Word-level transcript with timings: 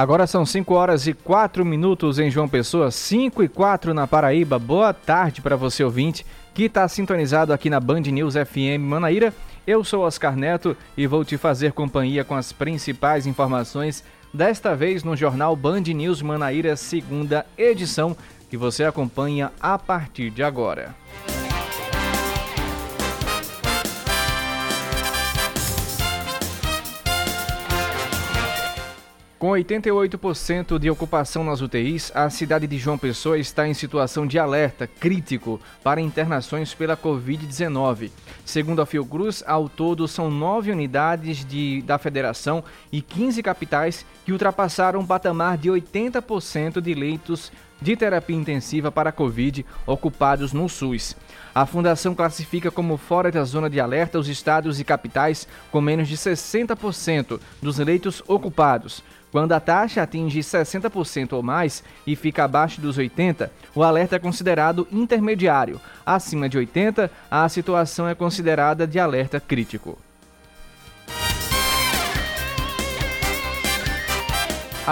Agora 0.00 0.26
são 0.26 0.46
5 0.46 0.72
horas 0.72 1.06
e 1.06 1.12
4 1.12 1.62
minutos 1.62 2.18
em 2.18 2.30
João 2.30 2.48
Pessoa, 2.48 2.90
5 2.90 3.42
e 3.42 3.48
4 3.50 3.92
na 3.92 4.06
Paraíba. 4.06 4.58
Boa 4.58 4.94
tarde 4.94 5.42
para 5.42 5.56
você 5.56 5.84
ouvinte 5.84 6.24
que 6.54 6.62
está 6.62 6.88
sintonizado 6.88 7.52
aqui 7.52 7.68
na 7.68 7.78
Band 7.78 8.00
News 8.00 8.32
FM 8.32 8.80
Manaíra. 8.80 9.30
Eu 9.66 9.84
sou 9.84 10.04
Oscar 10.04 10.34
Neto 10.34 10.74
e 10.96 11.06
vou 11.06 11.22
te 11.22 11.36
fazer 11.36 11.74
companhia 11.74 12.24
com 12.24 12.34
as 12.34 12.50
principais 12.50 13.26
informações, 13.26 14.02
desta 14.32 14.74
vez 14.74 15.04
no 15.04 15.14
jornal 15.14 15.54
Band 15.54 15.82
News 15.82 16.22
Manaíra, 16.22 16.76
segunda 16.76 17.44
edição, 17.58 18.16
que 18.48 18.56
você 18.56 18.84
acompanha 18.84 19.52
a 19.60 19.76
partir 19.76 20.30
de 20.30 20.42
agora. 20.42 20.94
Com 29.40 29.52
88% 29.52 30.78
de 30.78 30.90
ocupação 30.90 31.42
nas 31.42 31.62
UTIs, 31.62 32.12
a 32.14 32.28
cidade 32.28 32.66
de 32.66 32.76
João 32.76 32.98
Pessoa 32.98 33.38
está 33.38 33.66
em 33.66 33.72
situação 33.72 34.26
de 34.26 34.38
alerta 34.38 34.86
crítico 34.86 35.58
para 35.82 35.98
internações 35.98 36.74
pela 36.74 36.94
Covid-19. 36.94 38.10
Segundo 38.44 38.82
a 38.82 38.86
Fiocruz, 38.86 39.42
ao 39.46 39.66
todo 39.66 40.06
são 40.06 40.30
nove 40.30 40.70
unidades 40.70 41.42
de, 41.42 41.80
da 41.80 41.96
federação 41.96 42.62
e 42.92 43.00
15 43.00 43.42
capitais 43.42 44.04
que 44.26 44.32
ultrapassaram 44.32 45.00
o 45.00 45.06
patamar 45.06 45.56
de 45.56 45.70
80% 45.70 46.78
de 46.78 46.92
leitos 46.92 47.50
de 47.80 47.96
terapia 47.96 48.36
intensiva 48.36 48.92
para 48.92 49.10
Covid 49.10 49.64
ocupados 49.86 50.52
no 50.52 50.68
SUS. 50.68 51.16
A 51.54 51.64
fundação 51.64 52.14
classifica 52.14 52.70
como 52.70 52.96
fora 52.96 53.32
da 53.32 53.42
zona 53.44 53.70
de 53.70 53.80
alerta 53.80 54.18
os 54.18 54.28
estados 54.28 54.78
e 54.78 54.84
capitais 54.84 55.48
com 55.72 55.80
menos 55.80 56.08
de 56.08 56.16
60% 56.16 57.40
dos 57.62 57.78
leitos 57.78 58.22
ocupados. 58.28 59.02
Quando 59.30 59.52
a 59.52 59.60
taxa 59.60 60.02
atinge 60.02 60.40
60% 60.40 61.34
ou 61.34 61.42
mais 61.42 61.84
e 62.06 62.16
fica 62.16 62.44
abaixo 62.44 62.80
dos 62.80 62.98
80%, 62.98 63.48
o 63.74 63.82
alerta 63.82 64.16
é 64.16 64.18
considerado 64.18 64.88
intermediário. 64.90 65.80
Acima 66.04 66.48
de 66.48 66.58
80%, 66.58 67.08
a 67.30 67.48
situação 67.48 68.08
é 68.08 68.14
considerada 68.14 68.86
de 68.86 68.98
alerta 68.98 69.38
crítico. 69.38 69.96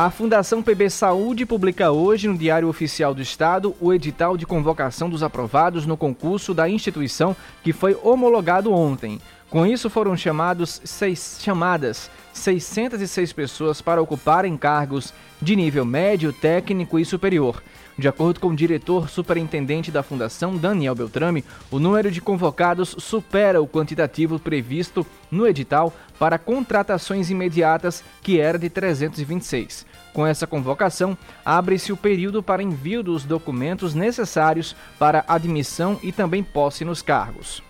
A 0.01 0.13
Fundação 0.13 0.63
PB 0.63 0.91
Saúde 0.91 1.45
publica 1.45 1.91
hoje 1.91 2.29
no 2.29 2.39
Diário 2.39 2.69
Oficial 2.69 3.13
do 3.13 3.21
Estado 3.21 3.75
o 3.81 3.93
edital 3.93 4.37
de 4.37 4.47
convocação 4.47 5.11
dos 5.11 5.25
aprovados 5.25 5.87
no 5.87 5.97
concurso 5.97 6.55
da 6.55 6.69
instituição 6.69 7.35
que 7.65 7.73
foi 7.73 7.99
homologado 8.01 8.73
ontem. 8.73 9.21
Com 9.51 9.67
isso, 9.67 9.91
foram 9.91 10.17
chamados 10.17 10.81
seis, 10.85 11.41
chamadas 11.43 12.09
606 12.33 13.33
pessoas 13.33 13.83
para 13.83 14.01
ocuparem 14.01 14.57
cargos 14.57 15.13
de 15.43 15.57
nível 15.57 15.85
médio, 15.85 16.33
técnico 16.33 16.97
e 17.01 17.05
superior. 17.05 17.61
De 17.99 18.07
acordo 18.07 18.39
com 18.39 18.49
o 18.49 18.57
diretor 18.57 19.09
superintendente 19.11 19.91
da 19.91 20.05
Fundação, 20.05 20.57
Daniel 20.57 20.95
Beltrame, 20.95 21.45
o 21.69 21.81
número 21.81 22.13
de 22.13 22.21
convocados 22.21 22.95
supera 22.97 23.61
o 23.61 23.67
quantitativo 23.67 24.39
previsto 24.39 25.05
no 25.29 25.45
edital 25.48 25.92
para 26.17 26.39
contratações 26.39 27.29
imediatas, 27.29 28.05
que 28.23 28.39
era 28.39 28.57
de 28.57 28.70
326. 28.70 29.85
Com 30.13 30.25
essa 30.25 30.47
convocação, 30.47 31.19
abre-se 31.45 31.92
o 31.92 31.97
período 31.97 32.41
para 32.41 32.63
envio 32.63 33.03
dos 33.03 33.25
documentos 33.25 33.97
necessários 33.97 34.77
para 34.97 35.25
admissão 35.27 35.98
e 36.01 36.13
também 36.13 36.45
posse 36.45 36.85
nos 36.85 37.03
cargos. 37.03 37.64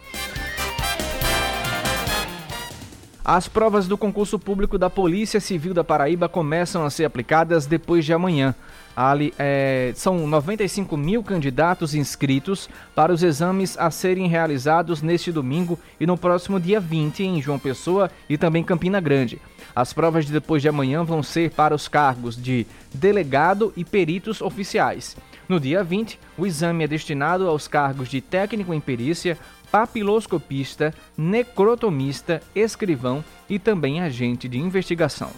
As 3.25 3.47
provas 3.47 3.87
do 3.87 3.99
concurso 3.99 4.39
público 4.39 4.79
da 4.79 4.89
Polícia 4.89 5.39
Civil 5.39 5.75
da 5.75 5.85
Paraíba 5.85 6.31
começam 6.31 6.83
a 6.83 6.89
ser 6.89 7.05
aplicadas 7.05 7.67
depois 7.67 8.03
de 8.03 8.15
amanhã. 8.15 8.55
Ali, 9.01 9.33
é, 9.39 9.93
são 9.95 10.27
95 10.27 10.97
mil 10.97 11.23
candidatos 11.23 11.95
inscritos 11.95 12.69
para 12.97 13.13
os 13.13 13.23
exames 13.23 13.79
a 13.79 13.93
serem 13.93 14.27
realizados 14.27 15.03
neste 15.03 15.31
domingo 15.31 15.79
e 16.01 16.07
no 16.07 16.19
próximo 16.19 16.59
dia 16.59 16.81
20 16.81 17.23
em 17.23 17.41
João 17.41 17.61
Pessoa 17.61 18.11
e 18.29 18.37
também 18.37 18.65
Campina 18.65 19.01
Grande. 19.01 19.41
As 19.73 19.93
provas 19.93 20.27
de 20.27 20.33
depois 20.33 20.63
de 20.63 20.69
amanhã 20.69 21.05
vão 21.05 21.23
ser 21.23 21.53
para 21.53 21.77
os 21.77 21.87
cargos 21.87 22.35
de 22.35 22.67
delegado 22.93 23.73
e 23.77 23.85
peritos 23.85 24.41
oficiais. 24.41 25.17
No 25.49 25.61
dia 25.61 25.85
20, 25.85 26.19
o 26.37 26.45
exame 26.45 26.83
é 26.83 26.89
destinado 26.89 27.47
aos 27.47 27.69
cargos 27.69 28.09
de 28.09 28.21
técnico 28.21 28.75
em 28.75 28.81
perícia, 28.81 29.39
papiloscopista, 29.71 30.93
necrotomista, 31.17 32.43
escrivão 32.53 33.25
e 33.49 33.61
também 33.61 34.01
agente 34.01 34.49
de 34.49 34.59
investigação. 34.59 35.31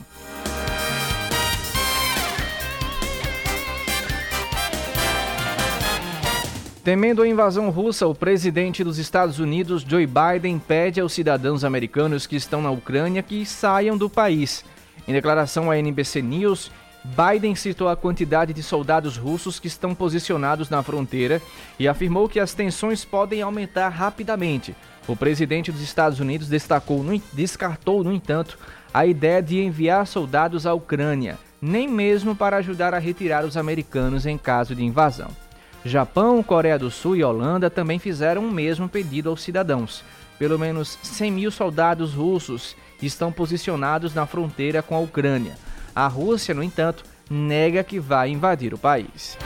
Temendo 6.83 7.21
a 7.21 7.29
invasão 7.29 7.69
russa, 7.69 8.07
o 8.07 8.15
presidente 8.15 8.83
dos 8.83 8.97
Estados 8.97 9.39
Unidos, 9.39 9.85
Joe 9.87 10.07
Biden, 10.07 10.59
pede 10.59 10.99
aos 10.99 11.13
cidadãos 11.13 11.63
americanos 11.63 12.27
que 12.27 12.37
estão 12.37 12.63
na 12.63 12.71
Ucrânia 12.71 13.23
que 13.23 13.45
saiam 13.45 13.99
do 13.99 14.09
país. 14.09 14.65
Em 15.07 15.13
declaração 15.13 15.71
à 15.71 15.77
NBC 15.77 16.23
News, 16.23 16.71
Biden 17.05 17.55
citou 17.55 17.87
a 17.87 17.97
quantidade 17.97 18.55
de 18.55 18.63
soldados 18.63 19.19
russos 19.19 19.61
que 19.61 19.67
estão 19.67 19.95
posicionados 19.95 20.71
na 20.71 20.83
fronteira 20.83 21.43
e 21.79 21.87
afirmou 21.87 22.27
que 22.31 22.41
as 22.41 22.55
tensões 22.55 23.05
podem 23.05 23.43
aumentar 23.43 23.91
rapidamente. 23.91 24.75
O 25.07 25.15
presidente 25.15 25.71
dos 25.71 25.83
Estados 25.83 26.19
Unidos 26.19 26.49
destacou, 26.49 27.05
descartou, 27.35 28.03
no 28.03 28.11
entanto, 28.13 28.59
a 28.93 29.05
ideia 29.05 29.43
de 29.43 29.61
enviar 29.61 30.07
soldados 30.07 30.65
à 30.65 30.73
Ucrânia, 30.73 31.39
nem 31.61 31.87
mesmo 31.87 32.35
para 32.35 32.57
ajudar 32.57 32.95
a 32.95 32.99
retirar 32.99 33.45
os 33.45 33.59
americanos 33.59 34.25
em 34.25 34.39
caso 34.39 34.75
de 34.75 34.83
invasão. 34.83 35.29
Japão, 35.85 36.43
Coreia 36.43 36.79
do 36.79 36.91
Sul 36.91 37.17
e 37.17 37.25
Holanda 37.25 37.71
também 37.71 37.99
fizeram 37.99 38.45
o 38.45 38.51
mesmo 38.51 38.89
pedido 38.89 39.31
aos 39.31 39.43
cidadãos. 39.43 40.05
Pelo 40.39 40.59
menos 40.59 40.99
100 41.03 41.31
mil 41.31 41.51
soldados 41.51 42.13
russos 42.13 42.77
estão 43.01 43.33
posicionados 43.33 44.15
na 44.15 44.27
fronteira 44.27 44.83
com 44.83 44.95
a 44.95 45.01
Ucrânia. 45.01 45.57
A 45.95 46.07
Rússia, 46.07 46.55
no 46.55 46.63
entanto, 46.63 47.05
nega 47.31 47.83
que 47.83 47.99
vai 47.99 48.29
invadir 48.29 48.75
o 48.75 48.79
país. 48.79 49.39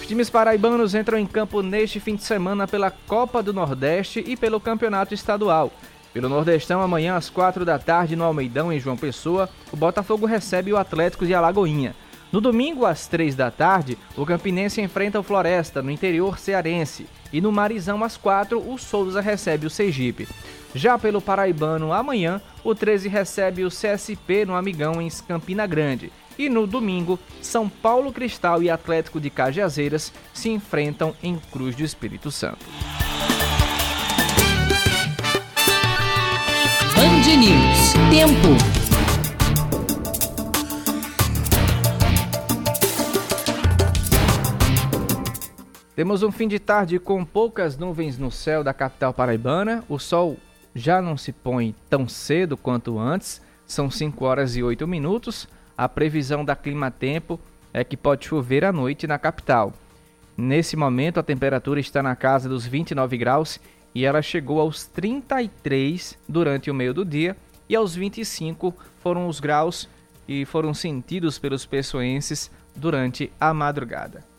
Os 0.00 0.06
times 0.06 0.30
paraibanos 0.30 0.94
entram 0.94 1.18
em 1.18 1.26
campo 1.26 1.62
neste 1.62 2.00
fim 2.00 2.16
de 2.16 2.24
semana 2.24 2.66
pela 2.66 2.90
Copa 2.90 3.42
do 3.42 3.52
Nordeste 3.52 4.24
e 4.26 4.36
pelo 4.36 4.58
Campeonato 4.58 5.12
Estadual. 5.12 5.70
Pelo 6.12 6.28
Nordestão, 6.28 6.80
amanhã 6.80 7.16
às 7.16 7.30
quatro 7.30 7.64
da 7.64 7.78
tarde 7.78 8.16
no 8.16 8.24
Almeidão, 8.24 8.72
em 8.72 8.80
João 8.80 8.96
Pessoa, 8.96 9.48
o 9.70 9.76
Botafogo 9.76 10.26
recebe 10.26 10.72
o 10.72 10.76
Atlético 10.76 11.24
de 11.24 11.34
Alagoinha. 11.34 11.94
No 12.32 12.40
domingo, 12.40 12.86
às 12.86 13.06
três 13.06 13.34
da 13.34 13.50
tarde, 13.50 13.98
o 14.16 14.24
Campinense 14.24 14.80
enfrenta 14.80 15.18
o 15.18 15.22
Floresta, 15.22 15.82
no 15.82 15.90
interior 15.90 16.38
cearense. 16.38 17.06
E 17.32 17.40
no 17.40 17.50
Marizão, 17.50 18.04
às 18.04 18.16
quatro, 18.16 18.60
o 18.60 18.78
Souza 18.78 19.20
recebe 19.20 19.66
o 19.66 19.70
Sergipe. 19.70 20.28
Já 20.74 20.96
pelo 20.96 21.20
Paraibano, 21.20 21.92
amanhã, 21.92 22.40
o 22.62 22.74
13 22.74 23.08
recebe 23.08 23.64
o 23.64 23.68
CSP 23.68 24.44
no 24.46 24.54
Amigão 24.54 25.02
em 25.02 25.08
Campina 25.26 25.66
Grande. 25.66 26.12
E 26.38 26.48
no 26.48 26.66
domingo, 26.66 27.18
São 27.42 27.68
Paulo 27.68 28.12
Cristal 28.12 28.62
e 28.62 28.70
Atlético 28.70 29.20
de 29.20 29.28
Cajazeiras 29.28 30.12
se 30.32 30.48
enfrentam 30.48 31.14
em 31.22 31.36
Cruz 31.50 31.74
do 31.74 31.82
Espírito 31.82 32.30
Santo. 32.30 32.64
Band 36.94 37.36
News. 37.36 37.92
Tempo. 38.10 38.89
Temos 46.00 46.22
um 46.22 46.32
fim 46.32 46.48
de 46.48 46.58
tarde 46.58 46.98
com 46.98 47.22
poucas 47.26 47.76
nuvens 47.76 48.16
no 48.16 48.30
céu 48.30 48.64
da 48.64 48.72
capital 48.72 49.12
paraibana. 49.12 49.84
O 49.86 49.98
sol 49.98 50.38
já 50.74 51.02
não 51.02 51.14
se 51.14 51.30
põe 51.30 51.74
tão 51.90 52.08
cedo 52.08 52.56
quanto 52.56 52.98
antes, 52.98 53.42
são 53.66 53.90
5 53.90 54.24
horas 54.24 54.56
e 54.56 54.62
8 54.62 54.88
minutos. 54.88 55.46
A 55.76 55.86
previsão 55.86 56.42
da 56.42 56.56
Clima 56.56 56.90
Tempo 56.90 57.38
é 57.70 57.84
que 57.84 57.98
pode 57.98 58.24
chover 58.24 58.64
à 58.64 58.72
noite 58.72 59.06
na 59.06 59.18
capital. 59.18 59.74
Nesse 60.38 60.74
momento, 60.74 61.20
a 61.20 61.22
temperatura 61.22 61.80
está 61.80 62.02
na 62.02 62.16
casa 62.16 62.48
dos 62.48 62.64
29 62.64 63.18
graus 63.18 63.60
e 63.94 64.06
ela 64.06 64.22
chegou 64.22 64.58
aos 64.58 64.86
33 64.86 66.16
durante 66.26 66.70
o 66.70 66.74
meio 66.74 66.94
do 66.94 67.04
dia 67.04 67.36
e 67.68 67.76
aos 67.76 67.94
25 67.94 68.74
foram 69.02 69.28
os 69.28 69.38
graus 69.38 69.86
que 70.26 70.46
foram 70.46 70.72
sentidos 70.72 71.38
pelos 71.38 71.66
pessoenses 71.66 72.50
durante 72.74 73.30
a 73.38 73.52
madrugada. 73.52 74.30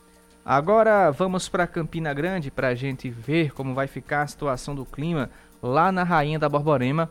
Agora 0.43 1.11
vamos 1.11 1.47
para 1.47 1.67
Campina 1.67 2.13
Grande 2.13 2.49
para 2.49 2.69
a 2.69 2.75
gente 2.75 3.09
ver 3.09 3.51
como 3.53 3.75
vai 3.75 3.85
ficar 3.85 4.23
a 4.23 4.27
situação 4.27 4.73
do 4.73 4.83
clima 4.83 5.29
lá 5.61 5.91
na 5.91 6.03
Rainha 6.03 6.39
da 6.39 6.49
Borborema 6.49 7.09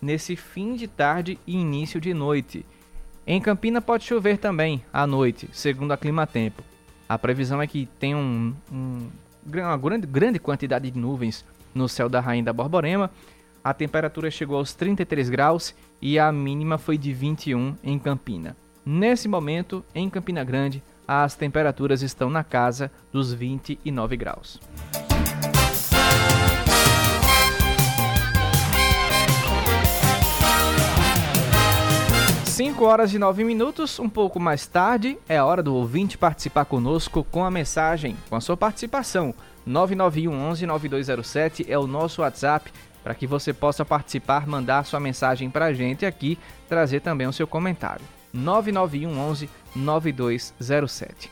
nesse 0.00 0.34
fim 0.34 0.74
de 0.74 0.88
tarde 0.88 1.38
e 1.46 1.56
início 1.56 2.00
de 2.00 2.12
noite. 2.12 2.66
Em 3.24 3.40
Campina 3.40 3.80
pode 3.80 4.04
chover 4.04 4.36
também 4.36 4.82
à 4.92 5.06
noite, 5.06 5.48
segundo 5.52 5.92
a 5.92 5.96
Clima 5.96 6.26
Tempo. 6.26 6.64
A 7.08 7.16
previsão 7.16 7.62
é 7.62 7.68
que 7.68 7.86
tem 8.00 8.16
um, 8.16 8.52
um, 8.70 9.08
uma 9.46 9.76
grande, 9.76 10.06
grande 10.08 10.38
quantidade 10.40 10.90
de 10.90 10.98
nuvens 10.98 11.44
no 11.72 11.88
céu 11.88 12.08
da 12.08 12.18
Rainha 12.18 12.42
da 12.42 12.52
Borborema. 12.52 13.12
A 13.62 13.72
temperatura 13.72 14.28
chegou 14.28 14.56
aos 14.56 14.74
33 14.74 15.30
graus 15.30 15.72
e 16.00 16.18
a 16.18 16.32
mínima 16.32 16.78
foi 16.78 16.98
de 16.98 17.12
21 17.12 17.76
em 17.84 17.96
Campina. 17.96 18.56
Nesse 18.84 19.28
momento, 19.28 19.84
em 19.94 20.10
Campina 20.10 20.42
Grande, 20.42 20.82
as 21.20 21.34
temperaturas 21.34 22.00
estão 22.00 22.30
na 22.30 22.42
casa 22.42 22.90
dos 23.12 23.32
29 23.32 24.16
graus. 24.16 24.58
5 32.44 32.84
horas 32.84 33.12
e 33.12 33.18
9 33.18 33.44
minutos, 33.44 33.98
um 33.98 34.08
pouco 34.08 34.38
mais 34.38 34.66
tarde, 34.66 35.18
é 35.28 35.42
hora 35.42 35.62
do 35.62 35.74
ouvinte 35.74 36.16
participar 36.16 36.64
conosco 36.64 37.24
com 37.24 37.44
a 37.44 37.50
mensagem, 37.50 38.16
com 38.28 38.36
a 38.36 38.40
sua 38.40 38.56
participação. 38.56 39.34
991 39.66 40.50
11 40.50 40.66
9207 40.66 41.66
é 41.68 41.78
o 41.78 41.86
nosso 41.86 42.22
WhatsApp 42.22 42.70
para 43.02 43.14
que 43.14 43.26
você 43.26 43.52
possa 43.52 43.84
participar, 43.84 44.46
mandar 44.46 44.84
sua 44.84 45.00
mensagem 45.00 45.50
para 45.50 45.66
a 45.66 45.72
gente 45.72 46.06
aqui, 46.06 46.38
trazer 46.68 47.00
também 47.00 47.26
o 47.26 47.32
seu 47.32 47.46
comentário. 47.46 48.04
991 48.32 49.18
11 49.18 49.50
9207. 49.74 51.30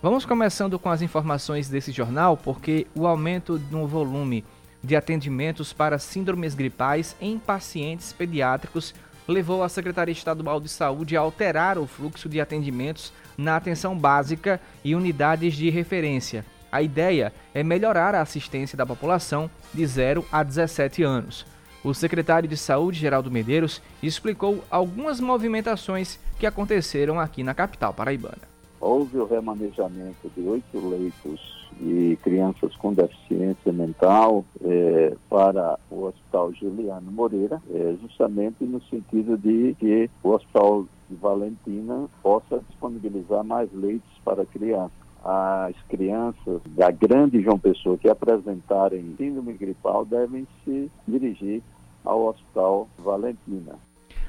Vamos 0.00 0.24
começando 0.24 0.78
com 0.78 0.88
as 0.88 1.02
informações 1.02 1.68
desse 1.68 1.90
jornal, 1.90 2.36
porque 2.36 2.86
o 2.94 3.06
aumento 3.06 3.60
no 3.70 3.86
volume 3.86 4.44
de 4.82 4.94
atendimentos 4.94 5.72
para 5.72 5.98
síndromes 5.98 6.54
gripais 6.54 7.16
em 7.20 7.38
pacientes 7.38 8.12
pediátricos 8.12 8.94
levou 9.26 9.62
a 9.62 9.68
Secretaria 9.68 10.12
Estadual 10.12 10.60
de 10.60 10.68
Saúde 10.68 11.16
a 11.16 11.20
alterar 11.20 11.78
o 11.78 11.86
fluxo 11.86 12.28
de 12.28 12.40
atendimentos 12.40 13.12
na 13.36 13.56
atenção 13.56 13.96
básica 13.96 14.60
e 14.84 14.94
unidades 14.94 15.54
de 15.54 15.68
referência. 15.68 16.44
A 16.70 16.80
ideia 16.82 17.32
é 17.52 17.62
melhorar 17.62 18.14
a 18.14 18.22
assistência 18.22 18.76
da 18.76 18.86
população 18.86 19.50
de 19.72 19.84
0 19.86 20.24
a 20.30 20.42
17 20.42 21.02
anos. 21.02 21.46
O 21.84 21.94
secretário 21.94 22.48
de 22.48 22.56
Saúde, 22.56 22.98
Geraldo 22.98 23.30
Medeiros, 23.30 23.80
explicou 24.02 24.64
algumas 24.70 25.20
movimentações 25.20 26.18
que 26.38 26.46
aconteceram 26.46 27.20
aqui 27.20 27.42
na 27.42 27.54
capital 27.54 27.94
paraibana. 27.94 28.48
Houve 28.80 29.18
o 29.18 29.26
remanejamento 29.26 30.30
de 30.36 30.40
oito 30.48 30.88
leitos 30.88 31.68
de 31.80 32.18
crianças 32.22 32.74
com 32.76 32.92
deficiência 32.92 33.72
mental 33.72 34.44
é, 34.64 35.14
para 35.28 35.78
o 35.90 36.04
Hospital 36.04 36.52
Juliano 36.54 37.10
Moreira, 37.10 37.62
é, 37.72 37.96
justamente 38.00 38.64
no 38.64 38.82
sentido 38.82 39.36
de 39.36 39.74
que 39.78 40.10
o 40.22 40.30
Hospital 40.30 40.86
de 41.08 41.16
Valentina 41.16 42.08
possa 42.22 42.60
disponibilizar 42.68 43.44
mais 43.44 43.72
leitos 43.72 44.10
para 44.24 44.44
crianças 44.46 45.07
as 45.30 45.76
crianças 45.90 46.62
da 46.68 46.90
grande 46.90 47.42
João 47.42 47.58
Pessoa 47.58 47.98
que 47.98 48.08
apresentarem 48.08 49.14
síndrome 49.18 49.52
gripal 49.52 50.02
devem 50.06 50.48
se 50.64 50.90
dirigir 51.06 51.62
ao 52.02 52.28
Hospital 52.28 52.88
Valentina. 52.96 53.74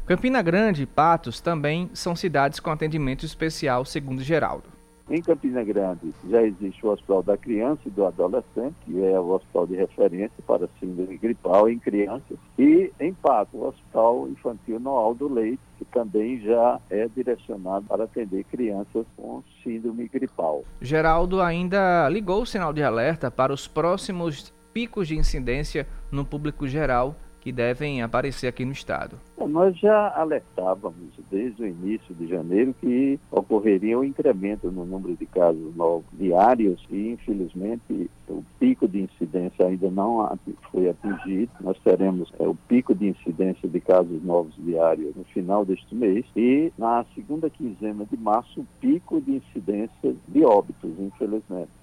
Campina 0.06 0.42
Grande 0.42 0.84
e 0.84 0.86
Patos 0.86 1.40
também 1.40 1.90
são 1.94 2.18
cidades 2.18 2.60
com 2.60 2.70
atendimento 2.70 3.26
especial, 3.26 3.86
segundo 3.86 4.22
Geraldo. 4.22 4.79
Em 5.10 5.24
Campina 5.24 5.64
Grande 5.64 6.14
já 6.30 6.44
existe 6.44 6.86
o 6.86 6.92
Hospital 6.92 7.24
da 7.24 7.36
Criança 7.36 7.82
e 7.86 7.90
do 7.90 8.06
Adolescente, 8.06 8.76
que 8.86 9.04
é 9.04 9.20
o 9.20 9.30
hospital 9.30 9.66
de 9.66 9.76
referência 9.76 10.38
para 10.46 10.70
síndrome 10.80 11.18
gripal 11.18 11.68
em 11.68 11.80
crianças, 11.80 12.38
e 12.60 12.92
em 13.00 13.12
Pato, 13.12 13.58
o 13.58 13.68
Hospital 13.68 14.28
Infantil 14.30 14.80
Noal 14.80 15.16
do 15.16 15.28
Leite, 15.28 15.60
que 15.80 15.86
também 15.86 16.40
já 16.42 16.80
é 16.92 17.08
direcionado 17.08 17.86
para 17.88 18.04
atender 18.04 18.44
crianças 18.44 19.06
com 19.18 19.42
síndrome 19.64 20.08
gripal. 20.08 20.64
Geraldo 20.80 21.42
ainda 21.42 22.08
ligou 22.10 22.44
o 22.44 22.46
sinal 22.46 22.72
de 22.72 22.84
alerta 22.84 23.32
para 23.32 23.52
os 23.52 23.68
próximos 23.68 24.54
picos 24.72 25.08
de 25.08 25.18
incidência 25.18 25.88
no 26.12 26.24
público 26.24 26.68
geral 26.68 27.16
que 27.42 27.52
devem 27.52 28.02
aparecer 28.02 28.48
aqui 28.48 28.66
no 28.66 28.72
estado? 28.72 29.18
Nós 29.48 29.78
já 29.80 30.14
alertávamos 30.16 31.10
desde 31.32 31.64
o 31.64 31.68
início 31.68 32.14
de 32.14 32.28
janeiro 32.28 32.76
que 32.80 33.20
ocorreria 33.32 33.98
um 33.98 34.04
incremento 34.04 34.70
no 34.72 34.86
número 34.86 35.16
de 35.16 35.26
casos 35.26 35.76
novos 35.76 36.06
diários 36.14 36.80
e, 36.90 37.10
infelizmente, 37.10 38.10
o 38.28 38.44
pico 38.60 38.88
de 38.88 39.02
incidência 39.02 39.66
ainda 39.66 39.90
não 39.90 40.38
foi 40.72 40.90
atingido. 40.90 41.52
Nós 41.62 41.80
teremos 41.80 42.32
é, 42.40 42.48
o 42.48 42.56
pico 42.68 42.94
de 42.94 43.08
incidência 43.08 43.68
de 43.68 43.80
casos 43.80 44.22
novos 44.24 44.54
diários 44.58 45.16
no 45.16 45.24
final 45.26 45.66
deste 45.66 45.96
mês 45.96 46.26
e, 46.36 46.72
na 46.78 47.06
segunda 47.16 47.50
quinzena 47.50 48.06
de 48.06 48.18
março, 48.18 48.62
o 48.62 48.68
pico 48.80 49.20
de 49.22 49.38
incidência 49.38 50.16
de 50.28 50.44
óbitos, 50.44 50.92
infelizmente. 51.00 51.79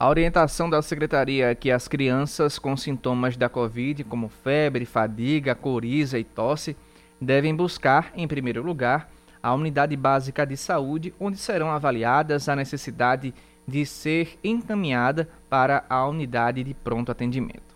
A 0.00 0.08
orientação 0.08 0.70
da 0.70 0.80
secretaria 0.80 1.50
é 1.50 1.54
que 1.56 1.72
as 1.72 1.88
crianças 1.88 2.56
com 2.56 2.76
sintomas 2.76 3.36
da 3.36 3.48
Covid, 3.48 4.04
como 4.04 4.28
febre, 4.28 4.84
fadiga, 4.84 5.56
coriza 5.56 6.20
e 6.20 6.22
tosse, 6.22 6.76
devem 7.20 7.52
buscar, 7.52 8.12
em 8.14 8.28
primeiro 8.28 8.62
lugar, 8.62 9.10
a 9.42 9.52
unidade 9.52 9.96
básica 9.96 10.46
de 10.46 10.56
saúde, 10.56 11.12
onde 11.18 11.36
serão 11.36 11.72
avaliadas 11.72 12.48
a 12.48 12.54
necessidade 12.54 13.34
de 13.66 13.84
ser 13.84 14.38
encaminhada 14.44 15.28
para 15.50 15.84
a 15.90 16.06
unidade 16.06 16.62
de 16.62 16.74
pronto 16.74 17.10
atendimento. 17.10 17.74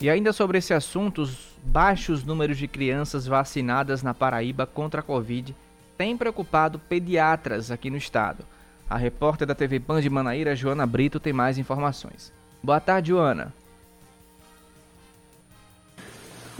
E 0.00 0.08
ainda 0.08 0.32
sobre 0.32 0.56
esse 0.56 0.72
assunto, 0.72 1.20
os 1.20 1.58
baixos 1.62 2.24
números 2.24 2.56
de 2.56 2.66
crianças 2.66 3.26
vacinadas 3.26 4.02
na 4.02 4.14
Paraíba 4.14 4.66
contra 4.66 5.00
a 5.00 5.04
Covid 5.04 5.54
têm 5.98 6.16
preocupado 6.16 6.78
pediatras 6.78 7.70
aqui 7.70 7.90
no 7.90 7.98
estado. 7.98 8.46
A 8.92 8.98
repórter 8.98 9.46
da 9.46 9.54
TV 9.54 9.80
Pan 9.80 10.02
de 10.02 10.10
Manaíra, 10.10 10.54
Joana 10.54 10.86
Brito, 10.86 11.18
tem 11.18 11.32
mais 11.32 11.56
informações. 11.56 12.30
Boa 12.62 12.78
tarde, 12.78 13.08
Joana. 13.08 13.54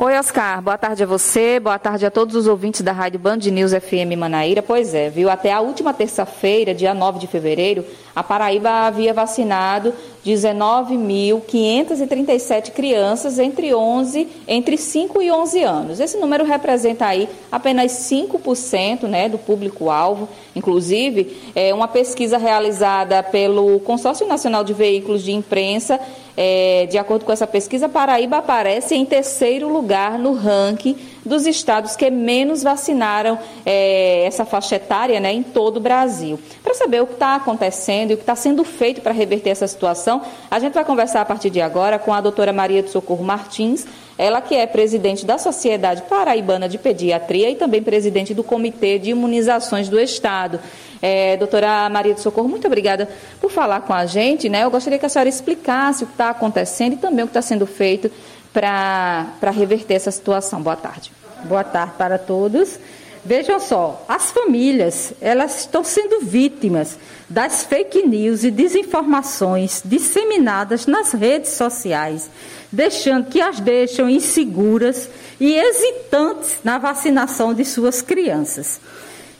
Oi, 0.04 0.18
Oscar. 0.18 0.60
Boa 0.60 0.76
tarde 0.76 1.04
a 1.04 1.06
você, 1.06 1.60
boa 1.60 1.78
tarde 1.78 2.04
a 2.04 2.10
todos 2.10 2.34
os 2.34 2.48
ouvintes 2.48 2.80
da 2.80 2.90
Rádio 2.90 3.20
Band 3.20 3.36
News 3.36 3.70
FM 3.70 4.18
Manaíra. 4.18 4.60
Pois 4.60 4.94
é, 4.94 5.08
viu? 5.08 5.30
Até 5.30 5.52
a 5.52 5.60
última 5.60 5.94
terça-feira, 5.94 6.74
dia 6.74 6.92
9 6.92 7.20
de 7.20 7.28
fevereiro, 7.28 7.84
a 8.12 8.20
Paraíba 8.20 8.68
havia 8.68 9.14
vacinado 9.14 9.94
19.537 10.26 12.72
crianças 12.72 13.38
entre 13.38 13.72
11, 13.72 14.26
entre 14.48 14.76
5 14.76 15.22
e 15.22 15.30
11 15.30 15.62
anos. 15.62 16.00
Esse 16.00 16.18
número 16.18 16.44
representa 16.44 17.06
aí 17.06 17.28
apenas 17.52 17.92
5% 17.92 19.04
né, 19.04 19.28
do 19.28 19.38
público-alvo. 19.38 20.28
Inclusive, 20.56 21.52
é 21.54 21.72
uma 21.72 21.86
pesquisa 21.86 22.38
realizada 22.38 23.22
pelo 23.22 23.78
Consórcio 23.78 24.26
Nacional 24.26 24.64
de 24.64 24.74
Veículos 24.74 25.22
de 25.22 25.30
Imprensa 25.30 26.00
é, 26.36 26.86
de 26.90 26.98
acordo 26.98 27.24
com 27.24 27.32
essa 27.32 27.46
pesquisa, 27.46 27.88
Paraíba 27.88 28.38
aparece 28.38 28.94
em 28.94 29.04
terceiro 29.04 29.68
lugar 29.68 30.18
no 30.18 30.32
ranking 30.32 30.96
dos 31.24 31.46
estados 31.46 31.94
que 31.94 32.10
menos 32.10 32.62
vacinaram 32.62 33.38
é, 33.64 34.24
essa 34.24 34.44
faixa 34.44 34.76
etária 34.76 35.20
né, 35.20 35.32
em 35.32 35.42
todo 35.42 35.76
o 35.76 35.80
Brasil. 35.80 36.38
Para 36.62 36.74
saber 36.74 37.02
o 37.02 37.06
que 37.06 37.14
está 37.14 37.36
acontecendo 37.36 38.10
e 38.10 38.14
o 38.14 38.16
que 38.16 38.22
está 38.22 38.34
sendo 38.34 38.64
feito 38.64 39.00
para 39.00 39.12
reverter 39.12 39.50
essa 39.50 39.66
situação, 39.66 40.22
a 40.50 40.58
gente 40.58 40.74
vai 40.74 40.84
conversar 40.84 41.20
a 41.20 41.24
partir 41.24 41.50
de 41.50 41.60
agora 41.60 41.98
com 41.98 42.12
a 42.12 42.20
doutora 42.20 42.52
Maria 42.52 42.82
do 42.82 42.88
Socorro 42.88 43.24
Martins, 43.24 43.86
ela 44.18 44.40
que 44.40 44.54
é 44.54 44.66
presidente 44.66 45.24
da 45.24 45.38
Sociedade 45.38 46.02
Paraibana 46.02 46.68
de 46.68 46.78
Pediatria 46.78 47.50
e 47.50 47.56
também 47.56 47.82
presidente 47.82 48.34
do 48.34 48.44
Comitê 48.44 48.98
de 48.98 49.10
Imunizações 49.10 49.88
do 49.88 49.98
Estado. 49.98 50.60
É, 51.00 51.36
doutora 51.36 51.88
Maria 51.88 52.14
do 52.14 52.20
Socorro, 52.20 52.48
muito 52.48 52.66
obrigada 52.66 53.08
por 53.40 53.50
falar 53.50 53.80
com 53.80 53.92
a 53.92 54.06
gente. 54.06 54.48
Né? 54.48 54.64
Eu 54.64 54.70
gostaria 54.70 54.98
que 54.98 55.06
a 55.06 55.08
senhora 55.08 55.28
explicasse 55.28 56.04
o 56.04 56.06
que 56.06 56.14
está 56.14 56.30
acontecendo 56.30 56.94
e 56.94 56.96
também 56.96 57.24
o 57.24 57.26
que 57.26 57.30
está 57.30 57.42
sendo 57.42 57.66
feito 57.66 58.10
para 58.52 59.50
reverter 59.50 59.94
essa 59.94 60.10
situação. 60.10 60.62
Boa 60.62 60.76
tarde. 60.76 61.10
Boa 61.44 61.64
tarde 61.64 61.94
para 61.96 62.18
todos. 62.18 62.78
Vejam 63.24 63.60
só, 63.60 64.04
as 64.08 64.32
famílias, 64.32 65.12
elas 65.20 65.60
estão 65.60 65.84
sendo 65.84 66.20
vítimas 66.22 66.98
das 67.32 67.64
fake 67.64 68.06
news 68.06 68.44
e 68.44 68.50
desinformações 68.50 69.80
disseminadas 69.82 70.86
nas 70.86 71.12
redes 71.12 71.52
sociais, 71.52 72.30
deixando 72.70 73.30
que 73.30 73.40
as 73.40 73.58
deixam 73.58 74.08
inseguras 74.08 75.08
e 75.40 75.54
hesitantes 75.54 76.58
na 76.62 76.76
vacinação 76.76 77.54
de 77.54 77.64
suas 77.64 78.02
crianças. 78.02 78.78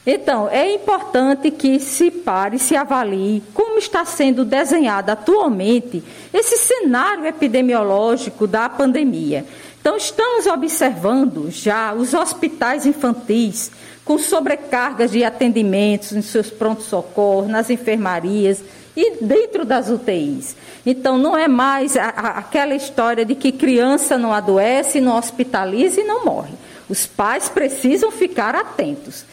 Então, 0.07 0.49
é 0.49 0.75
importante 0.75 1.51
que 1.51 1.79
se 1.79 2.11
pare, 2.11 2.59
se 2.59 2.75
avalie 2.75 3.43
como 3.55 3.79
está 3.79 4.05
sendo 4.05 4.45
desenhado 4.45 5.13
atualmente 5.13 6.03
esse 6.33 6.57
cenário 6.57 7.27
epidemiológico 7.27 8.47
da 8.47 8.69
pandemia. 8.69 9.45
Então, 9.83 9.97
estamos 9.97 10.47
observando 10.47 11.51
já 11.51 11.93
os 11.93 12.15
hospitais 12.15 12.87
infantis 12.87 13.73
com 14.05 14.17
sobrecargas 14.17 15.11
de 15.11 15.25
atendimentos 15.25 16.13
em 16.13 16.23
seus 16.23 16.49
prontos-socorros, 16.51 17.51
nas 17.51 17.69
enfermarias 17.69 18.63
e 18.97 19.17
dentro 19.25 19.65
das 19.65 19.91
UTIs. 19.91 20.55
Então, 20.87 21.19
não 21.19 21.37
é 21.37 21.49
mais 21.49 21.97
a, 21.97 22.05
a, 22.11 22.29
aquela 22.39 22.77
história 22.77 23.25
de 23.25 23.35
que 23.35 23.51
criança 23.51 24.17
não 24.17 24.33
adoece, 24.33 25.01
não 25.01 25.19
hospitaliza 25.19 26.01
e 26.01 26.05
não 26.05 26.25
morre. 26.25 26.55
Os 26.89 27.05
pais 27.05 27.49
precisam 27.49 28.13
ficar 28.13 28.55
atentos. 28.55 29.25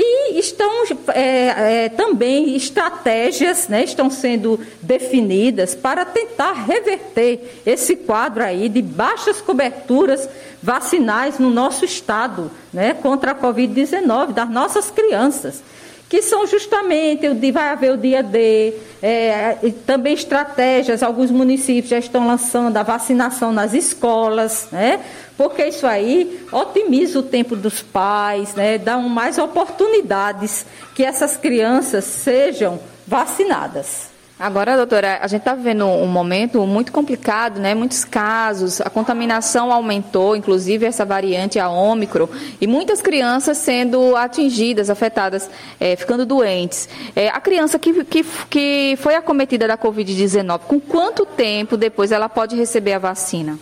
E 0.00 0.38
estão 0.38 0.84
é, 1.08 1.84
é, 1.84 1.88
também 1.88 2.54
estratégias, 2.54 3.66
né, 3.66 3.82
estão 3.82 4.08
sendo 4.08 4.60
definidas 4.80 5.74
para 5.74 6.04
tentar 6.04 6.52
reverter 6.52 7.60
esse 7.66 7.96
quadro 7.96 8.44
aí 8.44 8.68
de 8.68 8.80
baixas 8.80 9.40
coberturas 9.40 10.28
vacinais 10.62 11.40
no 11.40 11.50
nosso 11.50 11.84
estado, 11.84 12.48
né, 12.72 12.94
contra 12.94 13.32
a 13.32 13.34
Covid-19 13.34 14.34
das 14.34 14.48
nossas 14.48 14.88
crianças 14.88 15.64
que 16.08 16.22
são 16.22 16.46
justamente, 16.46 17.28
vai 17.52 17.68
haver 17.68 17.92
o 17.92 17.96
dia 17.98 18.22
D, 18.22 18.72
é, 19.02 19.56
também 19.86 20.14
estratégias, 20.14 21.02
alguns 21.02 21.30
municípios 21.30 21.90
já 21.90 21.98
estão 21.98 22.26
lançando 22.26 22.74
a 22.78 22.82
vacinação 22.82 23.52
nas 23.52 23.74
escolas, 23.74 24.68
né? 24.72 25.00
Porque 25.38 25.64
isso 25.64 25.86
aí 25.86 26.44
otimiza 26.50 27.20
o 27.20 27.22
tempo 27.22 27.54
dos 27.54 27.80
pais, 27.80 28.56
né? 28.56 28.76
dá 28.76 28.98
mais 28.98 29.38
oportunidades 29.38 30.66
que 30.96 31.04
essas 31.04 31.36
crianças 31.36 32.04
sejam 32.04 32.80
vacinadas. 33.06 34.08
Agora, 34.36 34.76
doutora, 34.76 35.18
a 35.20 35.26
gente 35.26 35.40
está 35.40 35.54
vivendo 35.54 35.84
um 35.84 36.06
momento 36.06 36.64
muito 36.64 36.92
complicado, 36.92 37.58
né? 37.58 37.74
Muitos 37.74 38.04
casos, 38.04 38.80
a 38.80 38.88
contaminação 38.88 39.72
aumentou, 39.72 40.36
inclusive 40.36 40.86
essa 40.86 41.04
variante, 41.04 41.58
a 41.58 41.68
Ômicron, 41.68 42.28
e 42.60 42.66
muitas 42.66 43.02
crianças 43.02 43.58
sendo 43.58 44.14
atingidas, 44.14 44.90
afetadas, 44.90 45.50
é, 45.80 45.96
ficando 45.96 46.24
doentes. 46.24 46.88
É, 47.16 47.28
a 47.30 47.40
criança 47.40 47.80
que, 47.80 48.04
que, 48.04 48.24
que 48.48 48.98
foi 49.00 49.16
acometida 49.16 49.66
da 49.66 49.76
Covid-19, 49.76 50.60
com 50.68 50.78
quanto 50.78 51.26
tempo 51.26 51.76
depois 51.76 52.12
ela 52.12 52.28
pode 52.28 52.54
receber 52.54 52.92
a 52.92 52.98
vacina? 53.00 53.58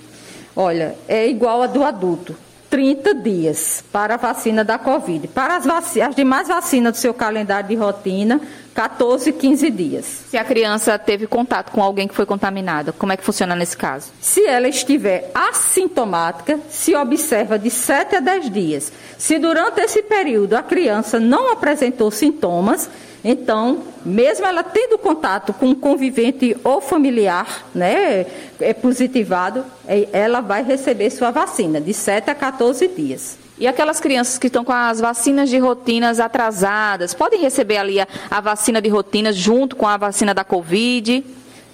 Olha, 0.56 0.96
é 1.06 1.28
igual 1.28 1.62
a 1.62 1.66
do 1.66 1.84
adulto. 1.84 2.34
30 2.70 3.14
dias 3.14 3.84
para 3.92 4.14
a 4.14 4.16
vacina 4.16 4.64
da 4.64 4.78
Covid. 4.78 5.28
Para 5.28 5.56
as, 5.56 5.64
vac... 5.64 6.00
as 6.00 6.16
demais 6.16 6.48
vacinas 6.48 6.94
do 6.94 6.98
seu 6.98 7.14
calendário 7.14 7.68
de 7.68 7.74
rotina, 7.74 8.40
14, 8.76 9.32
15 9.32 9.70
dias. 9.70 10.04
Se 10.28 10.36
a 10.36 10.44
criança 10.44 10.98
teve 10.98 11.26
contato 11.26 11.72
com 11.72 11.82
alguém 11.82 12.06
que 12.06 12.14
foi 12.14 12.26
contaminada, 12.26 12.92
como 12.92 13.10
é 13.10 13.16
que 13.16 13.24
funciona 13.24 13.56
nesse 13.56 13.74
caso? 13.74 14.12
Se 14.20 14.44
ela 14.46 14.68
estiver 14.68 15.30
assintomática, 15.34 16.60
se 16.68 16.94
observa 16.94 17.58
de 17.58 17.70
7 17.70 18.16
a 18.16 18.20
10 18.20 18.50
dias. 18.50 18.92
Se 19.16 19.38
durante 19.38 19.80
esse 19.80 20.02
período 20.02 20.52
a 20.54 20.62
criança 20.62 21.18
não 21.18 21.50
apresentou 21.50 22.10
sintomas, 22.10 22.90
então, 23.24 23.82
mesmo 24.04 24.44
ela 24.44 24.62
tendo 24.62 24.98
contato 24.98 25.54
com 25.54 25.68
um 25.68 25.74
convivente 25.74 26.54
ou 26.62 26.82
familiar, 26.82 27.66
né, 27.74 28.26
é 28.60 28.74
positivado, 28.74 29.64
é, 29.88 30.06
ela 30.12 30.42
vai 30.42 30.62
receber 30.62 31.08
sua 31.08 31.30
vacina 31.30 31.80
de 31.80 31.94
7 31.94 32.30
a 32.30 32.34
14 32.34 32.86
dias. 32.88 33.45
E 33.58 33.66
aquelas 33.66 34.00
crianças 34.00 34.38
que 34.38 34.48
estão 34.48 34.64
com 34.64 34.72
as 34.72 35.00
vacinas 35.00 35.48
de 35.48 35.58
rotinas 35.58 36.20
atrasadas, 36.20 37.14
podem 37.14 37.40
receber 37.40 37.78
ali 37.78 37.98
a, 37.98 38.06
a 38.30 38.40
vacina 38.40 38.82
de 38.82 38.88
rotinas 38.88 39.34
junto 39.34 39.74
com 39.76 39.86
a 39.86 39.96
vacina 39.96 40.34
da 40.34 40.44
Covid? 40.44 41.24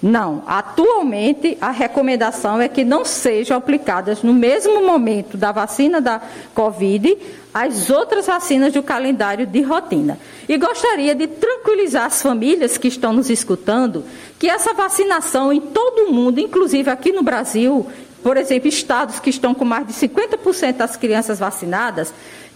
Não, 0.01 0.43
atualmente 0.45 1.57
a 1.61 1.71
recomendação 1.71 2.59
é 2.59 2.67
que 2.67 2.83
não 2.83 3.05
sejam 3.05 3.55
aplicadas 3.55 4.21
no 4.21 4.33
mesmo 4.33 4.85
momento 4.85 5.37
da 5.37 5.53
vacina 5.53 6.01
da 6.01 6.21
Covid 6.53 7.17
as 7.53 7.89
outras 7.89 8.25
vacinas 8.25 8.73
do 8.73 8.83
calendário 8.83 9.45
de 9.45 9.61
rotina. 9.61 10.19
E 10.49 10.57
gostaria 10.57 11.15
de 11.15 11.27
tranquilizar 11.27 12.05
as 12.05 12.21
famílias 12.21 12.77
que 12.77 12.89
estão 12.89 13.13
nos 13.13 13.29
escutando 13.29 14.03
que 14.39 14.49
essa 14.49 14.73
vacinação 14.73 15.53
em 15.53 15.61
todo 15.61 16.09
o 16.09 16.13
mundo, 16.13 16.39
inclusive 16.39 16.89
aqui 16.89 17.13
no 17.13 17.23
Brasil, 17.23 17.87
por 18.23 18.37
exemplo, 18.37 18.69
estados 18.69 19.19
que 19.19 19.29
estão 19.29 19.53
com 19.53 19.65
mais 19.65 19.85
de 19.85 19.93
50% 19.93 20.77
das 20.77 20.95
crianças 20.95 21.39
vacinadas, 21.39 22.13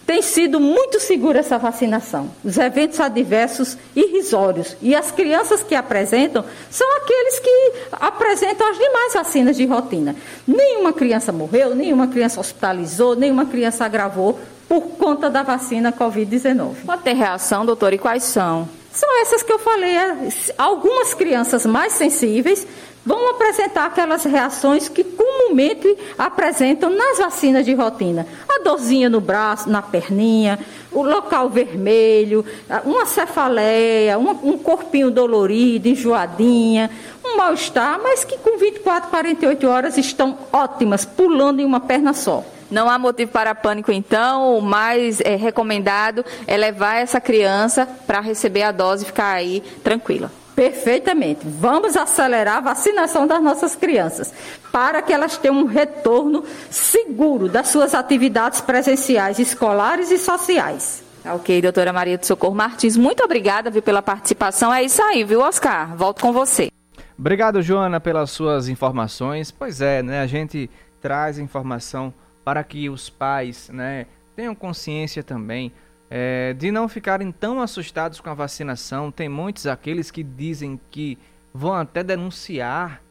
tem 0.08 0.22
sido 0.22 0.58
muito 0.58 0.98
segura 0.98 1.40
essa 1.40 1.58
vacinação. 1.58 2.30
Os 2.42 2.56
eventos 2.56 2.98
adversos 2.98 3.76
irrisórios. 3.94 4.74
E 4.80 4.94
as 4.94 5.10
crianças 5.10 5.62
que 5.62 5.74
apresentam 5.74 6.42
são 6.70 6.96
aqueles 6.96 7.38
que 7.38 7.72
apresentam 7.92 8.70
as 8.70 8.78
demais 8.78 9.12
vacinas 9.12 9.54
de 9.54 9.66
rotina. 9.66 10.16
Nenhuma 10.46 10.94
criança 10.94 11.30
morreu, 11.30 11.74
nenhuma 11.74 12.08
criança 12.08 12.40
hospitalizou, 12.40 13.14
nenhuma 13.14 13.44
criança 13.44 13.84
agravou 13.84 14.40
por 14.66 14.80
conta 14.80 15.28
da 15.28 15.42
vacina 15.42 15.92
Covid-19. 15.92 16.86
Pode 16.86 17.02
ter 17.02 17.12
reação, 17.12 17.66
doutor, 17.66 17.92
e 17.92 17.98
quais 17.98 18.22
são? 18.22 18.66
São 18.90 19.20
essas 19.20 19.42
que 19.42 19.52
eu 19.52 19.58
falei. 19.58 19.94
É, 19.94 20.28
algumas 20.56 21.12
crianças 21.12 21.66
mais 21.66 21.92
sensíveis 21.92 22.66
vão 23.08 23.30
apresentar 23.30 23.86
aquelas 23.86 24.22
reações 24.24 24.86
que 24.86 25.02
comumente 25.02 25.96
apresentam 26.18 26.90
nas 26.90 27.16
vacinas 27.16 27.64
de 27.64 27.72
rotina. 27.72 28.26
A 28.46 28.62
dorzinha 28.62 29.08
no 29.08 29.18
braço, 29.18 29.70
na 29.70 29.80
perninha, 29.80 30.58
o 30.92 31.02
local 31.02 31.48
vermelho, 31.48 32.44
uma 32.84 33.06
cefaleia, 33.06 34.18
um, 34.18 34.58
corpinho 34.58 35.10
dolorido, 35.10 35.88
enjoadinha, 35.88 36.90
um 37.24 37.38
mal-estar, 37.38 37.98
mas 38.02 38.24
que 38.24 38.36
com 38.36 38.58
24, 38.58 39.08
48 39.08 39.66
horas 39.66 39.96
estão 39.96 40.36
ótimas, 40.52 41.06
pulando 41.06 41.60
em 41.60 41.64
uma 41.64 41.80
perna 41.80 42.12
só. 42.12 42.44
Não 42.70 42.90
há 42.90 42.98
motivo 42.98 43.32
para 43.32 43.54
pânico, 43.54 43.90
então. 43.90 44.58
O 44.58 44.60
mais 44.60 45.22
é, 45.22 45.34
recomendado 45.34 46.22
é 46.46 46.58
levar 46.58 46.96
essa 46.96 47.18
criança 47.18 47.88
para 48.06 48.20
receber 48.20 48.64
a 48.64 48.70
dose 48.70 49.04
e 49.04 49.06
ficar 49.06 49.32
aí 49.32 49.62
tranquila. 49.82 50.30
Perfeitamente. 50.58 51.42
Vamos 51.44 51.96
acelerar 51.96 52.56
a 52.56 52.60
vacinação 52.60 53.28
das 53.28 53.40
nossas 53.40 53.76
crianças 53.76 54.34
para 54.72 55.00
que 55.00 55.12
elas 55.12 55.36
tenham 55.38 55.56
um 55.56 55.66
retorno 55.66 56.42
seguro 56.68 57.48
das 57.48 57.68
suas 57.68 57.94
atividades 57.94 58.60
presenciais, 58.60 59.38
escolares 59.38 60.10
e 60.10 60.18
sociais. 60.18 61.04
Ok, 61.24 61.62
doutora 61.62 61.92
Maria 61.92 62.18
do 62.18 62.26
Socorro 62.26 62.56
Martins, 62.56 62.96
muito 62.96 63.22
obrigada 63.22 63.70
viu, 63.70 63.80
pela 63.80 64.02
participação. 64.02 64.74
É 64.74 64.82
isso 64.82 65.00
aí, 65.00 65.22
viu, 65.22 65.42
Oscar? 65.42 65.96
Volto 65.96 66.22
com 66.22 66.32
você. 66.32 66.72
Obrigado, 67.16 67.62
Joana, 67.62 68.00
pelas 68.00 68.32
suas 68.32 68.68
informações. 68.68 69.52
Pois 69.52 69.80
é, 69.80 70.02
né? 70.02 70.20
A 70.20 70.26
gente 70.26 70.68
traz 71.00 71.38
informação 71.38 72.12
para 72.44 72.64
que 72.64 72.90
os 72.90 73.08
pais, 73.08 73.70
né, 73.72 74.06
tenham 74.34 74.56
consciência 74.56 75.22
também 75.22 75.72
é, 76.10 76.54
de 76.54 76.70
não 76.70 76.88
ficarem 76.88 77.30
tão 77.30 77.60
assustados 77.60 78.20
com 78.20 78.30
a 78.30 78.34
vacinação. 78.34 79.10
Tem 79.10 79.28
muitos 79.28 79.66
aqueles 79.66 80.10
que 80.10 80.22
dizem 80.22 80.80
que 80.90 81.18
vão 81.52 81.74
até 81.74 82.02
denunciar 82.02 83.02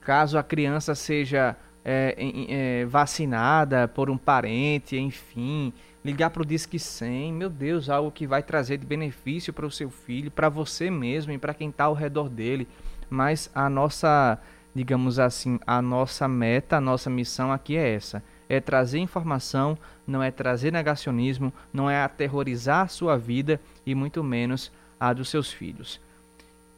caso 0.00 0.38
a 0.38 0.42
criança 0.42 0.94
seja 0.94 1.54
é, 1.84 2.14
é, 2.48 2.84
vacinada 2.86 3.86
por 3.86 4.08
um 4.08 4.16
parente, 4.16 4.96
enfim, 4.96 5.72
ligar 6.04 6.30
para 6.30 6.42
o 6.42 6.46
Disque 6.46 6.78
100, 6.78 7.32
meu 7.32 7.50
Deus, 7.50 7.90
algo 7.90 8.10
que 8.10 8.26
vai 8.26 8.42
trazer 8.42 8.78
de 8.78 8.86
benefício 8.86 9.52
para 9.52 9.66
o 9.66 9.70
seu 9.70 9.90
filho, 9.90 10.30
para 10.30 10.48
você 10.48 10.90
mesmo 10.90 11.32
e 11.32 11.38
para 11.38 11.54
quem 11.54 11.68
está 11.68 11.84
ao 11.84 11.94
redor 11.94 12.28
dele. 12.28 12.66
Mas 13.10 13.50
a 13.54 13.68
nossa, 13.68 14.38
digamos 14.74 15.18
assim, 15.18 15.58
a 15.66 15.80
nossa 15.82 16.26
meta, 16.26 16.76
a 16.76 16.80
nossa 16.80 17.10
missão 17.10 17.52
aqui 17.52 17.76
é 17.76 17.94
essa: 17.94 18.22
é 18.48 18.60
trazer 18.60 18.98
informação, 18.98 19.76
não 20.08 20.22
é 20.22 20.30
trazer 20.30 20.72
negacionismo, 20.72 21.52
não 21.72 21.88
é 21.88 22.02
aterrorizar 22.02 22.86
a 22.86 22.88
sua 22.88 23.16
vida 23.16 23.60
e 23.86 23.94
muito 23.94 24.24
menos 24.24 24.72
a 24.98 25.12
dos 25.12 25.28
seus 25.28 25.52
filhos. 25.52 26.00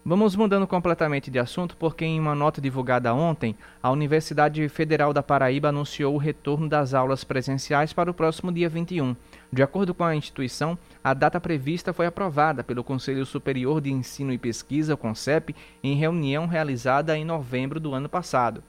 Vamos 0.02 0.34
mudando 0.34 0.66
completamente 0.66 1.30
de 1.30 1.38
assunto 1.38 1.76
porque, 1.76 2.06
em 2.06 2.18
uma 2.18 2.34
nota 2.34 2.58
divulgada 2.58 3.12
ontem, 3.12 3.54
a 3.82 3.90
Universidade 3.90 4.66
Federal 4.70 5.12
da 5.12 5.22
Paraíba 5.22 5.68
anunciou 5.68 6.14
o 6.14 6.18
retorno 6.18 6.66
das 6.66 6.94
aulas 6.94 7.22
presenciais 7.22 7.92
para 7.92 8.10
o 8.10 8.14
próximo 8.14 8.50
dia 8.50 8.66
21. 8.66 9.14
De 9.52 9.62
acordo 9.62 9.92
com 9.92 10.02
a 10.02 10.16
instituição, 10.16 10.78
a 11.04 11.12
data 11.12 11.38
prevista 11.38 11.92
foi 11.92 12.06
aprovada 12.06 12.64
pelo 12.64 12.82
Conselho 12.82 13.26
Superior 13.26 13.78
de 13.78 13.92
Ensino 13.92 14.32
e 14.32 14.38
Pesquisa, 14.38 14.94
o 14.94 14.96
CONCEP, 14.96 15.54
em 15.84 15.94
reunião 15.94 16.46
realizada 16.46 17.16
em 17.16 17.24
novembro 17.24 17.78
do 17.78 17.92
ano 17.92 18.08
passado. 18.08 18.64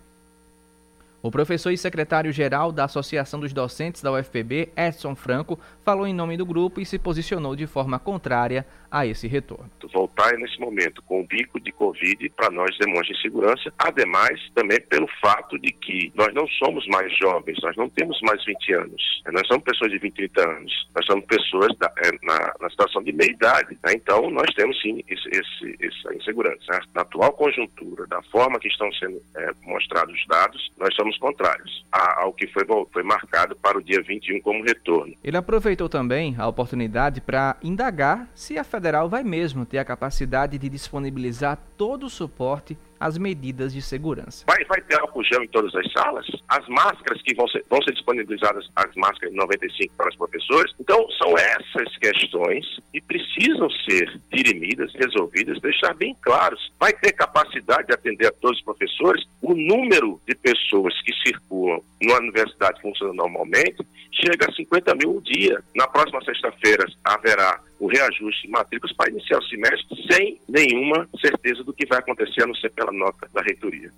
O 1.24 1.30
professor 1.30 1.70
e 1.70 1.78
secretário-geral 1.78 2.72
da 2.72 2.86
Associação 2.86 3.40
dos 3.40 3.54
Docentes 3.54 4.02
da 4.02 4.12
UFPB, 4.12 4.70
Edson 4.76 5.16
Franco, 5.16 5.60
falou 5.86 6.08
em 6.08 6.16
nome 6.16 6.36
do 6.36 6.46
grupo 6.46 6.82
e 6.82 6.86
se 6.86 6.98
posicionou 6.98 7.56
de 7.56 7.68
forma 7.68 8.00
contrária 8.00 8.66
a 8.90 9.06
esse 9.06 9.28
retorno. 9.28 9.70
Voltar 9.94 10.34
nesse 10.34 10.60
momento 10.60 11.02
com 11.04 11.22
o 11.22 11.26
bico 11.26 11.60
de 11.60 11.72
Covid 11.72 12.28
para 12.36 12.50
nós 12.50 12.76
demonstra 12.78 13.16
insegurança, 13.16 13.72
ademais 13.78 14.40
também 14.54 14.82
pelo 14.82 15.08
fato 15.22 15.58
de 15.60 15.72
que 15.72 16.12
nós 16.16 16.34
não 16.34 16.46
somos 16.48 16.86
mais 16.88 17.16
jovens, 17.18 17.58
nós 17.62 17.76
não 17.78 17.88
temos 17.88 18.20
mais 18.22 18.44
20 18.44 18.74
anos, 18.74 19.22
nós 19.32 19.48
somos 19.48 19.64
pessoas 19.64 19.92
de 19.92 19.98
20, 20.00 20.14
30 20.14 20.50
anos, 20.50 20.90
nós 20.94 21.06
somos 21.06 21.26
pessoas 21.26 21.78
da, 21.78 21.92
é, 21.98 22.12
na, 22.24 22.54
na, 22.60 22.70
situação 22.70 23.02
de 23.02 23.14
meia 23.14 23.32
idade, 23.32 23.78
né? 23.84 23.94
então 23.94 24.30
nós 24.30 24.54
temos 24.56 24.80
sim 24.82 25.02
esse, 25.08 25.30
esse, 25.30 25.78
essa 25.80 26.16
insegurança. 26.16 26.66
Né? 26.70 26.80
Na 26.94 27.02
atual 27.02 27.32
conjuntura, 27.34 28.06
da 28.08 28.22
forma 28.24 28.60
que 28.60 28.68
estão 28.68 28.92
sendo 28.94 29.22
é, 29.38 29.52
mostrados 29.64 30.14
os 30.14 30.28
dados, 30.28 30.72
nós 30.78 30.94
somos 30.96 31.11
somos 31.12 31.18
contrários 31.18 31.86
ao 31.92 32.34
que 32.34 32.48
foi, 32.48 32.64
foi 32.92 33.04
marcado 33.04 33.56
para 33.56 33.78
o 33.78 33.84
dia 33.84 34.02
21 34.02 34.42
como 34.42 34.64
retorno. 34.64 35.14
Ele 35.24 35.38
aproveitou 35.38 35.90
também 35.90 36.36
a 36.38 36.48
oportunidade 36.48 37.20
para 37.20 37.58
indagar 37.62 38.28
se 38.34 38.58
a 38.58 38.64
federal 38.64 39.10
vai 39.10 39.24
mesmo 39.24 39.66
ter 39.66 39.78
a 39.78 39.86
capacidade 39.86 40.58
de 40.58 40.70
disponibilizar 40.70 41.58
todo 41.78 42.06
o 42.06 42.10
suporte 42.10 42.78
às 43.02 43.18
medidas 43.18 43.74
de 43.74 43.82
segurança. 43.82 44.46
Vai, 44.48 44.64
vai 44.66 44.80
ter 44.82 45.00
álcool 45.00 45.24
gel 45.24 45.44
em 45.44 45.48
todas 45.48 45.74
as 45.74 45.92
salas? 45.92 46.28
As 46.48 46.68
máscaras 46.68 47.20
que 47.24 47.34
vão 47.34 47.48
ser, 47.48 47.66
vão 47.68 47.82
ser 47.82 47.94
disponibilizadas, 47.94 48.70
as 48.76 48.96
máscaras 48.96 49.34
95 49.34 49.96
para 49.98 50.10
os 50.10 50.16
professores? 50.16 50.72
Então, 50.80 51.10
são 51.18 51.36
essas 51.36 51.98
questões 51.98 52.80
que 52.94 53.02
precisam 53.02 53.70
ser 53.72 54.22
dirimidas, 54.32 54.94
resolvidas, 54.94 55.60
deixar 55.60 55.96
bem 55.96 56.16
claros. 56.22 56.72
Vai 56.80 56.94
ter 56.94 57.12
capacidade 57.14 57.88
de 57.88 57.94
atender 57.94 58.28
a 58.28 58.32
todos 58.34 58.60
os 58.60 58.64
professores? 58.64 59.26
O 59.42 59.56
número 59.56 60.22
de 60.28 60.36
pessoas 60.36 60.94
que 61.02 61.12
circulam 61.24 61.82
numa 62.00 62.20
universidade 62.20 62.80
funcionando 62.82 63.18
normalmente 63.18 63.84
chega 64.12 64.48
a 64.48 64.54
50 64.54 64.94
mil 64.96 65.18
um 65.18 65.22
dia. 65.22 65.60
Na 65.76 65.88
próxima 65.88 66.24
sexta-feira 66.24 66.86
haverá 67.04 67.60
o 67.82 67.88
reajuste 67.88 68.44
de 68.44 68.52
matrículas 68.52 68.96
para 68.96 69.10
iniciar 69.10 69.40
o 69.40 69.44
semestre 69.44 70.08
sem 70.08 70.40
nenhuma 70.48 71.10
certeza 71.20 71.64
do 71.64 71.74
que 71.74 71.88
vai 71.88 71.98
acontecer, 71.98 72.44
a 72.44 72.46
não 72.46 72.54
ser 72.54 72.70
pela 72.70 72.92
nota 72.92 73.28
da 73.34 73.42
reitoria. 73.42 73.92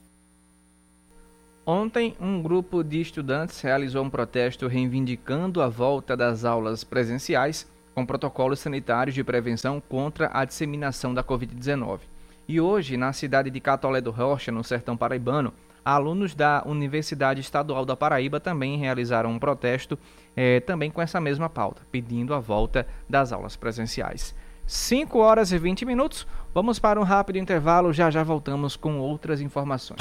Ontem, 1.65 2.15
um 2.19 2.41
grupo 2.41 2.81
de 2.81 3.01
estudantes 3.01 3.59
realizou 3.59 4.05
um 4.05 4.09
protesto 4.09 4.67
reivindicando 4.67 5.61
a 5.61 5.67
volta 5.67 6.15
das 6.15 6.45
aulas 6.45 6.85
presenciais 6.85 7.69
com 7.93 8.05
protocolos 8.05 8.59
sanitários 8.59 9.13
de 9.13 9.23
prevenção 9.23 9.81
contra 9.81 10.31
a 10.33 10.45
disseminação 10.45 11.13
da 11.13 11.23
Covid-19. 11.23 11.99
E 12.47 12.61
hoje, 12.61 12.95
na 12.95 13.11
cidade 13.11 13.49
de 13.49 13.59
Catolé 13.59 13.99
do 13.99 14.11
Rocha, 14.11 14.49
no 14.49 14.63
sertão 14.63 14.95
paraibano, 14.95 15.53
alunos 15.83 16.33
da 16.33 16.63
Universidade 16.65 17.41
Estadual 17.41 17.85
da 17.85 17.97
Paraíba 17.97 18.39
também 18.39 18.77
realizaram 18.77 19.31
um 19.31 19.39
protesto, 19.39 19.99
eh, 20.35 20.59
também 20.61 20.91
com 20.91 21.01
essa 21.01 21.19
mesma 21.19 21.49
pauta, 21.49 21.81
pedindo 21.91 22.33
a 22.33 22.39
volta 22.39 22.87
das 23.09 23.31
aulas 23.31 23.55
presenciais. 23.55 24.35
5 24.65 25.19
horas 25.19 25.51
e 25.51 25.57
20 25.57 25.85
minutos, 25.85 26.25
vamos 26.53 26.79
para 26.79 26.99
um 26.99 27.03
rápido 27.03 27.37
intervalo, 27.37 27.91
já 27.91 28.09
já 28.09 28.23
voltamos 28.23 28.75
com 28.75 28.97
outras 28.99 29.41
informações. 29.41 29.99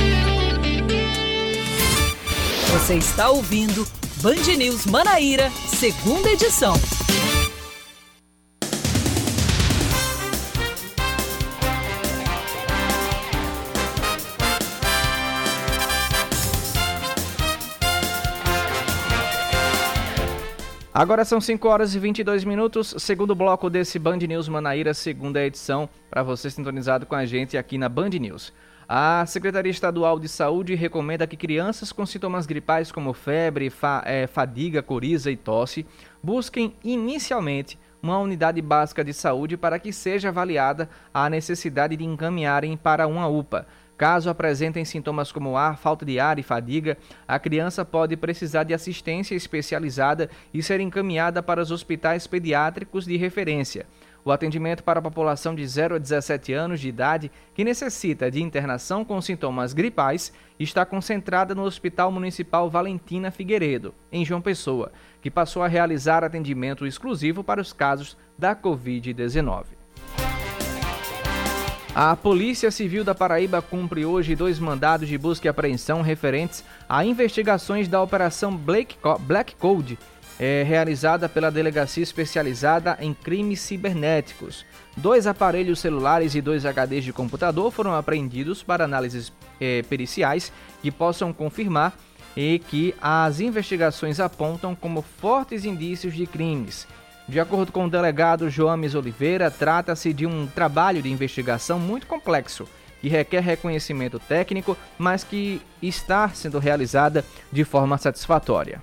Você 2.73 2.95
está 2.95 3.29
ouvindo 3.29 3.87
Band 4.23 4.57
News 4.57 4.87
Manaíra, 4.87 5.51
segunda 5.51 6.31
edição. 6.31 6.73
Agora 20.95 21.25
são 21.25 21.41
5 21.41 21.67
horas 21.67 21.95
e 21.95 21.99
22 21.99 22.45
minutos, 22.45 22.95
segundo 22.99 23.35
bloco 23.35 23.71
desse 23.71 23.99
Band 23.99 24.19
News 24.19 24.47
Manaíra, 24.47 24.93
segunda 24.93 25.43
edição, 25.43 25.89
para 26.11 26.23
você 26.23 26.51
sintonizado 26.51 27.07
com 27.07 27.15
a 27.15 27.25
gente 27.25 27.57
aqui 27.57 27.79
na 27.79 27.89
Band 27.89 28.11
News. 28.11 28.53
A 28.87 29.25
Secretaria 29.25 29.71
Estadual 29.71 30.21
de 30.21 30.29
Saúde 30.29 30.75
recomenda 30.75 31.27
que 31.27 31.35
crianças 31.35 31.93
com 31.93 32.05
sintomas 32.05 32.45
gripais 32.45 32.93
como 32.93 33.15
febre, 33.15 33.71
fa 33.71 34.03
é, 34.05 34.27
fadiga, 34.27 34.83
coriza 34.83 35.31
e 35.31 35.37
tosse 35.37 35.87
busquem 36.23 36.75
inicialmente 36.85 37.79
uma 38.03 38.19
unidade 38.19 38.61
básica 38.61 39.03
de 39.03 39.15
saúde 39.15 39.57
para 39.57 39.79
que 39.79 39.95
seja 39.95 40.29
avaliada 40.29 40.91
a 41.15 41.31
necessidade 41.31 41.97
de 41.97 42.05
encaminharem 42.05 42.77
para 42.77 43.07
uma 43.07 43.27
UPA. 43.29 43.67
Caso 44.03 44.29
apresentem 44.29 44.85
sintomas 44.85 45.31
como 45.31 45.57
ar, 45.57 45.79
falta 45.79 46.05
de 46.05 46.19
ar 46.19 46.37
e 46.37 46.43
fadiga, 46.43 46.99
a 47.29 47.39
criança 47.39 47.85
pode 47.85 48.17
precisar 48.17 48.65
de 48.65 48.75
assistência 48.75 49.37
especializada 49.37 50.29
e 50.53 50.61
ser 50.61 50.81
encaminhada 50.81 51.41
para 51.41 51.63
os 51.63 51.71
hospitais 51.71 52.27
pediátricos 52.27 53.05
de 53.05 53.17
referência. 53.17 53.87
O 54.25 54.33
atendimento 54.33 54.83
para 54.83 54.99
a 54.99 55.03
população 55.03 55.55
de 55.55 55.65
0 55.65 55.95
a 55.95 55.99
17 55.99 56.53
anos 56.53 56.81
de 56.81 56.89
idade 56.89 57.31
que 57.55 57.63
necessita 57.63 58.29
de 58.29 58.43
internação 58.43 59.05
com 59.05 59.21
sintomas 59.21 59.73
gripais 59.73 60.33
está 60.59 60.85
concentrada 60.85 61.55
no 61.55 61.63
Hospital 61.63 62.11
Municipal 62.11 62.69
Valentina 62.69 63.31
Figueiredo, 63.31 63.95
em 64.11 64.25
João 64.25 64.41
Pessoa, 64.41 64.91
que 65.21 65.31
passou 65.31 65.63
a 65.63 65.69
realizar 65.69 66.25
atendimento 66.25 66.85
exclusivo 66.85 67.45
para 67.45 67.61
os 67.61 67.73
casos 67.73 68.19
da 68.37 68.57
Covid-19. 68.57 69.82
A 71.95 72.17
Polícia 72.17 72.71
Civil 72.71 73.05
da 73.05 73.15
Paraíba 73.15 73.61
cumpre 73.61 74.07
hoje 74.07 74.35
dois 74.35 74.59
mandados 74.59 75.07
de 75.07 75.19
busca 75.19 75.47
e 75.47 75.51
apreensão 75.51 76.01
referentes 76.01 76.65
a 76.89 77.05
investigações 77.05 77.87
da 77.87 78.01
Operação 78.01 78.57
Black 78.57 78.97
Code, 79.59 79.99
é, 80.41 80.63
realizada 80.63 81.29
pela 81.29 81.51
Delegacia 81.51 82.03
Especializada 82.03 82.97
em 82.99 83.13
Crimes 83.13 83.61
Cibernéticos. 83.61 84.65
Dois 84.97 85.27
aparelhos 85.27 85.81
celulares 85.81 86.35
e 86.35 86.41
dois 86.41 86.65
HDs 86.65 87.05
de 87.05 87.13
computador 87.13 87.71
foram 87.71 87.95
apreendidos 87.95 88.63
para 88.63 88.85
análises 88.85 89.31
é, 89.61 89.83
periciais 89.83 90.51
que 90.81 90.91
possam 90.91 91.31
confirmar 91.31 91.95
e 92.35 92.59
que 92.59 92.95
as 93.03 93.39
investigações 93.39 94.19
apontam 94.19 94.75
como 94.75 95.03
fortes 95.03 95.67
indícios 95.67 96.15
de 96.15 96.27
crimes. 96.27 96.87
De 97.29 97.39
acordo 97.39 97.73
com 97.73 97.87
o 97.87 97.91
delegado 97.91 98.51
Joames 98.51 98.95
Oliveira, 98.95 99.51
trata-se 99.51 100.13
de 100.13 100.27
um 100.27 100.47
trabalho 100.47 101.01
de 101.01 101.11
investigação 101.11 101.79
muito 101.79 102.07
complexo, 102.07 102.69
que 103.01 103.09
requer 103.09 103.41
reconhecimento 103.41 104.19
técnico, 104.19 104.77
mas 104.99 105.25
que 105.25 105.61
está 105.81 106.29
sendo 106.29 106.59
realizada 106.59 107.25
de 107.51 107.65
forma 107.65 107.97
satisfatória. 107.97 108.83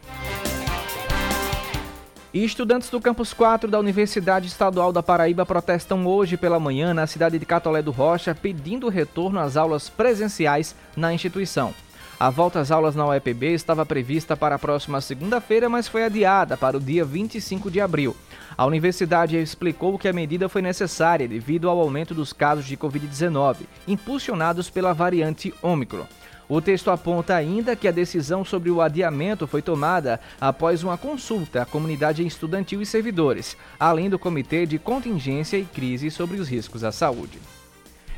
E 2.31 2.45
estudantes 2.45 2.89
do 2.89 3.01
campus 3.01 3.33
4 3.33 3.69
da 3.69 3.79
Universidade 3.79 4.47
Estadual 4.47 4.93
da 4.93 5.01
Paraíba 5.01 5.45
protestam 5.45 6.05
hoje 6.05 6.37
pela 6.37 6.59
manhã 6.59 6.93
na 6.93 7.07
cidade 7.07 7.39
de 7.39 7.45
Catolé 7.45 7.81
do 7.81 7.91
Rocha, 7.91 8.35
pedindo 8.35 8.87
retorno 8.87 9.39
às 9.39 9.57
aulas 9.57 9.89
presenciais 9.89 10.75
na 10.95 11.11
instituição. 11.11 11.73
A 12.19 12.29
volta 12.29 12.59
às 12.59 12.69
aulas 12.69 12.97
na 12.97 13.07
UEPB 13.07 13.53
estava 13.53 13.85
prevista 13.85 14.35
para 14.35 14.55
a 14.55 14.59
próxima 14.59 14.99
segunda-feira, 14.99 15.69
mas 15.69 15.87
foi 15.87 16.03
adiada 16.03 16.57
para 16.57 16.75
o 16.75 16.79
dia 16.81 17.05
25 17.05 17.71
de 17.71 17.79
abril. 17.79 18.13
A 18.57 18.65
universidade 18.65 19.37
explicou 19.37 19.97
que 19.97 20.05
a 20.05 20.11
medida 20.11 20.49
foi 20.49 20.61
necessária 20.61 21.29
devido 21.29 21.69
ao 21.69 21.79
aumento 21.79 22.13
dos 22.13 22.33
casos 22.33 22.65
de 22.65 22.75
Covid-19, 22.75 23.59
impulsionados 23.87 24.69
pela 24.69 24.93
variante 24.93 25.53
Ômicron. 25.61 26.05
O 26.49 26.59
texto 26.59 26.91
aponta 26.91 27.35
ainda 27.35 27.73
que 27.73 27.87
a 27.87 27.91
decisão 27.91 28.43
sobre 28.43 28.69
o 28.69 28.81
adiamento 28.81 29.47
foi 29.47 29.61
tomada 29.61 30.19
após 30.41 30.83
uma 30.83 30.97
consulta 30.97 31.61
à 31.61 31.65
comunidade 31.65 32.27
estudantil 32.27 32.81
e 32.81 32.85
servidores, 32.85 33.55
além 33.79 34.09
do 34.09 34.19
Comitê 34.19 34.65
de 34.65 34.77
Contingência 34.77 35.55
e 35.55 35.63
Crise 35.63 36.11
sobre 36.11 36.37
os 36.37 36.49
Riscos 36.49 36.83
à 36.83 36.91
Saúde. 36.91 37.39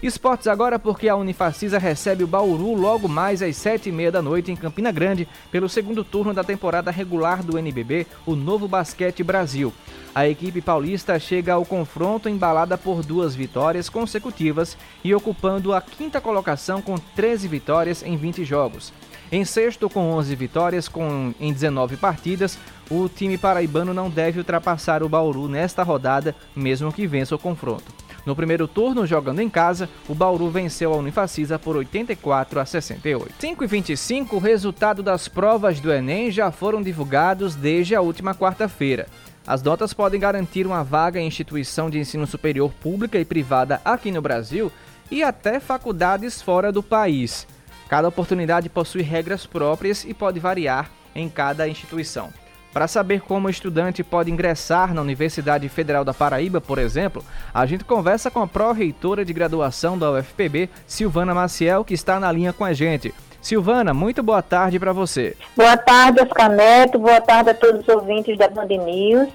Esportes 0.01 0.47
agora 0.47 0.79
porque 0.79 1.07
a 1.07 1.15
Unifacisa 1.15 1.77
recebe 1.77 2.23
o 2.23 2.27
Bauru 2.27 2.73
logo 2.73 3.07
mais 3.07 3.43
às 3.43 3.55
sete 3.55 3.89
e 3.89 3.91
meia 3.91 4.11
da 4.11 4.19
noite 4.19 4.51
em 4.51 4.55
Campina 4.55 4.91
Grande 4.91 5.27
pelo 5.51 5.69
segundo 5.69 6.03
turno 6.03 6.33
da 6.33 6.43
temporada 6.43 6.89
regular 6.89 7.43
do 7.43 7.55
NBB, 7.55 8.07
o 8.25 8.35
Novo 8.35 8.67
Basquete 8.67 9.23
Brasil. 9.23 9.71
A 10.15 10.27
equipe 10.27 10.59
paulista 10.59 11.19
chega 11.19 11.53
ao 11.53 11.63
confronto 11.63 12.27
embalada 12.27 12.79
por 12.79 13.03
duas 13.03 13.35
vitórias 13.35 13.89
consecutivas 13.89 14.75
e 15.03 15.13
ocupando 15.13 15.71
a 15.71 15.79
quinta 15.79 16.19
colocação 16.19 16.81
com 16.81 16.97
13 16.97 17.47
vitórias 17.47 18.01
em 18.01 18.17
20 18.17 18.43
jogos. 18.43 18.91
Em 19.31 19.45
sexto, 19.45 19.87
com 19.87 20.11
11 20.13 20.35
vitórias 20.35 20.89
com, 20.89 21.31
em 21.39 21.53
19 21.53 21.95
partidas, 21.95 22.57
o 22.89 23.07
time 23.07 23.37
paraibano 23.37 23.93
não 23.93 24.09
deve 24.09 24.39
ultrapassar 24.39 25.03
o 25.03 25.07
Bauru 25.07 25.47
nesta 25.47 25.83
rodada, 25.83 26.35
mesmo 26.55 26.91
que 26.91 27.05
vença 27.05 27.35
o 27.35 27.39
confronto. 27.39 28.01
No 28.25 28.35
primeiro 28.35 28.67
turno, 28.67 29.05
jogando 29.05 29.41
em 29.41 29.49
casa, 29.49 29.89
o 30.07 30.13
Bauru 30.13 30.49
venceu 30.49 30.93
a 30.93 30.97
Unifacisa 30.97 31.57
por 31.57 31.75
84 31.75 32.59
a 32.59 32.65
68. 32.65 33.33
5 33.39 33.63
e 33.63 33.67
25, 33.67 34.35
o 34.35 34.39
resultado 34.39 35.01
das 35.01 35.27
provas 35.27 35.79
do 35.79 35.91
Enem 35.91 36.29
já 36.29 36.51
foram 36.51 36.81
divulgados 36.81 37.55
desde 37.55 37.95
a 37.95 38.01
última 38.01 38.35
quarta-feira. 38.35 39.07
As 39.45 39.63
notas 39.63 39.91
podem 39.91 40.19
garantir 40.19 40.67
uma 40.67 40.83
vaga 40.83 41.19
em 41.19 41.27
instituição 41.27 41.89
de 41.89 41.97
ensino 41.97 42.27
superior 42.27 42.71
pública 42.71 43.17
e 43.17 43.25
privada 43.25 43.81
aqui 43.83 44.11
no 44.11 44.21
Brasil 44.21 44.71
e 45.09 45.23
até 45.23 45.59
faculdades 45.59 46.41
fora 46.41 46.71
do 46.71 46.83
país. 46.83 47.47
Cada 47.89 48.07
oportunidade 48.07 48.69
possui 48.69 49.01
regras 49.01 49.45
próprias 49.45 50.05
e 50.05 50.13
pode 50.13 50.39
variar 50.39 50.91
em 51.13 51.27
cada 51.27 51.67
instituição. 51.67 52.31
Para 52.73 52.87
saber 52.87 53.21
como 53.21 53.47
o 53.47 53.51
estudante 53.51 54.03
pode 54.03 54.31
ingressar 54.31 54.93
na 54.93 55.01
Universidade 55.01 55.67
Federal 55.67 56.05
da 56.05 56.13
Paraíba, 56.13 56.61
por 56.61 56.77
exemplo, 56.77 57.23
a 57.53 57.65
gente 57.65 57.83
conversa 57.83 58.31
com 58.31 58.41
a 58.41 58.47
pró-reitora 58.47 59.25
de 59.25 59.33
graduação 59.33 59.97
da 59.97 60.11
UFPB, 60.11 60.69
Silvana 60.87 61.35
Maciel, 61.35 61.83
que 61.83 61.93
está 61.93 62.19
na 62.19 62.31
linha 62.31 62.53
com 62.53 62.63
a 62.63 62.71
gente. 62.71 63.13
Silvana, 63.41 63.93
muito 63.93 64.23
boa 64.23 64.41
tarde 64.41 64.79
para 64.79 64.93
você. 64.93 65.35
Boa 65.57 65.75
tarde, 65.75 66.21
Oscar 66.21 66.49
Neto, 66.49 66.97
boa 66.97 67.19
tarde 67.19 67.49
a 67.49 67.53
todos 67.53 67.81
os 67.81 67.87
ouvintes 67.89 68.37
da 68.37 68.47
Band 68.47 68.67
News. 68.67 69.29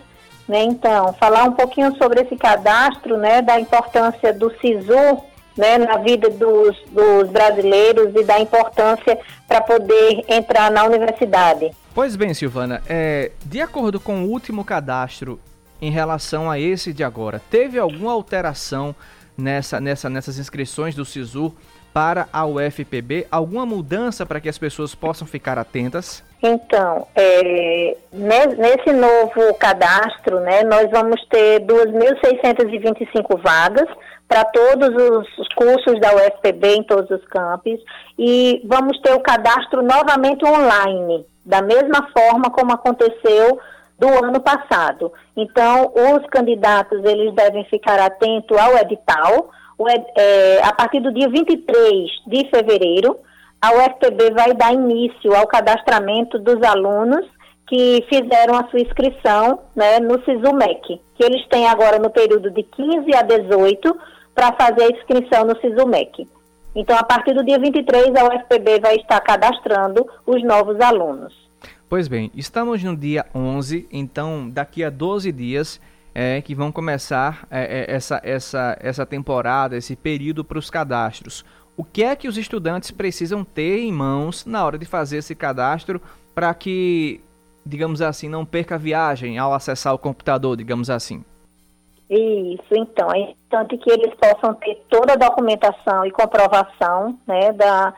Né, 0.49 0.63
então, 0.63 1.13
falar 1.15 1.43
um 1.43 1.53
pouquinho 1.53 1.95
sobre 1.97 2.23
esse 2.23 2.37
cadastro, 2.37 3.17
né, 3.17 3.43
da 3.43 3.59
importância 3.59 4.33
do 4.33 4.49
SISU 4.61 5.21
né, 5.57 5.79
na 5.79 5.97
vida 5.97 6.31
dos, 6.31 6.77
dos 6.91 7.29
brasileiros 7.31 8.15
e 8.15 8.23
da 8.23 8.39
importância 8.39 9.19
para 9.49 9.61
poder 9.61 10.25
entrar 10.29 10.71
na 10.71 10.85
universidade. 10.85 11.73
Pois 11.97 12.15
bem, 12.15 12.35
Silvana, 12.35 12.83
é, 12.87 13.33
de 13.47 13.59
acordo 13.59 13.99
com 13.99 14.23
o 14.23 14.29
último 14.29 14.63
cadastro 14.63 15.41
em 15.81 15.91
relação 15.91 16.51
a 16.51 16.61
esse 16.61 16.93
de 16.93 17.03
agora, 17.03 17.41
teve 17.51 17.79
alguma 17.79 18.13
alteração 18.13 18.95
nessa, 19.35 19.81
nessa, 19.81 20.11
nessas 20.11 20.39
inscrições 20.39 20.95
do 20.95 21.07
SISU 21.07 21.57
para 21.95 22.29
a 22.31 22.45
UFPB? 22.45 23.27
Alguma 23.31 23.65
mudança 23.65 24.27
para 24.27 24.43
que 24.43 24.49
as 24.51 24.59
pessoas 24.59 24.95
possam 24.95 25.27
ficar 25.27 25.59
atentas? 25.59 26.23
Então, 26.43 27.07
é, 27.15 27.97
nesse 28.13 28.93
novo 28.93 29.55
cadastro, 29.55 30.41
né, 30.41 30.65
nós 30.65 30.91
vamos 30.91 31.25
ter 31.31 31.61
2.625 31.61 33.41
vagas 33.43 33.89
para 34.29 34.45
todos 34.45 34.91
os 34.91 35.49
cursos 35.55 35.99
da 35.99 36.15
UFPB 36.15 36.75
em 36.75 36.83
todos 36.83 37.11
os 37.11 37.25
campos 37.29 37.81
e 38.19 38.61
vamos 38.67 39.01
ter 39.01 39.15
o 39.15 39.21
cadastro 39.21 39.83
novamente 39.83 40.45
online, 40.45 41.25
da 41.47 41.63
mesma 41.63 42.09
forma 42.13 42.51
como 42.51 42.73
aconteceu 42.73 43.59
do 43.99 44.09
ano 44.09 44.41
passado. 44.41 45.13
Então, 45.37 45.93
os 45.95 46.27
candidatos 46.29 47.03
eles 47.05 47.33
devem 47.35 47.65
ficar 47.67 47.99
atentos 47.99 48.59
ao 48.59 48.77
edital. 48.77 49.51
O, 49.79 49.89
é, 49.89 50.61
a 50.63 50.73
partir 50.73 51.01
do 51.01 51.13
dia 51.13 51.29
23 51.29 52.11
de 52.27 52.51
fevereiro, 52.51 53.19
a 53.61 53.73
UFPB 53.73 54.33
vai 54.33 54.53
dar 54.55 54.75
início 54.75 55.35
ao 55.35 55.47
cadastramento 55.47 56.39
dos 56.39 56.63
alunos 56.63 57.25
que 57.67 58.05
fizeram 58.09 58.55
a 58.55 58.69
sua 58.69 58.81
inscrição 58.81 59.61
né, 59.75 59.99
no 59.99 60.23
SISUMEC, 60.25 61.01
que 61.17 61.25
eles 61.25 61.47
têm 61.49 61.67
agora 61.67 61.99
no 61.99 62.11
período 62.11 62.51
de 62.51 62.63
15 62.63 63.15
a 63.15 63.23
18 63.23 63.97
para 64.35 64.53
fazer 64.53 64.85
a 64.85 64.97
inscrição 64.97 65.45
no 65.45 65.59
SISUMEC. 65.61 66.29
Então, 66.77 66.95
a 66.95 67.03
partir 67.03 67.33
do 67.33 67.43
dia 67.43 67.59
23, 67.59 68.15
a 68.15 68.25
UFPB 68.27 68.81
vai 68.81 68.97
estar 68.97 69.19
cadastrando 69.23 70.07
os 70.27 70.45
novos 70.45 70.79
alunos. 70.79 71.33
Pois 71.89 72.07
bem, 72.07 72.31
estamos 72.35 72.85
no 72.85 72.95
dia 72.95 73.25
11, 73.35 73.89
então 73.91 74.51
daqui 74.51 74.85
a 74.85 74.91
12 74.91 75.33
dias 75.33 75.81
é 76.15 76.43
que 76.43 76.55
vão 76.55 76.71
começar 76.71 77.47
é, 77.51 77.87
é, 77.89 77.95
essa, 77.95 78.21
essa, 78.23 78.77
essa 78.79 79.07
temporada, 79.07 79.75
esse 79.75 79.97
período 79.97 80.45
para 80.45 80.59
os 80.59 80.69
cadastros. 80.69 81.47
O 81.79 81.83
que 81.83 82.05
é 82.05 82.15
que 82.15 82.29
os 82.29 82.37
estudantes 82.37 82.91
precisam 82.91 83.43
ter 83.43 83.79
em 83.79 83.93
mãos 83.93 84.45
na 84.45 84.63
hora 84.63 84.77
de 84.77 84.85
fazer 84.85 85.19
esse 85.19 85.35
cadastro 85.35 86.01
para 86.35 86.53
que, 86.53 87.23
digamos 87.65 88.03
assim, 88.03 88.29
não 88.29 88.45
perca 88.45 88.75
a 88.75 88.79
viagem 88.79 89.39
ao 89.39 89.55
acessar 89.55 89.95
o 89.95 89.99
computador, 89.99 90.55
digamos 90.55 90.91
assim? 90.91 91.25
Isso, 92.09 92.73
então, 92.73 93.11
é 93.13 93.19
importante 93.19 93.77
que 93.79 93.91
eles 93.91 94.15
possam 94.15 94.55
ter 94.55 94.81
toda 94.89 95.15
a 95.15 95.17
documentação 95.17 96.07
e 96.07 96.11
comprovação 96.13 97.19
né, 97.27 97.53
da, 97.53 97.93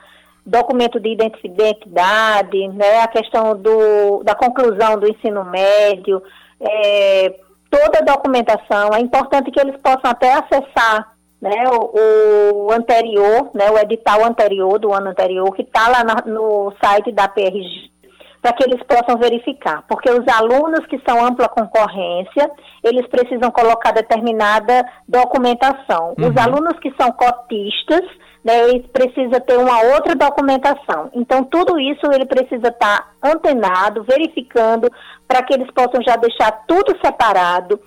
documento 0.48 0.98
de 0.98 1.10
identidade, 1.10 2.68
né, 2.68 3.00
a 3.02 3.08
questão 3.08 3.54
do, 3.54 4.22
da 4.24 4.34
conclusão 4.34 4.98
do 4.98 5.06
ensino 5.06 5.44
médio, 5.44 6.22
é, 6.58 7.34
toda 7.70 7.98
a 7.98 8.14
documentação. 8.14 8.90
É 8.94 9.00
importante 9.00 9.50
que 9.50 9.60
eles 9.60 9.76
possam 9.82 10.10
até 10.10 10.32
acessar 10.32 11.12
né, 11.40 11.64
o, 11.70 12.64
o 12.66 12.72
anterior, 12.72 13.50
né, 13.54 13.70
o 13.70 13.78
edital 13.78 14.24
anterior 14.24 14.78
do 14.78 14.92
ano 14.92 15.10
anterior, 15.10 15.54
que 15.54 15.62
está 15.62 15.86
lá 15.88 16.02
na, 16.02 16.22
no 16.26 16.72
site 16.82 17.12
da 17.12 17.28
PRG, 17.28 17.90
para 18.48 18.52
que 18.54 18.64
eles 18.64 18.82
possam 18.84 19.18
verificar. 19.18 19.84
Porque 19.86 20.10
os 20.10 20.26
alunos 20.26 20.86
que 20.86 20.98
são 21.06 21.24
ampla 21.24 21.48
concorrência, 21.48 22.50
eles 22.82 23.06
precisam 23.08 23.50
colocar 23.50 23.92
determinada 23.92 24.86
documentação. 25.06 26.14
Uhum. 26.18 26.28
Os 26.28 26.36
alunos 26.36 26.78
que 26.80 26.90
são 26.98 27.12
cotistas, 27.12 28.02
né, 28.42 28.70
ele 28.70 28.88
precisa 28.88 29.40
ter 29.40 29.58
uma 29.58 29.82
outra 29.94 30.14
documentação. 30.14 31.10
Então, 31.12 31.44
tudo 31.44 31.78
isso 31.78 32.10
ele 32.10 32.24
precisa 32.24 32.68
estar 32.68 32.98
tá 32.98 33.06
antenado, 33.22 34.04
verificando, 34.04 34.88
para 35.26 35.42
que 35.42 35.52
eles 35.52 35.70
possam 35.72 36.00
já 36.02 36.16
deixar 36.16 36.64
tudo 36.66 36.96
separado. 37.04 37.78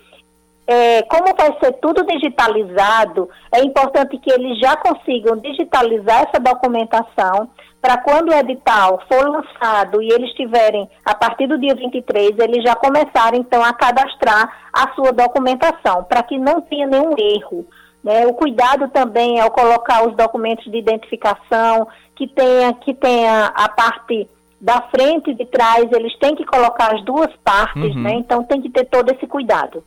É, 0.74 1.02
como 1.02 1.36
vai 1.38 1.54
ser 1.60 1.74
tudo 1.82 2.06
digitalizado, 2.06 3.30
é 3.54 3.62
importante 3.62 4.18
que 4.18 4.32
eles 4.32 4.58
já 4.58 4.78
consigam 4.78 5.36
digitalizar 5.36 6.22
essa 6.22 6.40
documentação 6.40 7.50
para 7.82 7.98
quando 7.98 8.30
o 8.30 8.34
edital 8.34 9.02
for 9.12 9.28
lançado 9.28 10.02
e 10.02 10.08
eles 10.14 10.32
tiverem, 10.32 10.90
a 11.04 11.14
partir 11.14 11.48
do 11.48 11.60
dia 11.60 11.76
23, 11.76 12.40
eles 12.40 12.64
já 12.64 12.74
começarem, 12.74 13.42
então, 13.42 13.62
a 13.62 13.74
cadastrar 13.74 14.70
a 14.72 14.94
sua 14.94 15.12
documentação, 15.12 16.06
para 16.06 16.24
que 16.24 16.38
não 16.38 16.62
tenha 16.62 16.88
nenhum 16.88 17.16
erro. 17.18 17.66
Né? 18.02 18.26
O 18.26 18.34
cuidado 18.34 18.88
também 18.88 19.40
é 19.40 19.42
ao 19.42 19.52
colocar 19.52 20.08
os 20.08 20.16
documentos 20.16 20.72
de 20.72 20.78
identificação, 20.78 21.86
que 22.16 22.28
tenha, 22.28 22.72
que 22.76 22.94
tenha 22.94 23.48
a 23.48 23.68
parte 23.68 24.26
da 24.62 24.84
frente 24.84 25.32
e 25.32 25.36
de 25.36 25.46
trás, 25.48 25.92
eles 25.92 26.18
têm 26.18 26.34
que 26.34 26.46
colocar 26.46 26.96
as 26.96 27.04
duas 27.04 27.36
partes, 27.44 27.94
uhum. 27.94 28.04
né? 28.04 28.14
Então 28.14 28.44
tem 28.44 28.62
que 28.62 28.70
ter 28.70 28.86
todo 28.86 29.12
esse 29.12 29.26
cuidado. 29.28 29.84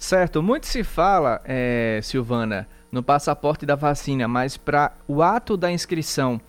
Certo, 0.00 0.42
muito 0.42 0.66
se 0.66 0.82
fala, 0.82 1.42
é, 1.44 2.00
Silvana, 2.02 2.66
no 2.90 3.02
passaporte 3.02 3.66
da 3.66 3.74
vacina, 3.74 4.26
mas 4.26 4.56
para 4.56 4.92
o 5.06 5.22
ato 5.22 5.58
da 5.58 5.70
inscrição, 5.70 6.40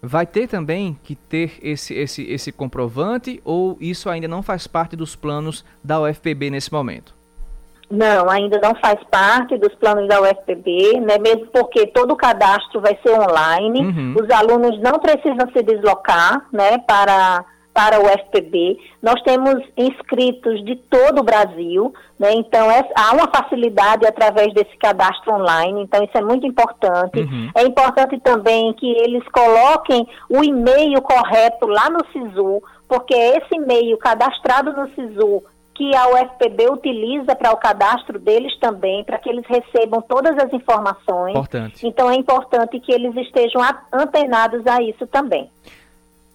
vai 0.00 0.24
ter 0.24 0.46
também 0.46 0.96
que 1.02 1.16
ter 1.16 1.58
esse, 1.60 1.92
esse, 1.92 2.22
esse 2.30 2.52
comprovante 2.52 3.42
ou 3.44 3.76
isso 3.80 4.08
ainda 4.08 4.28
não 4.28 4.44
faz 4.44 4.68
parte 4.68 4.94
dos 4.94 5.16
planos 5.16 5.64
da 5.82 6.00
UFPB 6.00 6.50
nesse 6.50 6.72
momento? 6.72 7.12
Não, 7.90 8.30
ainda 8.30 8.60
não 8.62 8.76
faz 8.76 9.02
parte 9.10 9.58
dos 9.58 9.74
planos 9.74 10.06
da 10.06 10.22
UFPB, 10.22 11.00
né, 11.00 11.18
mesmo 11.18 11.48
porque 11.48 11.88
todo 11.88 12.12
o 12.12 12.16
cadastro 12.16 12.80
vai 12.80 12.96
ser 13.04 13.10
online, 13.10 13.80
uhum. 13.80 14.14
os 14.22 14.30
alunos 14.30 14.80
não 14.80 15.00
precisam 15.00 15.50
se 15.52 15.64
deslocar 15.64 16.46
né, 16.52 16.78
para, 16.78 17.44
para 17.80 17.98
o 17.98 18.04
UFPB. 18.04 18.76
Nós 19.02 19.22
temos 19.22 19.54
inscritos 19.74 20.62
de 20.66 20.76
todo 20.76 21.20
o 21.20 21.24
Brasil, 21.24 21.94
né, 22.18 22.30
então 22.34 22.70
é, 22.70 22.86
há 22.94 23.14
uma 23.14 23.26
facilidade 23.34 24.06
através 24.06 24.52
desse 24.52 24.76
cadastro 24.76 25.32
online, 25.32 25.82
então 25.82 26.04
isso 26.04 26.18
é 26.18 26.20
muito 26.20 26.46
importante. 26.46 27.20
Uhum. 27.20 27.50
É 27.54 27.62
importante 27.62 28.20
também 28.20 28.74
que 28.74 28.86
eles 28.86 29.26
coloquem 29.28 30.06
o 30.28 30.44
e-mail 30.44 31.00
correto 31.00 31.66
lá 31.66 31.88
no 31.88 32.04
SISU, 32.12 32.62
porque 32.86 33.14
esse 33.14 33.54
e-mail 33.54 33.96
cadastrado 33.96 34.74
no 34.74 34.86
SISU 34.90 35.42
que 35.74 35.96
a 35.96 36.08
UFPB 36.08 36.70
utiliza 36.70 37.34
para 37.34 37.52
o 37.52 37.56
cadastro 37.56 38.18
deles 38.18 38.54
também, 38.58 39.02
para 39.02 39.18
que 39.18 39.30
eles 39.30 39.46
recebam 39.48 40.02
todas 40.02 40.36
as 40.36 40.52
informações. 40.52 41.30
Importante. 41.30 41.86
Então 41.86 42.10
é 42.10 42.16
importante 42.16 42.78
que 42.80 42.92
eles 42.92 43.16
estejam 43.16 43.62
antenados 43.90 44.66
a 44.66 44.82
isso 44.82 45.06
também. 45.06 45.50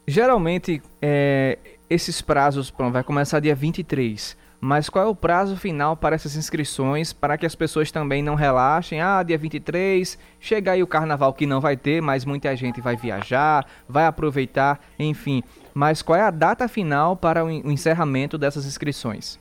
Geralmente, 0.07 0.81
é, 1.01 1.57
esses 1.89 2.21
prazos 2.21 2.69
bom, 2.69 2.91
vai 2.91 3.03
começar 3.03 3.39
dia 3.39 3.55
23. 3.55 4.37
Mas 4.61 4.89
qual 4.89 5.05
é 5.05 5.07
o 5.07 5.15
prazo 5.15 5.55
final 5.55 5.95
para 5.95 6.15
essas 6.15 6.35
inscrições, 6.35 7.13
para 7.13 7.37
que 7.37 7.45
as 7.45 7.53
pessoas 7.53 7.91
também 7.91 8.23
não 8.23 8.35
relaxem? 8.35 8.99
Ah, 8.99 9.21
dia 9.21 9.37
23, 9.37 10.17
chega 10.39 10.71
aí 10.71 10.81
o 10.81 10.87
carnaval 10.87 11.33
que 11.33 11.45
não 11.45 11.61
vai 11.61 11.77
ter, 11.77 12.01
mas 12.01 12.25
muita 12.25 12.55
gente 12.55 12.81
vai 12.81 12.95
viajar, 12.95 13.65
vai 13.87 14.05
aproveitar, 14.07 14.79
enfim. 14.97 15.43
Mas 15.73 16.01
qual 16.01 16.17
é 16.17 16.21
a 16.21 16.31
data 16.31 16.67
final 16.67 17.15
para 17.15 17.45
o 17.45 17.51
encerramento 17.51 18.37
dessas 18.37 18.65
inscrições? 18.65 19.39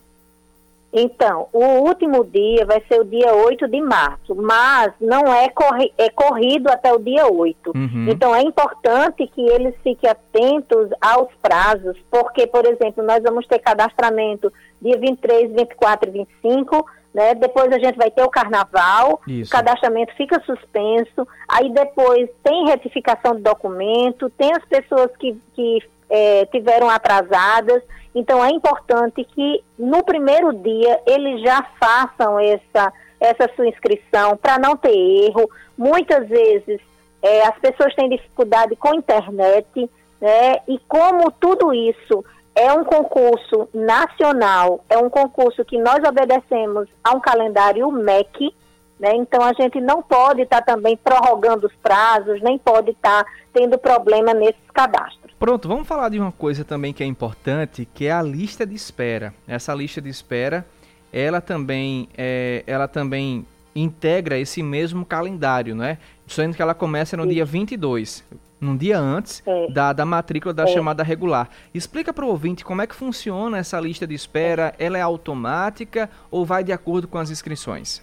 Então, 0.96 1.48
o 1.52 1.64
último 1.80 2.24
dia 2.24 2.64
vai 2.64 2.80
ser 2.88 3.00
o 3.00 3.04
dia 3.04 3.34
8 3.34 3.66
de 3.66 3.80
março, 3.80 4.32
mas 4.36 4.92
não 5.00 5.26
é, 5.34 5.48
corri 5.48 5.92
é 5.98 6.08
corrido 6.08 6.68
até 6.68 6.92
o 6.92 7.00
dia 7.00 7.26
8. 7.26 7.72
Uhum. 7.74 8.06
Então, 8.08 8.32
é 8.32 8.42
importante 8.42 9.26
que 9.26 9.40
eles 9.40 9.74
fiquem 9.82 10.08
atentos 10.08 10.90
aos 11.00 11.28
prazos, 11.42 11.96
porque, 12.08 12.46
por 12.46 12.64
exemplo, 12.64 13.02
nós 13.02 13.20
vamos 13.24 13.44
ter 13.48 13.58
cadastramento 13.58 14.52
dia 14.80 14.96
23, 14.96 15.52
24 15.52 16.08
e 16.08 16.12
25, 16.12 16.86
né? 17.12 17.34
Depois 17.34 17.72
a 17.72 17.78
gente 17.78 17.96
vai 17.96 18.10
ter 18.10 18.22
o 18.22 18.30
carnaval, 18.30 19.20
Isso. 19.26 19.48
o 19.48 19.56
cadastramento 19.56 20.14
fica 20.14 20.40
suspenso, 20.46 21.26
aí 21.48 21.70
depois 21.70 22.30
tem 22.44 22.66
retificação 22.66 23.34
de 23.34 23.42
documento, 23.42 24.30
tem 24.30 24.52
as 24.52 24.64
pessoas 24.66 25.10
que, 25.16 25.36
que 25.54 25.78
é, 26.08 26.46
tiveram 26.46 26.88
atrasadas. 26.88 27.82
Então 28.14 28.44
é 28.44 28.50
importante 28.50 29.24
que 29.24 29.64
no 29.78 30.04
primeiro 30.04 30.52
dia 30.52 31.00
eles 31.06 31.42
já 31.42 31.66
façam 31.80 32.38
essa, 32.38 32.92
essa 33.18 33.50
sua 33.56 33.66
inscrição 33.66 34.36
para 34.36 34.58
não 34.58 34.76
ter 34.76 34.94
erro. 34.94 35.50
Muitas 35.76 36.28
vezes 36.28 36.80
é, 37.20 37.42
as 37.46 37.58
pessoas 37.58 37.94
têm 37.94 38.08
dificuldade 38.08 38.76
com 38.76 38.88
a 38.88 38.96
internet, 38.96 39.90
né? 40.20 40.56
E 40.68 40.78
como 40.86 41.30
tudo 41.32 41.72
isso 41.74 42.24
é 42.54 42.72
um 42.72 42.84
concurso 42.84 43.68
nacional, 43.74 44.84
é 44.88 44.96
um 44.96 45.10
concurso 45.10 45.64
que 45.64 45.76
nós 45.78 45.98
obedecemos 46.06 46.88
a 47.02 47.16
um 47.16 47.20
calendário 47.20 47.90
MEC, 47.90 48.54
né? 49.00 49.12
Então 49.14 49.42
a 49.42 49.52
gente 49.54 49.80
não 49.80 50.02
pode 50.02 50.42
estar 50.42 50.62
tá 50.62 50.74
também 50.74 50.96
prorrogando 50.96 51.66
os 51.66 51.74
prazos, 51.76 52.40
nem 52.42 52.58
pode 52.58 52.92
estar 52.92 53.24
tá 53.24 53.30
tendo 53.52 53.76
problema 53.76 54.32
nesses 54.32 54.70
cadastros. 54.72 55.23
Pronto, 55.44 55.68
vamos 55.68 55.86
falar 55.86 56.08
de 56.08 56.18
uma 56.18 56.32
coisa 56.32 56.64
também 56.64 56.94
que 56.94 57.02
é 57.02 57.06
importante, 57.06 57.86
que 57.92 58.06
é 58.06 58.12
a 58.12 58.22
lista 58.22 58.64
de 58.64 58.74
espera. 58.74 59.34
Essa 59.46 59.74
lista 59.74 60.00
de 60.00 60.08
espera, 60.08 60.66
ela 61.12 61.38
também, 61.38 62.08
é, 62.16 62.64
ela 62.66 62.88
também 62.88 63.44
integra 63.76 64.38
esse 64.38 64.62
mesmo 64.62 65.04
calendário, 65.04 65.74
não 65.74 65.84
é? 65.84 65.98
Sendo 66.26 66.56
que 66.56 66.62
ela 66.62 66.72
começa 66.72 67.14
no 67.14 67.24
Sim. 67.24 67.28
dia 67.28 67.44
22, 67.44 68.24
num 68.58 68.74
dia 68.74 68.98
antes 68.98 69.42
é. 69.44 69.70
da, 69.70 69.92
da 69.92 70.06
matrícula 70.06 70.54
da 70.54 70.62
é. 70.62 70.66
chamada 70.68 71.02
regular. 71.02 71.50
Explica 71.74 72.10
para 72.10 72.24
o 72.24 72.28
ouvinte 72.28 72.64
como 72.64 72.80
é 72.80 72.86
que 72.86 72.94
funciona 72.94 73.58
essa 73.58 73.78
lista 73.78 74.06
de 74.06 74.14
espera. 74.14 74.74
Ela 74.78 74.96
é 74.96 75.02
automática 75.02 76.08
ou 76.30 76.46
vai 76.46 76.64
de 76.64 76.72
acordo 76.72 77.06
com 77.06 77.18
as 77.18 77.28
inscrições? 77.28 78.02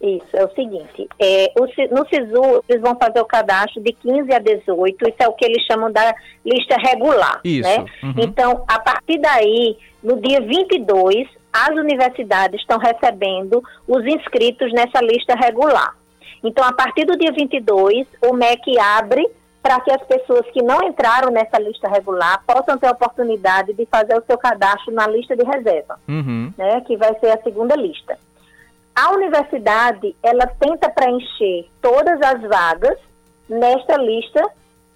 Isso, 0.00 0.28
é 0.32 0.42
o 0.42 0.50
seguinte, 0.54 1.06
é, 1.18 1.52
o, 1.58 1.66
no 1.94 2.08
SISU 2.08 2.64
eles 2.66 2.80
vão 2.80 2.96
fazer 2.98 3.20
o 3.20 3.26
cadastro 3.26 3.82
de 3.82 3.92
15 3.92 4.32
a 4.32 4.38
18, 4.38 4.96
isso 5.02 5.16
é 5.18 5.28
o 5.28 5.34
que 5.34 5.44
eles 5.44 5.62
chamam 5.70 5.92
da 5.92 6.14
lista 6.42 6.74
regular, 6.76 7.40
isso. 7.44 7.68
né? 7.68 7.84
Uhum. 8.02 8.14
Então, 8.16 8.64
a 8.66 8.78
partir 8.78 9.18
daí, 9.18 9.76
no 10.02 10.18
dia 10.18 10.40
22, 10.40 11.28
as 11.52 11.70
universidades 11.70 12.60
estão 12.62 12.78
recebendo 12.78 13.62
os 13.86 14.06
inscritos 14.06 14.72
nessa 14.72 15.04
lista 15.04 15.34
regular. 15.34 15.94
Então, 16.42 16.64
a 16.64 16.72
partir 16.72 17.04
do 17.04 17.18
dia 17.18 17.32
22, 17.32 18.06
o 18.22 18.32
MEC 18.32 18.78
abre 18.78 19.28
para 19.62 19.78
que 19.80 19.92
as 19.92 20.02
pessoas 20.04 20.46
que 20.52 20.62
não 20.62 20.82
entraram 20.82 21.30
nessa 21.30 21.58
lista 21.58 21.88
regular 21.88 22.42
possam 22.46 22.78
ter 22.78 22.86
a 22.86 22.92
oportunidade 22.92 23.74
de 23.74 23.86
fazer 23.86 24.16
o 24.16 24.24
seu 24.26 24.38
cadastro 24.38 24.94
na 24.94 25.06
lista 25.06 25.36
de 25.36 25.44
reserva, 25.44 26.00
uhum. 26.08 26.50
né, 26.56 26.80
que 26.86 26.96
vai 26.96 27.14
ser 27.20 27.30
a 27.30 27.42
segunda 27.42 27.76
lista. 27.76 28.18
A 28.94 29.12
universidade, 29.12 30.14
ela 30.22 30.46
tenta 30.46 30.90
preencher 30.90 31.68
todas 31.80 32.20
as 32.22 32.40
vagas 32.42 32.98
nesta 33.48 33.96
lista 33.96 34.44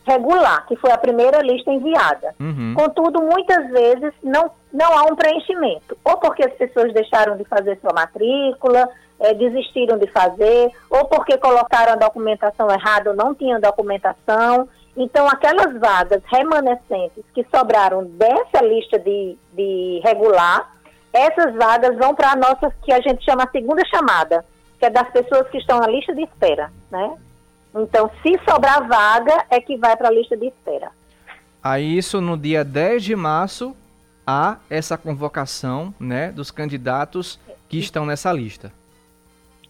regular, 0.07 0.67
que 0.67 0.77
foi 0.77 0.93
a 0.93 0.99
primeira 0.99 1.41
lista 1.41 1.71
enviada. 1.71 2.35
Uhum. 2.39 2.75
Contudo, 2.75 3.23
muitas 3.23 3.67
vezes 3.71 4.13
não, 4.23 4.51
não 4.73 4.99
há 4.99 5.03
um 5.05 5.17
preenchimento, 5.17 5.97
ou 6.05 6.19
porque 6.19 6.45
as 6.45 6.53
pessoas 6.53 6.93
deixaram 6.93 7.37
de 7.37 7.45
fazer 7.45 7.79
sua 7.81 7.93
matrícula, 7.95 8.89
é, 9.19 9.33
desistiram 9.33 9.97
de 9.97 10.07
fazer, 10.09 10.71
ou 10.91 11.07
porque 11.07 11.39
colocaram 11.39 11.93
a 11.93 11.97
documentação 11.97 12.71
errada 12.71 13.11
ou 13.11 13.17
não 13.17 13.35
tinham 13.35 13.61
documentação. 13.61 14.69
Então, 14.97 15.27
aquelas 15.27 15.79
vagas 15.81 16.23
remanescentes 16.27 17.25
que 17.35 17.45
sobraram 17.55 18.05
dessa 18.05 18.63
lista 18.63 18.99
de, 18.99 19.37
de 19.53 20.01
regular, 20.05 20.74
essas 21.15 21.55
vagas 21.55 21.97
vão 21.97 22.15
para 22.15 22.33
a 22.33 22.37
nossa, 22.37 22.75
que 22.83 22.93
a 22.93 23.01
gente 23.01 23.25
chama 23.25 23.45
a 23.45 23.51
segunda 23.51 23.83
chamada, 23.87 24.45
que 24.79 24.85
é 24.85 24.91
das 24.91 25.09
pessoas 25.11 25.49
que 25.49 25.59
estão 25.59 25.79
na 25.79 25.87
lista 25.87 26.13
de 26.13 26.23
espera, 26.23 26.73
né? 26.91 27.17
Então, 27.75 28.11
se 28.23 28.39
sobrar 28.49 28.87
vaga, 28.87 29.47
é 29.49 29.61
que 29.61 29.77
vai 29.77 29.97
para 29.97 30.09
a 30.09 30.13
lista 30.13 30.37
de 30.37 30.47
espera. 30.47 30.91
Aí, 31.63 31.97
isso 31.97 32.21
no 32.21 32.37
dia 32.37 32.65
10 32.65 33.05
de 33.05 33.17
março, 33.17 33.77
há 34.27 34.59
essa 34.69 34.99
convocação, 34.99 35.95
né, 35.99 36.33
dos 36.33 36.51
candidatos 36.51 37.39
que 37.69 37.79
estão 37.79 38.05
nessa 38.05 38.33
lista. 38.33 38.73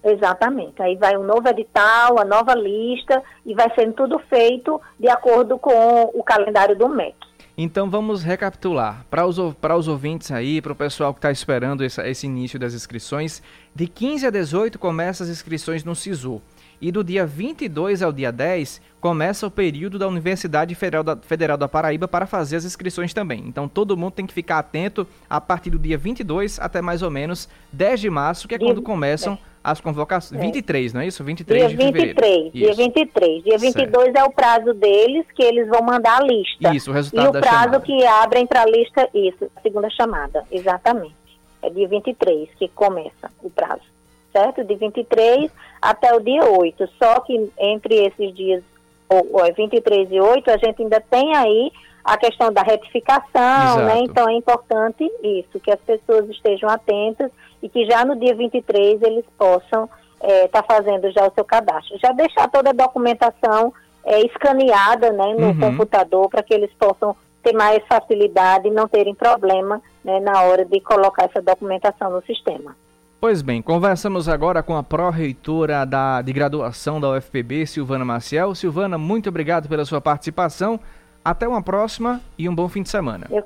Exatamente. 0.02 0.82
Aí 0.82 0.96
vai 0.96 1.16
um 1.16 1.22
novo 1.22 1.48
edital, 1.48 2.18
a 2.18 2.24
nova 2.24 2.54
lista, 2.54 3.22
e 3.44 3.54
vai 3.54 3.72
sendo 3.74 3.94
tudo 3.94 4.18
feito 4.18 4.80
de 4.98 5.08
acordo 5.08 5.58
com 5.58 6.10
o 6.14 6.22
calendário 6.22 6.76
do 6.76 6.88
MEC. 6.88 7.16
Então 7.56 7.88
vamos 7.88 8.24
recapitular. 8.24 9.06
Para 9.08 9.24
os, 9.24 9.38
para 9.60 9.76
os 9.76 9.86
ouvintes 9.86 10.32
aí, 10.32 10.60
para 10.60 10.72
o 10.72 10.76
pessoal 10.76 11.14
que 11.14 11.18
está 11.18 11.30
esperando 11.30 11.84
esse, 11.84 12.02
esse, 12.02 12.26
início 12.26 12.58
das 12.58 12.74
inscrições, 12.74 13.40
de 13.72 13.86
15 13.86 14.26
a 14.26 14.30
18 14.30 14.76
começam 14.76 15.24
as 15.24 15.30
inscrições 15.30 15.84
no 15.84 15.94
SISU. 15.94 16.42
E 16.80 16.90
do 16.90 17.04
dia 17.04 17.24
22 17.24 18.02
ao 18.02 18.12
dia 18.12 18.32
10 18.32 18.82
começa 19.00 19.46
o 19.46 19.50
período 19.50 20.00
da 20.00 20.08
Universidade 20.08 20.74
Federal 20.74 21.04
da, 21.04 21.16
Federal 21.16 21.56
da 21.56 21.68
Paraíba 21.68 22.08
para 22.08 22.26
fazer 22.26 22.56
as 22.56 22.64
inscrições 22.64 23.14
também. 23.14 23.44
Então 23.46 23.68
todo 23.68 23.96
mundo 23.96 24.14
tem 24.14 24.26
que 24.26 24.34
ficar 24.34 24.58
atento 24.58 25.06
a 25.30 25.40
partir 25.40 25.70
do 25.70 25.78
dia 25.78 25.96
22 25.96 26.58
até 26.58 26.82
mais 26.82 27.02
ou 27.02 27.10
menos 27.10 27.48
10 27.72 28.00
de 28.00 28.10
março, 28.10 28.48
que 28.48 28.56
é 28.56 28.58
quando 28.58 28.82
começam 28.82 29.38
as 29.64 29.80
convocações. 29.80 30.38
É. 30.38 30.44
23, 30.44 30.92
não 30.92 31.00
é 31.00 31.06
isso? 31.06 31.24
23 31.24 31.60
dia 31.60 31.68
de 31.70 31.76
fevereiro. 31.76 32.20
23, 32.20 32.44
isso. 32.44 32.52
dia 32.52 32.74
23. 32.74 33.44
Dia 33.44 33.58
22 33.58 34.04
certo. 34.04 34.16
é 34.18 34.24
o 34.24 34.30
prazo 34.30 34.74
deles, 34.74 35.26
que 35.34 35.42
eles 35.42 35.66
vão 35.68 35.80
mandar 35.80 36.18
a 36.18 36.22
lista. 36.22 36.74
Isso, 36.74 36.90
o 36.90 36.94
resultado 36.94 37.24
E 37.24 37.38
o 37.38 37.40
prazo 37.40 37.56
chamada. 37.56 37.80
que 37.80 38.04
abrem 38.04 38.46
para 38.46 38.62
a 38.62 38.66
lista, 38.66 39.08
isso, 39.14 39.50
a 39.56 39.60
segunda 39.62 39.88
chamada, 39.88 40.44
exatamente. 40.52 41.14
É 41.62 41.70
dia 41.70 41.88
23 41.88 42.50
que 42.58 42.68
começa 42.68 43.30
o 43.42 43.48
prazo, 43.48 43.82
certo? 44.30 44.62
De 44.62 44.74
23 44.74 45.50
até 45.80 46.14
o 46.14 46.20
dia 46.20 46.44
8. 46.44 46.86
Só 47.02 47.20
que 47.20 47.50
entre 47.58 48.04
esses 48.04 48.34
dias, 48.34 48.62
ou, 49.08 49.40
ou 49.40 49.54
23 49.54 50.12
e 50.12 50.20
8, 50.20 50.50
a 50.50 50.58
gente 50.58 50.82
ainda 50.82 51.00
tem 51.00 51.34
aí 51.34 51.72
a 52.04 52.18
questão 52.18 52.52
da 52.52 52.60
retificação, 52.60 53.30
né? 53.32 53.64
Exato. 53.64 53.86
né? 53.86 53.98
Então 54.00 54.28
é 54.28 54.34
importante 54.34 55.10
isso, 55.22 55.58
que 55.58 55.70
as 55.70 55.80
pessoas 55.80 56.28
estejam 56.28 56.68
atentas 56.68 57.30
e 57.64 57.68
que 57.70 57.86
já 57.86 58.04
no 58.04 58.14
dia 58.14 58.34
23 58.34 59.00
eles 59.00 59.24
possam 59.38 59.88
estar 60.22 60.28
é, 60.28 60.48
tá 60.48 60.62
fazendo 60.62 61.10
já 61.10 61.26
o 61.26 61.32
seu 61.34 61.44
cadastro. 61.44 61.98
Já 61.98 62.12
deixar 62.12 62.46
toda 62.50 62.70
a 62.70 62.74
documentação 62.74 63.72
é, 64.04 64.20
escaneada 64.20 65.10
né, 65.10 65.34
no 65.34 65.46
uhum. 65.46 65.60
computador 65.60 66.28
para 66.28 66.42
que 66.42 66.52
eles 66.52 66.70
possam 66.78 67.16
ter 67.42 67.54
mais 67.54 67.82
facilidade 67.86 68.68
e 68.68 68.70
não 68.70 68.86
terem 68.86 69.14
problema 69.14 69.80
né, 70.04 70.20
na 70.20 70.42
hora 70.42 70.66
de 70.66 70.78
colocar 70.80 71.24
essa 71.24 71.40
documentação 71.40 72.10
no 72.10 72.22
sistema. 72.24 72.76
Pois 73.18 73.40
bem, 73.40 73.62
conversamos 73.62 74.28
agora 74.28 74.62
com 74.62 74.76
a 74.76 74.82
pró-reitora 74.82 75.86
de 76.22 76.32
graduação 76.34 77.00
da 77.00 77.12
UFPB, 77.12 77.64
Silvana 77.64 78.04
Maciel. 78.04 78.54
Silvana, 78.54 78.98
muito 78.98 79.30
obrigado 79.30 79.70
pela 79.70 79.86
sua 79.86 80.02
participação. 80.02 80.78
Até 81.24 81.48
uma 81.48 81.62
próxima 81.62 82.20
e 82.36 82.46
um 82.46 82.54
bom 82.54 82.68
fim 82.68 82.82
de 82.82 82.90
semana. 82.90 83.26
Eu 83.30 83.42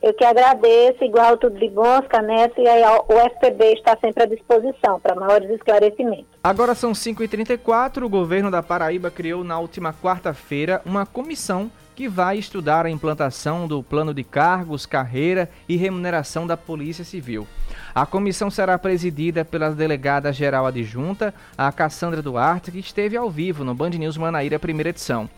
eu 0.00 0.14
que 0.14 0.24
agradeço, 0.24 1.02
igual 1.04 1.36
tudo 1.36 1.58
de 1.58 1.68
bom, 1.68 2.00
Caneta, 2.02 2.60
e 2.60 2.68
aí 2.68 2.82
o 2.82 3.30
FPB 3.30 3.74
está 3.74 3.96
sempre 4.00 4.22
à 4.22 4.26
disposição 4.26 5.00
para 5.00 5.14
maiores 5.14 5.50
esclarecimentos. 5.50 6.26
Agora 6.42 6.74
são 6.74 6.92
5h34, 6.92 8.04
o 8.04 8.08
governo 8.08 8.50
da 8.50 8.62
Paraíba 8.62 9.10
criou 9.10 9.42
na 9.42 9.58
última 9.58 9.92
quarta-feira 9.92 10.80
uma 10.84 11.04
comissão 11.04 11.70
que 11.98 12.08
vai 12.08 12.38
estudar 12.38 12.86
a 12.86 12.90
implantação 12.90 13.66
do 13.66 13.82
plano 13.82 14.14
de 14.14 14.22
cargos, 14.22 14.86
carreira 14.86 15.50
e 15.68 15.76
remuneração 15.76 16.46
da 16.46 16.56
Polícia 16.56 17.04
Civil. 17.04 17.44
A 17.92 18.06
comissão 18.06 18.52
será 18.52 18.78
presidida 18.78 19.44
pela 19.44 19.70
delegada 19.70 20.32
geral 20.32 20.64
adjunta, 20.64 21.34
a 21.56 21.72
Cassandra 21.72 22.22
Duarte, 22.22 22.70
que 22.70 22.78
esteve 22.78 23.16
ao 23.16 23.28
vivo 23.28 23.64
no 23.64 23.74
Band 23.74 23.90
News 23.90 24.16
Manaíra, 24.16 24.60
primeira 24.60 24.90
edição. 24.90 25.28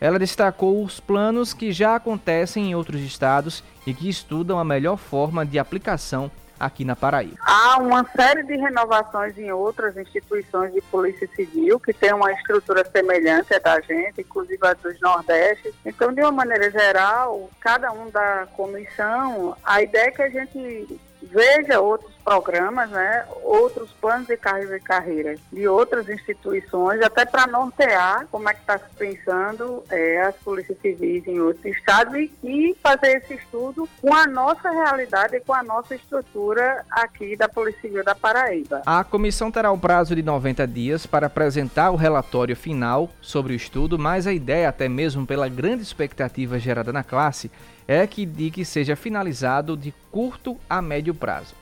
Ela 0.00 0.18
destacou 0.18 0.82
os 0.82 1.00
planos 1.00 1.52
que 1.52 1.72
já 1.72 1.96
acontecem 1.96 2.70
em 2.70 2.74
outros 2.74 3.00
estados 3.00 3.64
e 3.86 3.92
que 3.92 4.08
estudam 4.08 4.58
a 4.58 4.64
melhor 4.64 4.96
forma 4.96 5.44
de 5.44 5.58
aplicação 5.58 6.30
aqui 6.58 6.84
na 6.84 6.96
Paraíba. 6.96 7.36
Há 7.40 7.78
uma 7.78 8.04
série 8.16 8.42
de 8.42 8.56
renovações 8.56 9.38
em 9.38 9.50
outras 9.52 9.96
instituições 9.96 10.72
de 10.72 10.80
polícia 10.82 11.28
civil 11.34 11.78
que 11.78 11.92
tem 11.92 12.12
uma 12.12 12.32
estrutura 12.32 12.84
semelhante 12.90 13.54
à 13.54 13.58
da 13.58 13.80
gente, 13.80 14.20
inclusive 14.20 14.58
a 14.66 14.74
dos 14.74 15.00
Nordeste. 15.00 15.72
Então, 15.84 16.12
de 16.12 16.20
uma 16.20 16.32
maneira 16.32 16.70
geral, 16.70 17.48
cada 17.60 17.92
um 17.92 18.10
da 18.10 18.46
comissão, 18.56 19.56
a 19.62 19.82
ideia 19.82 20.08
é 20.08 20.10
que 20.10 20.22
a 20.22 20.28
gente 20.28 21.00
veja 21.22 21.80
outros 21.80 22.12
programas, 22.24 22.90
né, 22.90 23.24
outros 23.42 23.90
planos 23.92 24.26
de 24.26 24.36
carreira 24.36 24.76
e 24.76 24.80
carreira 24.80 25.34
de 25.50 25.66
outras 25.66 26.08
instituições, 26.08 27.00
até 27.00 27.24
para 27.24 27.46
nortear 27.46 28.26
como 28.30 28.48
é 28.48 28.54
que 28.54 28.60
está 28.60 28.78
se 28.78 28.94
pensando 28.96 29.82
é, 29.90 30.20
as 30.20 30.34
polícias 30.36 30.76
civis 30.80 31.26
em 31.26 31.40
outros 31.40 31.64
estados 31.64 32.14
e, 32.14 32.30
e, 32.44 32.76
fazer 32.82 33.16
esse 33.16 33.34
estudo 33.34 33.88
com 34.02 34.14
a 34.14 34.26
nossa 34.26 34.70
realidade 34.70 35.36
e 35.36 35.40
com 35.40 35.54
a 35.54 35.62
nossa 35.62 35.94
estrutura 35.94 36.84
aqui 36.90 37.34
da 37.34 37.48
Polícia 37.48 37.80
Civil 37.80 38.04
da 38.04 38.14
Paraíba. 38.14 38.82
A 38.84 39.02
comissão 39.02 39.50
terá 39.50 39.72
o 39.72 39.78
prazo 39.78 40.14
de 40.14 40.22
90 40.22 40.66
dias 40.66 41.06
para 41.06 41.28
apresentar 41.28 41.90
o 41.90 41.96
relatório 41.96 42.54
final 42.54 43.08
sobre 43.22 43.54
o 43.54 43.56
estudo, 43.56 43.98
mas 43.98 44.26
a 44.26 44.32
ideia, 44.32 44.68
até 44.68 44.88
mesmo 44.88 45.26
pela 45.26 45.48
grande 45.48 45.82
expectativa 45.82 46.58
gerada 46.58 46.92
na 46.92 47.02
classe, 47.02 47.50
é 47.88 48.06
que 48.06 48.26
de 48.26 48.50
que 48.50 48.66
seja 48.66 48.94
finalizado 48.94 49.74
de 49.74 49.94
curto 50.12 50.58
a 50.68 50.82
médio 50.82 51.14
prazo 51.14 51.54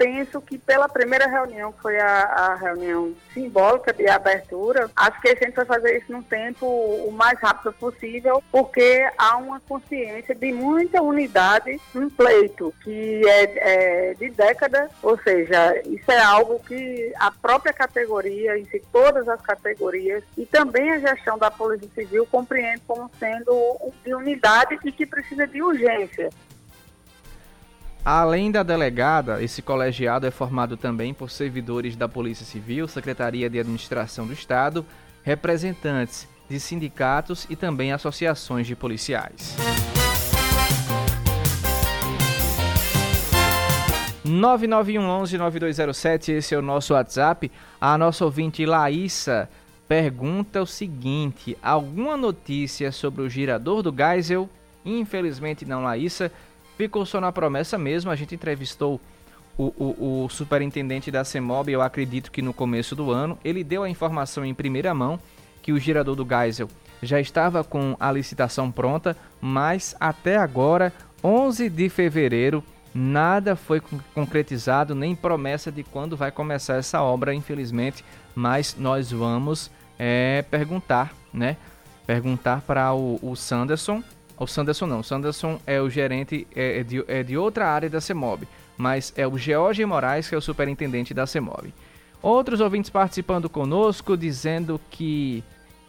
penso 0.00 0.40
que 0.40 0.56
pela 0.56 0.88
primeira 0.88 1.26
reunião, 1.26 1.70
que 1.72 1.82
foi 1.82 2.00
a, 2.00 2.22
a, 2.22 2.54
reunião 2.54 3.12
simbólica 3.34 3.92
de 3.92 4.08
abertura, 4.08 4.90
acho 4.96 5.20
que 5.20 5.28
a 5.28 5.34
gente 5.34 5.54
vai 5.54 5.66
fazer 5.66 5.98
isso 5.98 6.10
num 6.10 6.22
tempo 6.22 6.64
o 6.64 7.12
mais 7.12 7.38
rápido 7.38 7.70
possível, 7.74 8.42
porque 8.50 9.06
há 9.18 9.36
uma 9.36 9.60
consciência 9.60 10.34
de 10.34 10.54
muita 10.54 11.02
unidade 11.02 11.78
no 11.94 12.10
pleito, 12.10 12.72
que 12.82 13.20
é, 13.28 14.12
é 14.12 14.14
de 14.14 14.30
décadas, 14.30 14.90
ou 15.02 15.18
seja, 15.18 15.78
isso 15.84 16.10
é 16.10 16.18
algo 16.18 16.58
que 16.60 17.12
a 17.18 17.30
própria 17.30 17.74
categoria, 17.74 18.58
em 18.58 18.64
si, 18.64 18.82
todas 18.90 19.28
as 19.28 19.42
categorias, 19.42 20.24
e 20.34 20.46
também 20.46 20.92
a 20.92 20.98
gestão 20.98 21.36
da 21.36 21.50
Polícia 21.50 21.90
Civil 21.94 22.24
compreende 22.24 22.80
como 22.86 23.10
sendo 23.18 23.92
de 24.02 24.14
unidade 24.14 24.78
e 24.82 24.92
que 24.92 25.04
precisa 25.04 25.46
de 25.46 25.62
urgência. 25.62 26.30
Além 28.04 28.50
da 28.50 28.62
delegada, 28.62 29.42
esse 29.42 29.60
colegiado 29.60 30.26
é 30.26 30.30
formado 30.30 30.76
também 30.76 31.12
por 31.12 31.30
servidores 31.30 31.96
da 31.96 32.08
Polícia 32.08 32.46
Civil, 32.46 32.88
Secretaria 32.88 33.50
de 33.50 33.60
Administração 33.60 34.26
do 34.26 34.32
Estado, 34.32 34.86
representantes 35.22 36.26
de 36.48 36.58
sindicatos 36.58 37.46
e 37.50 37.56
também 37.56 37.92
associações 37.92 38.66
de 38.66 38.74
policiais. 38.74 39.54
9911-9207, 44.24 46.30
esse 46.30 46.54
é 46.54 46.58
o 46.58 46.62
nosso 46.62 46.94
WhatsApp. 46.94 47.52
A 47.78 47.98
nossa 47.98 48.24
ouvinte 48.24 48.64
Laísa 48.64 49.50
pergunta 49.86 50.62
o 50.62 50.66
seguinte: 50.66 51.58
alguma 51.62 52.16
notícia 52.16 52.90
sobre 52.92 53.20
o 53.22 53.28
girador 53.28 53.82
do 53.82 53.94
Geisel? 53.94 54.48
Infelizmente 54.84 55.64
não, 55.66 55.82
Laísa. 55.82 56.32
Ficou 56.80 57.04
só 57.04 57.20
na 57.20 57.30
promessa 57.30 57.76
mesmo. 57.76 58.10
A 58.10 58.16
gente 58.16 58.34
entrevistou 58.34 58.98
o, 59.58 59.64
o, 59.64 60.24
o 60.24 60.28
superintendente 60.30 61.10
da 61.10 61.22
CEMOB, 61.22 61.70
eu 61.70 61.82
acredito 61.82 62.32
que 62.32 62.40
no 62.40 62.54
começo 62.54 62.96
do 62.96 63.10
ano. 63.10 63.38
Ele 63.44 63.62
deu 63.62 63.82
a 63.82 63.90
informação 63.90 64.46
em 64.46 64.54
primeira 64.54 64.94
mão 64.94 65.20
que 65.60 65.74
o 65.74 65.78
girador 65.78 66.16
do 66.16 66.26
Geisel 66.26 66.68
já 67.02 67.20
estava 67.20 67.62
com 67.62 67.94
a 68.00 68.10
licitação 68.10 68.72
pronta, 68.72 69.14
mas 69.42 69.94
até 70.00 70.38
agora, 70.38 70.90
11 71.22 71.68
de 71.68 71.90
fevereiro, 71.90 72.64
nada 72.94 73.54
foi 73.54 73.82
concretizado, 74.14 74.94
nem 74.94 75.14
promessa 75.14 75.70
de 75.70 75.82
quando 75.82 76.16
vai 76.16 76.30
começar 76.30 76.76
essa 76.76 77.02
obra, 77.02 77.34
infelizmente. 77.34 78.02
Mas 78.34 78.74
nós 78.74 79.12
vamos 79.12 79.70
é, 79.98 80.46
perguntar, 80.50 81.12
né? 81.30 81.58
Perguntar 82.06 82.62
para 82.62 82.94
o, 82.94 83.18
o 83.20 83.36
Sanderson. 83.36 84.02
O 84.40 84.46
Sanderson 84.46 84.86
não, 84.86 85.00
o 85.00 85.04
Sanderson 85.04 85.60
é 85.66 85.82
o 85.82 85.90
gerente 85.90 86.46
é, 86.56 86.78
é, 86.78 86.82
de, 86.82 87.04
é 87.06 87.22
de 87.22 87.36
outra 87.36 87.68
área 87.68 87.90
da 87.90 88.00
CEMOB, 88.00 88.48
mas 88.74 89.12
é 89.14 89.26
o 89.26 89.36
George 89.36 89.84
Moraes 89.84 90.30
que 90.30 90.34
é 90.34 90.38
o 90.38 90.40
superintendente 90.40 91.12
da 91.12 91.26
CEMOB. 91.26 91.74
Outros 92.22 92.58
ouvintes 92.58 92.88
participando 92.88 93.50
conosco, 93.50 94.16
dizendo 94.16 94.80
que 94.90 95.44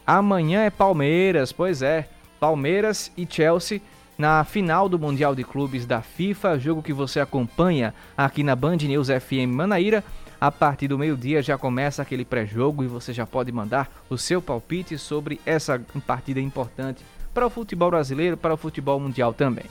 amanhã 0.05 0.63
é 0.63 0.69
Palmeiras, 0.69 1.53
pois 1.53 1.81
é, 1.81 2.09
Palmeiras 2.41 3.09
e 3.15 3.25
Chelsea 3.25 3.79
na 4.17 4.43
final 4.43 4.89
do 4.89 4.99
Mundial 4.99 5.33
de 5.33 5.45
Clubes 5.45 5.85
da 5.85 6.01
FIFA, 6.01 6.59
jogo 6.59 6.83
que 6.83 6.91
você 6.91 7.21
acompanha 7.21 7.93
aqui 8.17 8.43
na 8.43 8.53
Band 8.53 8.77
News 8.77 9.07
FM 9.07 9.47
Manaíra. 9.49 10.03
A 10.41 10.51
partir 10.51 10.89
do 10.89 10.97
meio-dia 10.97 11.41
já 11.41 11.57
começa 11.57 12.01
aquele 12.01 12.25
pré-jogo 12.25 12.83
e 12.83 12.87
você 12.87 13.13
já 13.13 13.25
pode 13.25 13.49
mandar 13.51 13.89
o 14.09 14.17
seu 14.17 14.41
palpite 14.41 14.97
sobre 14.97 15.39
essa 15.45 15.81
partida 16.05 16.41
importante 16.41 17.01
para 17.33 17.45
o 17.45 17.49
futebol 17.49 17.89
brasileiro, 17.89 18.37
para 18.37 18.53
o 18.53 18.57
futebol 18.57 18.99
mundial 18.99 19.33
também. 19.33 19.65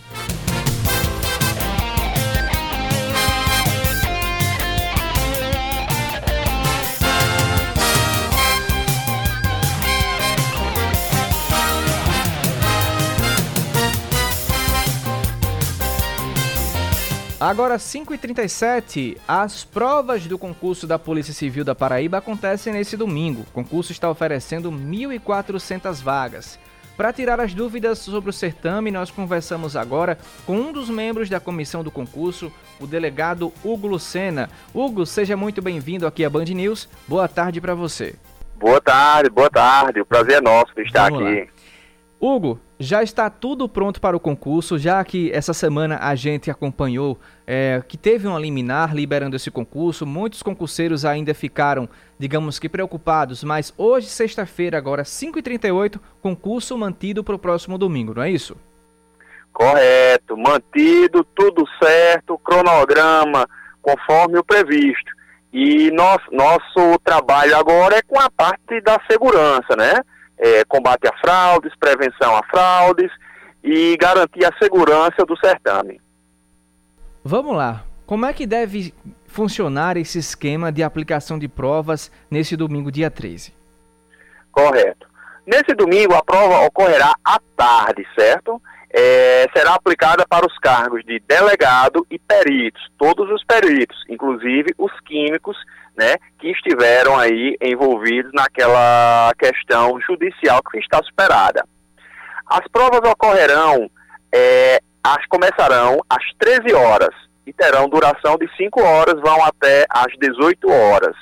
Agora 17.40 17.78
5h37, 17.78 19.16
as 19.26 19.64
provas 19.64 20.26
do 20.26 20.38
concurso 20.38 20.86
da 20.86 20.98
Polícia 20.98 21.32
Civil 21.32 21.64
da 21.64 21.74
Paraíba 21.74 22.18
acontecem 22.18 22.70
nesse 22.70 22.98
domingo. 22.98 23.46
O 23.48 23.52
concurso 23.52 23.92
está 23.92 24.10
oferecendo 24.10 24.70
1.400 24.70 26.02
vagas. 26.02 26.58
Para 27.00 27.14
tirar 27.14 27.40
as 27.40 27.54
dúvidas 27.54 27.98
sobre 28.00 28.28
o 28.28 28.32
certame, 28.32 28.90
nós 28.90 29.10
conversamos 29.10 29.74
agora 29.74 30.18
com 30.44 30.52
um 30.52 30.70
dos 30.70 30.90
membros 30.90 31.30
da 31.30 31.40
comissão 31.40 31.82
do 31.82 31.90
concurso, 31.90 32.52
o 32.78 32.86
delegado 32.86 33.50
Hugo 33.64 33.86
Lucena. 33.86 34.50
Hugo, 34.74 35.06
seja 35.06 35.34
muito 35.34 35.62
bem-vindo 35.62 36.06
aqui 36.06 36.26
à 36.26 36.28
Band 36.28 36.44
News. 36.44 36.90
Boa 37.08 37.26
tarde 37.26 37.58
para 37.58 37.74
você. 37.74 38.16
Boa 38.54 38.82
tarde, 38.82 39.30
boa 39.30 39.48
tarde. 39.48 40.02
O 40.02 40.04
prazer 40.04 40.34
é 40.34 40.40
nosso 40.42 40.74
de 40.74 40.82
estar 40.82 41.10
Vamos 41.10 41.26
aqui. 41.26 41.40
Lá. 41.40 41.46
Hugo, 42.20 42.60
já 42.78 43.02
está 43.02 43.30
tudo 43.30 43.66
pronto 43.66 43.98
para 43.98 44.14
o 44.14 44.20
concurso, 44.20 44.78
já 44.78 45.02
que 45.02 45.32
essa 45.32 45.54
semana 45.54 45.98
a 46.02 46.14
gente 46.14 46.50
acompanhou 46.50 47.18
é, 47.46 47.82
que 47.88 47.96
teve 47.96 48.28
um 48.28 48.38
liminar 48.38 48.94
liberando 48.94 49.36
esse 49.36 49.50
concurso. 49.50 50.04
Muitos 50.04 50.42
concurseiros 50.42 51.06
ainda 51.06 51.32
ficaram, 51.32 51.88
digamos 52.20 52.60
que 52.60 52.68
preocupados, 52.68 53.42
mas 53.42 53.74
hoje, 53.76 54.06
sexta-feira, 54.06 54.78
agora 54.78 55.02
5h38, 55.02 55.98
concurso 56.22 56.78
mantido 56.78 57.24
para 57.24 57.34
o 57.34 57.38
próximo 57.38 57.76
domingo, 57.76 58.14
não 58.14 58.22
é 58.22 58.30
isso? 58.30 58.56
Correto, 59.52 60.36
mantido, 60.36 61.24
tudo 61.34 61.64
certo, 61.82 62.38
cronograma 62.38 63.48
conforme 63.82 64.38
o 64.38 64.44
previsto. 64.44 65.10
E 65.52 65.90
nosso, 65.90 66.30
nosso 66.30 66.98
trabalho 67.02 67.56
agora 67.56 67.96
é 67.96 68.02
com 68.02 68.20
a 68.20 68.30
parte 68.30 68.80
da 68.82 69.00
segurança, 69.10 69.74
né? 69.76 69.94
é, 70.40 70.64
combate 70.64 71.06
a 71.06 71.12
fraudes, 71.18 71.72
prevenção 71.78 72.34
a 72.34 72.42
fraudes 72.44 73.10
e 73.62 73.96
garantir 73.98 74.44
a 74.44 74.56
segurança 74.58 75.24
do 75.26 75.36
certame. 75.36 76.00
Vamos 77.22 77.54
lá. 77.54 77.84
Como 78.06 78.24
é 78.24 78.32
que 78.32 78.46
deve 78.46 78.94
funcionar 79.30 79.96
esse 79.96 80.18
esquema 80.18 80.72
de 80.72 80.82
aplicação 80.82 81.38
de 81.38 81.48
provas 81.48 82.10
nesse 82.30 82.56
domingo, 82.56 82.90
dia 82.90 83.10
13? 83.10 83.54
Correto. 84.50 85.06
Nesse 85.46 85.72
domingo, 85.74 86.14
a 86.14 86.22
prova 86.22 86.66
ocorrerá 86.66 87.14
à 87.24 87.38
tarde, 87.56 88.06
certo? 88.18 88.60
É, 88.92 89.46
será 89.56 89.74
aplicada 89.74 90.26
para 90.28 90.44
os 90.44 90.58
cargos 90.58 91.04
de 91.04 91.20
delegado 91.20 92.04
e 92.10 92.18
peritos, 92.18 92.82
todos 92.98 93.30
os 93.30 93.44
peritos, 93.44 93.96
inclusive 94.08 94.74
os 94.76 94.92
químicos 95.06 95.56
né, 95.96 96.16
que 96.40 96.48
estiveram 96.50 97.16
aí 97.16 97.56
envolvidos 97.62 98.32
naquela 98.32 99.32
questão 99.38 100.00
judicial 100.00 100.60
que 100.62 100.78
está 100.78 101.00
superada. 101.04 101.64
As 102.44 102.66
provas 102.66 103.00
ocorrerão, 103.08 103.88
é, 104.34 104.80
as 105.04 105.24
começarão 105.26 106.00
às 106.10 106.24
13 106.40 106.74
horas 106.74 107.14
e 107.50 107.52
terão 107.52 107.88
duração 107.88 108.36
de 108.38 108.48
5 108.56 108.80
horas, 108.80 109.20
vão 109.20 109.44
até 109.44 109.84
às 109.90 110.12
18 110.20 110.70
horas. 110.70 111.16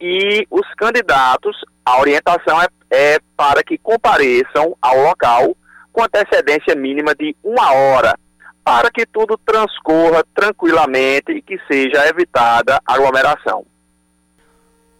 E 0.00 0.46
os 0.48 0.66
candidatos, 0.76 1.56
a 1.84 2.00
orientação 2.00 2.62
é, 2.62 2.68
é 2.90 3.18
para 3.36 3.62
que 3.64 3.76
compareçam 3.76 4.76
ao 4.80 4.96
local 5.02 5.56
com 5.92 6.04
antecedência 6.04 6.76
mínima 6.76 7.14
de 7.16 7.36
uma 7.42 7.72
hora, 7.72 8.16
para 8.64 8.90
que 8.92 9.04
tudo 9.04 9.36
transcorra 9.44 10.24
tranquilamente 10.32 11.32
e 11.32 11.42
que 11.42 11.58
seja 11.66 12.06
evitada 12.06 12.80
aglomeração. 12.86 13.66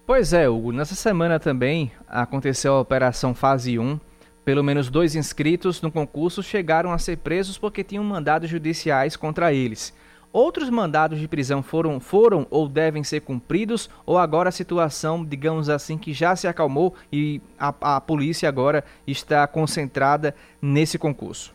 Pois 0.04 0.32
é, 0.32 0.48
Hugo. 0.48 0.72
Nessa 0.72 0.96
semana 0.96 1.38
também 1.38 1.92
aconteceu 2.08 2.74
a 2.74 2.80
Operação 2.80 3.32
Fase 3.32 3.78
1. 3.78 4.00
Pelo 4.44 4.64
menos 4.64 4.90
dois 4.90 5.14
inscritos 5.14 5.80
no 5.80 5.92
concurso 5.92 6.42
chegaram 6.42 6.90
a 6.90 6.98
ser 6.98 7.18
presos 7.18 7.56
porque 7.56 7.84
tinham 7.84 8.02
mandados 8.02 8.50
judiciais 8.50 9.14
contra 9.14 9.52
eles. 9.52 9.94
Outros 10.32 10.70
mandados 10.70 11.18
de 11.18 11.26
prisão 11.26 11.60
foram, 11.60 11.98
foram 11.98 12.46
ou 12.50 12.68
devem 12.68 13.02
ser 13.02 13.20
cumpridos, 13.20 13.90
ou 14.06 14.16
agora 14.16 14.48
a 14.48 14.52
situação, 14.52 15.24
digamos 15.24 15.68
assim, 15.68 15.98
que 15.98 16.12
já 16.12 16.36
se 16.36 16.46
acalmou 16.46 16.94
e 17.12 17.40
a, 17.58 17.96
a 17.96 18.00
polícia 18.00 18.48
agora 18.48 18.84
está 19.04 19.44
concentrada 19.48 20.32
nesse 20.62 20.98
concurso? 20.98 21.52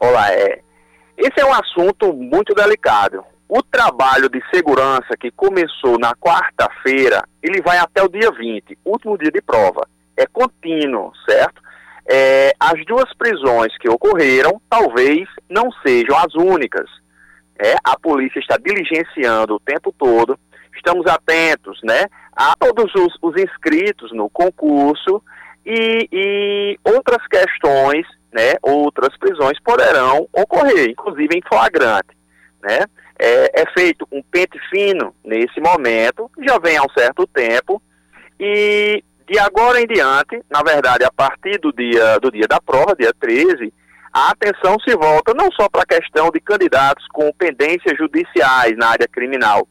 Olá, 0.00 0.32
é. 0.32 0.60
Esse 1.16 1.40
é 1.40 1.44
um 1.44 1.52
assunto 1.52 2.12
muito 2.14 2.54
delicado. 2.54 3.22
O 3.46 3.62
trabalho 3.62 4.30
de 4.30 4.42
segurança 4.50 5.14
que 5.20 5.30
começou 5.30 5.98
na 5.98 6.14
quarta-feira, 6.14 7.22
ele 7.42 7.60
vai 7.60 7.76
até 7.76 8.02
o 8.02 8.08
dia 8.08 8.30
20, 8.30 8.78
último 8.82 9.18
dia 9.18 9.30
de 9.30 9.42
prova. 9.42 9.86
É 10.16 10.26
contínuo, 10.26 11.12
certo? 11.28 11.60
É, 12.10 12.54
as 12.58 12.82
duas 12.86 13.12
prisões 13.14 13.76
que 13.78 13.90
ocorreram 13.90 14.58
talvez 14.70 15.28
não 15.50 15.70
sejam 15.86 16.16
as 16.16 16.34
únicas. 16.34 17.01
É, 17.62 17.76
a 17.84 17.98
polícia 17.98 18.40
está 18.40 18.56
diligenciando 18.56 19.54
o 19.54 19.60
tempo 19.60 19.94
todo, 19.96 20.38
estamos 20.74 21.06
atentos 21.06 21.78
né, 21.84 22.06
a 22.34 22.54
todos 22.58 22.92
os, 22.94 23.16
os 23.22 23.40
inscritos 23.40 24.10
no 24.12 24.28
concurso 24.28 25.22
e, 25.64 26.08
e 26.10 26.78
outras 26.82 27.24
questões, 27.28 28.06
né, 28.32 28.54
outras 28.62 29.16
prisões 29.16 29.60
poderão 29.60 30.28
ocorrer, 30.32 30.90
inclusive 30.90 31.36
em 31.36 31.42
flagrante. 31.48 32.16
Né? 32.60 32.78
é, 33.22 33.62
é 33.62 33.64
feito 33.72 34.06
um 34.10 34.20
pente 34.20 34.58
fino 34.68 35.14
nesse 35.24 35.60
momento, 35.60 36.28
já 36.44 36.58
vem 36.58 36.76
há 36.76 36.82
um 36.82 36.90
certo 36.98 37.24
tempo, 37.28 37.80
e 38.38 39.04
de 39.30 39.38
agora 39.38 39.80
em 39.80 39.86
diante, 39.86 40.42
na 40.50 40.60
verdade, 40.62 41.04
a 41.04 41.12
partir 41.12 41.58
do 41.60 41.72
dia, 41.72 42.18
do 42.18 42.32
dia 42.32 42.48
da 42.48 42.60
prova, 42.60 42.96
dia 42.96 43.12
13, 43.20 43.72
a 44.12 44.30
atenção 44.30 44.76
se 44.86 44.94
volta 44.94 45.32
não 45.34 45.50
só 45.52 45.68
para 45.68 45.82
a 45.82 45.86
questão 45.86 46.30
de 46.30 46.38
candidatos 46.40 47.06
com 47.08 47.32
pendências 47.32 47.96
judiciais 47.96 48.76
na 48.76 48.88
área 48.88 49.08
criminal, 49.08 49.66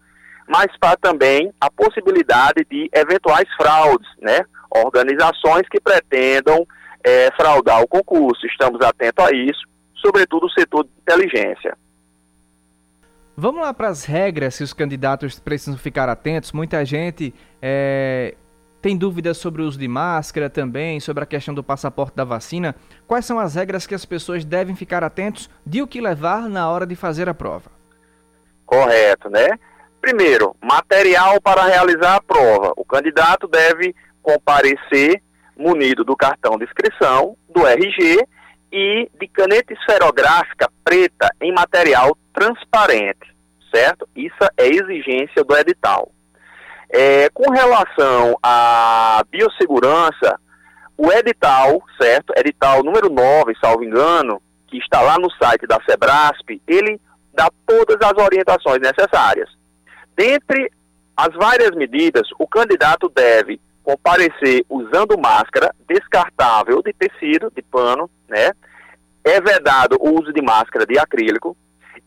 mas 0.47 0.67
para 0.79 0.97
também 0.97 1.53
a 1.61 1.69
possibilidade 1.69 2.65
de 2.69 2.89
eventuais 2.91 3.47
fraudes, 3.55 4.09
né? 4.19 4.41
Organizações 4.69 5.67
que 5.69 5.79
pretendam 5.79 6.65
é, 7.03 7.29
fraudar 7.35 7.81
o 7.81 7.87
concurso. 7.87 8.45
Estamos 8.47 8.81
atentos 8.81 9.23
a 9.23 9.31
isso, 9.31 9.61
sobretudo 9.95 10.47
o 10.47 10.51
setor 10.51 10.85
de 10.85 10.89
inteligência. 11.01 11.77
Vamos 13.37 13.61
lá 13.61 13.73
para 13.73 13.87
as 13.87 14.05
regras 14.05 14.55
se 14.55 14.63
os 14.63 14.73
candidatos 14.73 15.39
precisam 15.39 15.77
ficar 15.77 16.09
atentos. 16.09 16.51
Muita 16.51 16.83
gente 16.83 17.33
é, 17.61 18.35
tem 18.81 18.97
dúvidas 18.97 19.37
sobre 19.37 19.61
o 19.61 19.65
uso 19.65 19.77
de 19.77 19.87
máscara 19.87 20.49
também, 20.49 20.99
sobre 20.99 21.23
a 21.23 21.27
questão 21.27 21.53
do 21.53 21.63
passaporte 21.63 22.15
da 22.15 22.23
vacina. 22.23 22.75
Quais 23.05 23.25
são 23.25 23.37
as 23.37 23.55
regras 23.55 23.85
que 23.85 23.93
as 23.93 24.05
pessoas 24.05 24.43
devem 24.43 24.75
ficar 24.75 25.03
atentos 25.03 25.49
de 25.65 25.81
o 25.81 25.87
que 25.87 26.01
levar 26.01 26.49
na 26.49 26.69
hora 26.69 26.85
de 26.85 26.95
fazer 26.95 27.29
a 27.29 27.33
prova? 27.33 27.69
Correto, 28.65 29.29
né? 29.29 29.47
Primeiro, 30.01 30.55
material 30.61 31.39
para 31.39 31.65
realizar 31.65 32.15
a 32.15 32.21
prova. 32.21 32.73
O 32.75 32.83
candidato 32.83 33.47
deve 33.47 33.93
comparecer 34.23 35.21
munido 35.55 36.03
do 36.03 36.15
cartão 36.15 36.57
de 36.57 36.63
inscrição, 36.63 37.37
do 37.47 37.67
RG 37.67 38.25
e 38.71 39.09
de 39.19 39.27
caneta 39.27 39.73
esferográfica 39.73 40.71
preta 40.83 41.29
em 41.39 41.53
material 41.53 42.17
transparente, 42.33 43.31
certo? 43.69 44.07
Isso 44.15 44.43
é 44.57 44.67
exigência 44.67 45.43
do 45.43 45.55
edital. 45.55 46.11
É, 46.93 47.29
com 47.29 47.49
relação 47.51 48.37
à 48.43 49.23
biossegurança, 49.29 50.39
o 50.97 51.11
edital, 51.11 51.81
certo? 51.99 52.33
Edital 52.35 52.83
número 52.83 53.09
9, 53.09 53.53
salvo 53.61 53.83
engano, 53.83 54.41
que 54.67 54.77
está 54.77 55.01
lá 55.01 55.17
no 55.17 55.31
site 55.31 55.65
da 55.65 55.79
Sebrasp, 55.89 56.61
ele 56.67 56.99
dá 57.33 57.49
todas 57.65 57.97
as 58.01 58.23
orientações 58.23 58.79
necessárias. 58.79 59.49
Dentre 60.15 60.69
as 61.15 61.33
várias 61.33 61.71
medidas, 61.71 62.27
o 62.37 62.45
candidato 62.45 63.09
deve 63.09 63.59
comparecer 63.83 64.65
usando 64.69 65.17
máscara 65.17 65.73
descartável 65.87 66.81
de 66.83 66.93
tecido, 66.93 67.51
de 67.55 67.61
pano, 67.61 68.09
né? 68.27 68.51
É 69.23 69.39
vedado 69.39 69.97
o 69.99 70.19
uso 70.19 70.33
de 70.33 70.41
máscara 70.41 70.85
de 70.85 70.99
acrílico. 70.99 71.55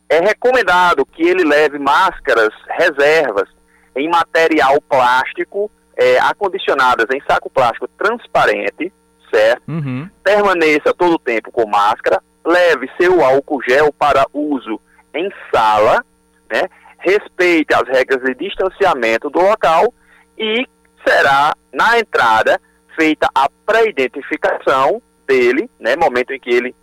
É 0.07 0.19
recomendado 0.19 1.05
que 1.05 1.23
ele 1.23 1.43
leve 1.43 1.79
máscaras 1.79 2.53
reservas 2.77 3.49
em 3.95 4.09
material 4.09 4.81
plástico, 4.81 5.71
é, 5.95 6.19
acondicionadas 6.19 7.05
em 7.13 7.21
saco 7.27 7.49
plástico 7.49 7.87
transparente, 7.97 8.91
certo? 9.33 9.63
Uhum. 9.67 10.09
Permaneça 10.23 10.93
todo 10.93 11.15
o 11.15 11.19
tempo 11.19 11.51
com 11.51 11.67
máscara. 11.67 12.21
Leve 12.45 12.89
seu 12.99 13.23
álcool 13.23 13.61
gel 13.63 13.91
para 13.93 14.25
uso 14.33 14.79
em 15.13 15.29
sala, 15.53 16.03
né? 16.51 16.63
Respeite 16.99 17.73
as 17.73 17.87
regras 17.87 18.21
de 18.23 18.35
distanciamento 18.35 19.29
do 19.29 19.39
local 19.39 19.93
e 20.37 20.67
será 21.07 21.53
na 21.71 21.99
entrada 21.99 22.59
feita 22.95 23.29
a 23.33 23.47
pré-identificação 23.65 25.01
dele, 25.27 25.69
né, 25.79 25.95
momento 25.95 26.31
em 26.31 26.39
que 26.39 26.49
ele 26.49 26.75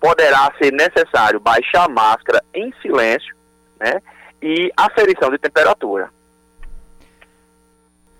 poderá 0.00 0.52
ser 0.60 0.72
necessário 0.72 1.40
baixar 1.40 1.84
a 1.84 1.88
máscara 1.88 2.42
em 2.52 2.72
silêncio, 2.82 3.34
né, 3.80 4.00
e 4.42 4.70
aferição 4.76 5.30
de 5.30 5.38
temperatura. 5.38 6.10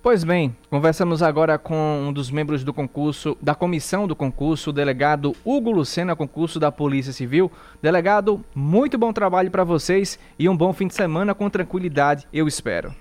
Pois 0.05 0.23
bem, 0.23 0.55
conversamos 0.69 1.23
agora 1.23 1.57
com 1.57 2.09
um 2.09 2.13
dos 2.13 2.31
membros 2.31 2.63
do 2.63 2.75
concurso, 2.75 3.39
da 3.41 3.55
comissão 3.55 4.07
do 4.07 4.15
concurso, 4.15 4.69
o 4.69 4.73
delegado 4.73 5.35
Hugo 5.43 5.71
Lucena, 5.71 6.15
concurso 6.15 6.61
da 6.61 6.71
Polícia 6.71 7.11
Civil. 7.11 7.51
Delegado, 7.81 8.45
muito 8.55 8.99
bom 8.99 9.15
trabalho 9.15 9.51
para 9.51 9.65
vocês 9.65 10.19
e 10.39 10.47
um 10.47 10.55
bom 10.55 10.75
fim 10.75 10.89
de 10.89 10.95
semana 10.95 11.35
com 11.35 11.49
tranquilidade, 11.49 12.29
eu 12.35 12.47
espero. 12.47 12.95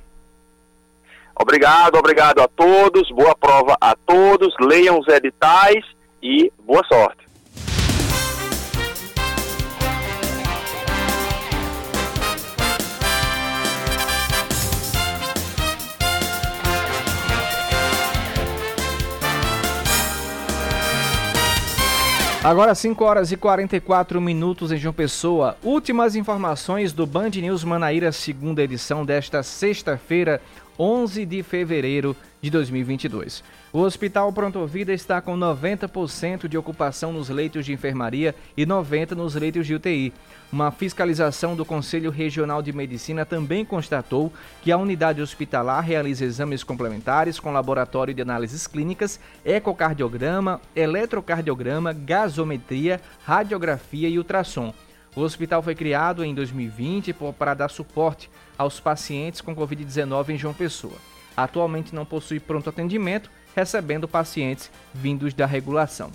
Obrigado, 1.37 1.97
obrigado 1.97 2.39
a 2.39 2.47
todos, 2.47 3.11
boa 3.11 3.35
prova 3.35 3.75
a 3.81 3.97
todos, 3.97 4.55
leiam 4.61 4.97
os 4.97 5.07
editais 5.09 5.83
e 6.21 6.49
boa 6.65 6.85
sorte. 6.85 7.22
Agora 22.43 22.75
5 22.75 23.05
horas 23.05 23.31
e 23.31 23.37
44 23.37 24.19
minutos 24.19 24.69
em 24.73 24.77
João 24.77 24.93
Pessoa. 24.93 25.55
Últimas 25.63 26.13
informações 26.13 26.91
do 26.91 27.07
Band 27.07 27.29
News 27.29 27.63
Manaíra, 27.63 28.11
segunda 28.11 28.61
edição 28.61 29.05
desta 29.05 29.41
sexta-feira, 29.41 30.41
11 30.77 31.25
de 31.25 31.41
fevereiro 31.41 32.13
de 32.41 32.49
2022. 32.49 33.41
O 33.75 33.79
Hospital 33.79 34.31
Pronto 34.31 34.67
Vida 34.67 34.93
está 34.93 35.19
com 35.19 35.35
90% 35.35 36.47
de 36.47 36.59
ocupação 36.59 37.11
nos 37.11 37.27
leitos 37.29 37.65
de 37.65 37.73
enfermaria 37.73 38.35
e 38.55 38.67
90% 38.67 39.13
nos 39.13 39.33
leitos 39.33 39.65
de 39.65 39.73
UTI. 39.73 40.13
Uma 40.51 40.69
fiscalização 40.69 41.55
do 41.55 41.65
Conselho 41.65 42.11
Regional 42.11 42.61
de 42.61 42.71
Medicina 42.71 43.25
também 43.25 43.65
constatou 43.65 44.31
que 44.61 44.71
a 44.71 44.77
unidade 44.77 45.23
hospitalar 45.23 45.83
realiza 45.83 46.23
exames 46.23 46.63
complementares 46.63 47.39
com 47.39 47.51
laboratório 47.51 48.13
de 48.13 48.21
análises 48.21 48.67
clínicas, 48.67 49.19
ecocardiograma, 49.43 50.61
eletrocardiograma, 50.75 51.93
gasometria, 51.93 53.01
radiografia 53.25 54.07
e 54.07 54.19
ultrassom. 54.19 54.71
O 55.15 55.21
hospital 55.21 55.63
foi 55.63 55.73
criado 55.73 56.23
em 56.23 56.35
2020 56.35 57.11
para 57.39 57.55
dar 57.55 57.71
suporte 57.71 58.29
aos 58.55 58.79
pacientes 58.79 59.41
com 59.41 59.55
Covid-19 59.55 60.29
em 60.29 60.37
João 60.37 60.53
Pessoa. 60.53 60.93
Atualmente 61.35 61.95
não 61.95 62.05
possui 62.05 62.39
pronto 62.39 62.69
atendimento, 62.69 63.31
recebendo 63.55 64.07
pacientes 64.07 64.69
vindos 64.93 65.33
da 65.33 65.45
regulação. 65.45 66.11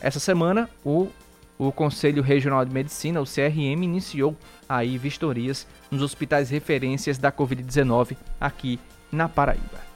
Essa 0.00 0.18
semana, 0.18 0.68
o, 0.84 1.08
o 1.58 1.70
Conselho 1.70 2.22
Regional 2.22 2.64
de 2.64 2.72
Medicina, 2.72 3.20
o 3.20 3.24
CRM, 3.24 3.82
iniciou 3.82 4.34
aí 4.68 4.96
vistorias 4.96 5.66
nos 5.90 6.02
hospitais 6.02 6.48
referências 6.50 7.18
da 7.18 7.30
Covid-19 7.30 8.16
aqui 8.40 8.78
na 9.12 9.28
Paraíba. 9.28 9.90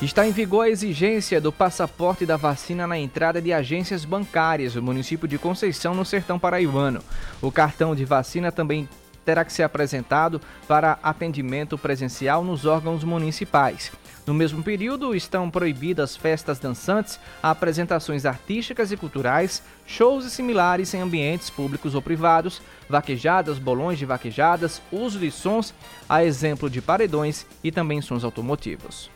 Está 0.00 0.24
em 0.26 0.30
vigor 0.30 0.64
a 0.64 0.70
exigência 0.70 1.40
do 1.40 1.52
passaporte 1.52 2.24
da 2.24 2.36
vacina 2.36 2.86
na 2.86 2.96
entrada 2.96 3.42
de 3.42 3.52
agências 3.52 4.04
bancárias 4.04 4.74
do 4.74 4.82
município 4.82 5.26
de 5.26 5.36
Conceição, 5.36 5.92
no 5.92 6.04
sertão 6.04 6.38
paraibano. 6.38 7.02
O 7.42 7.50
cartão 7.50 7.96
de 7.96 8.04
vacina 8.04 8.52
também 8.52 8.88
terá 9.28 9.44
que 9.44 9.52
ser 9.52 9.62
apresentado 9.62 10.40
para 10.66 10.98
atendimento 11.02 11.76
presencial 11.76 12.42
nos 12.42 12.64
órgãos 12.64 13.04
municipais. 13.04 13.92
No 14.26 14.32
mesmo 14.32 14.62
período, 14.62 15.14
estão 15.14 15.50
proibidas 15.50 16.16
festas 16.16 16.58
dançantes, 16.58 17.20
apresentações 17.42 18.24
artísticas 18.24 18.90
e 18.90 18.96
culturais, 18.96 19.62
shows 19.86 20.24
e 20.24 20.30
similares 20.30 20.94
em 20.94 21.02
ambientes 21.02 21.50
públicos 21.50 21.94
ou 21.94 22.00
privados, 22.00 22.62
vaquejadas, 22.88 23.58
bolões 23.58 23.98
de 23.98 24.06
vaquejadas, 24.06 24.80
uso 24.90 25.18
de 25.18 25.30
sons, 25.30 25.74
a 26.08 26.24
exemplo 26.24 26.70
de 26.70 26.80
paredões 26.80 27.44
e 27.62 27.70
também 27.70 28.00
sons 28.00 28.24
automotivos. 28.24 29.10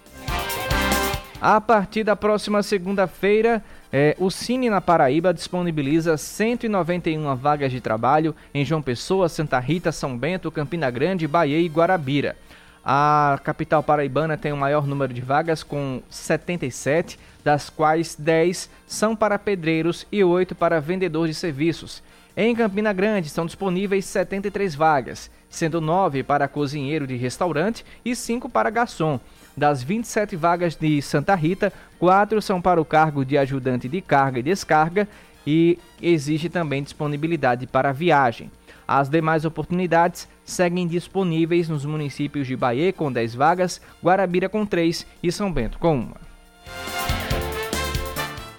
A 1.44 1.60
partir 1.60 2.04
da 2.04 2.14
próxima 2.14 2.62
segunda-feira, 2.62 3.64
é, 3.92 4.14
o 4.20 4.30
Cine 4.30 4.70
na 4.70 4.80
Paraíba 4.80 5.34
disponibiliza 5.34 6.16
191 6.16 7.34
vagas 7.34 7.72
de 7.72 7.80
trabalho 7.80 8.32
em 8.54 8.64
João 8.64 8.80
Pessoa, 8.80 9.28
Santa 9.28 9.58
Rita, 9.58 9.90
São 9.90 10.16
Bento, 10.16 10.52
Campina 10.52 10.88
Grande, 10.88 11.26
Bahia 11.26 11.58
e 11.58 11.66
Guarabira. 11.66 12.36
A 12.84 13.40
capital 13.42 13.82
paraibana 13.82 14.36
tem 14.36 14.52
o 14.52 14.56
maior 14.56 14.86
número 14.86 15.12
de 15.12 15.20
vagas, 15.20 15.64
com 15.64 16.00
77, 16.08 17.18
das 17.42 17.68
quais 17.68 18.14
10 18.14 18.70
são 18.86 19.16
para 19.16 19.36
pedreiros 19.36 20.06
e 20.12 20.22
8 20.22 20.54
para 20.54 20.80
vendedores 20.80 21.34
de 21.34 21.40
serviços. 21.40 22.04
Em 22.36 22.54
Campina 22.54 22.92
Grande 22.92 23.28
são 23.28 23.46
disponíveis 23.46 24.04
73 24.04 24.76
vagas, 24.76 25.28
sendo 25.50 25.80
9 25.80 26.22
para 26.22 26.46
cozinheiro 26.46 27.04
de 27.04 27.16
restaurante 27.16 27.84
e 28.04 28.14
5 28.14 28.48
para 28.48 28.70
garçom. 28.70 29.18
Das 29.56 29.82
27 29.82 30.34
vagas 30.34 30.74
de 30.74 31.00
Santa 31.02 31.34
Rita, 31.34 31.72
quatro 31.98 32.40
são 32.40 32.60
para 32.60 32.80
o 32.80 32.84
cargo 32.84 33.24
de 33.24 33.36
ajudante 33.36 33.88
de 33.88 34.00
carga 34.00 34.38
e 34.38 34.42
descarga 34.42 35.08
e 35.46 35.78
existe 36.00 36.48
também 36.48 36.82
disponibilidade 36.82 37.66
para 37.66 37.92
viagem. 37.92 38.50
As 38.86 39.08
demais 39.08 39.44
oportunidades 39.44 40.28
seguem 40.44 40.86
disponíveis 40.86 41.68
nos 41.68 41.84
municípios 41.84 42.46
de 42.46 42.56
Bahia 42.56 42.92
com 42.92 43.12
10 43.12 43.34
vagas, 43.34 43.80
Guarabira 44.02 44.48
com 44.48 44.66
3 44.66 45.06
e 45.22 45.30
São 45.30 45.52
Bento 45.52 45.78
com 45.78 45.96
1. 45.96 46.12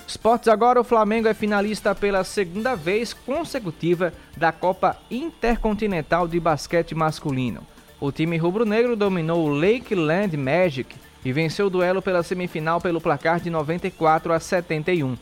Esportes 0.08 0.48
agora, 0.48 0.80
o 0.80 0.84
Flamengo 0.84 1.28
é 1.28 1.34
finalista 1.34 1.94
pela 1.96 2.24
segunda 2.24 2.76
vez 2.76 3.14
consecutiva 3.14 4.14
da 4.38 4.52
Copa 4.52 4.96
Intercontinental 5.10 6.28
de 6.28 6.39
Basquete 6.39 6.94
Masculino. 6.94 7.73
O 8.04 8.12
time 8.12 8.36
rubro-negro 8.36 8.97
dominou 8.97 9.45
o 9.45 9.49
Lakeland 9.49 10.36
Magic 10.36 10.93
e 11.24 11.32
venceu 11.32 11.68
o 11.68 11.70
duelo 11.70 12.01
pela 12.01 12.22
semifinal 12.22 12.82
pelo 12.82 12.99
placar 12.99 13.39
de 13.39 13.49
94 13.49 14.34
a 14.34 14.41
71. 14.41 15.18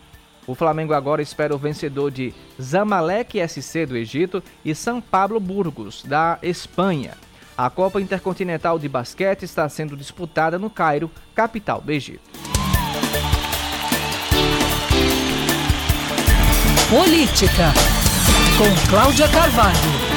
O 0.48 0.56
Flamengo 0.56 0.92
agora 0.92 1.22
espera 1.22 1.54
o 1.54 1.60
vencedor 1.60 2.10
de 2.10 2.34
Zamalek 2.60 3.38
SC 3.48 3.86
do 3.86 3.96
Egito 3.96 4.42
e 4.66 4.74
São 4.74 5.00
Pablo 5.00 5.40
Burgos 5.40 6.02
da 6.02 6.40
Espanha. 6.42 7.12
A 7.56 7.70
Copa 7.70 8.02
Intercontinental 8.02 8.80
de 8.80 8.90
Basquete 8.90 9.44
está 9.44 9.70
sendo 9.70 9.96
disputada 9.96 10.58
no 10.58 10.68
Cairo, 10.68 11.12
capital 11.36 11.82
do 11.82 11.92
Egito. 11.92 12.32
Política 16.90 17.74
com 18.58 18.90
Cláudia 18.90 19.28
Carvalho. 19.28 20.11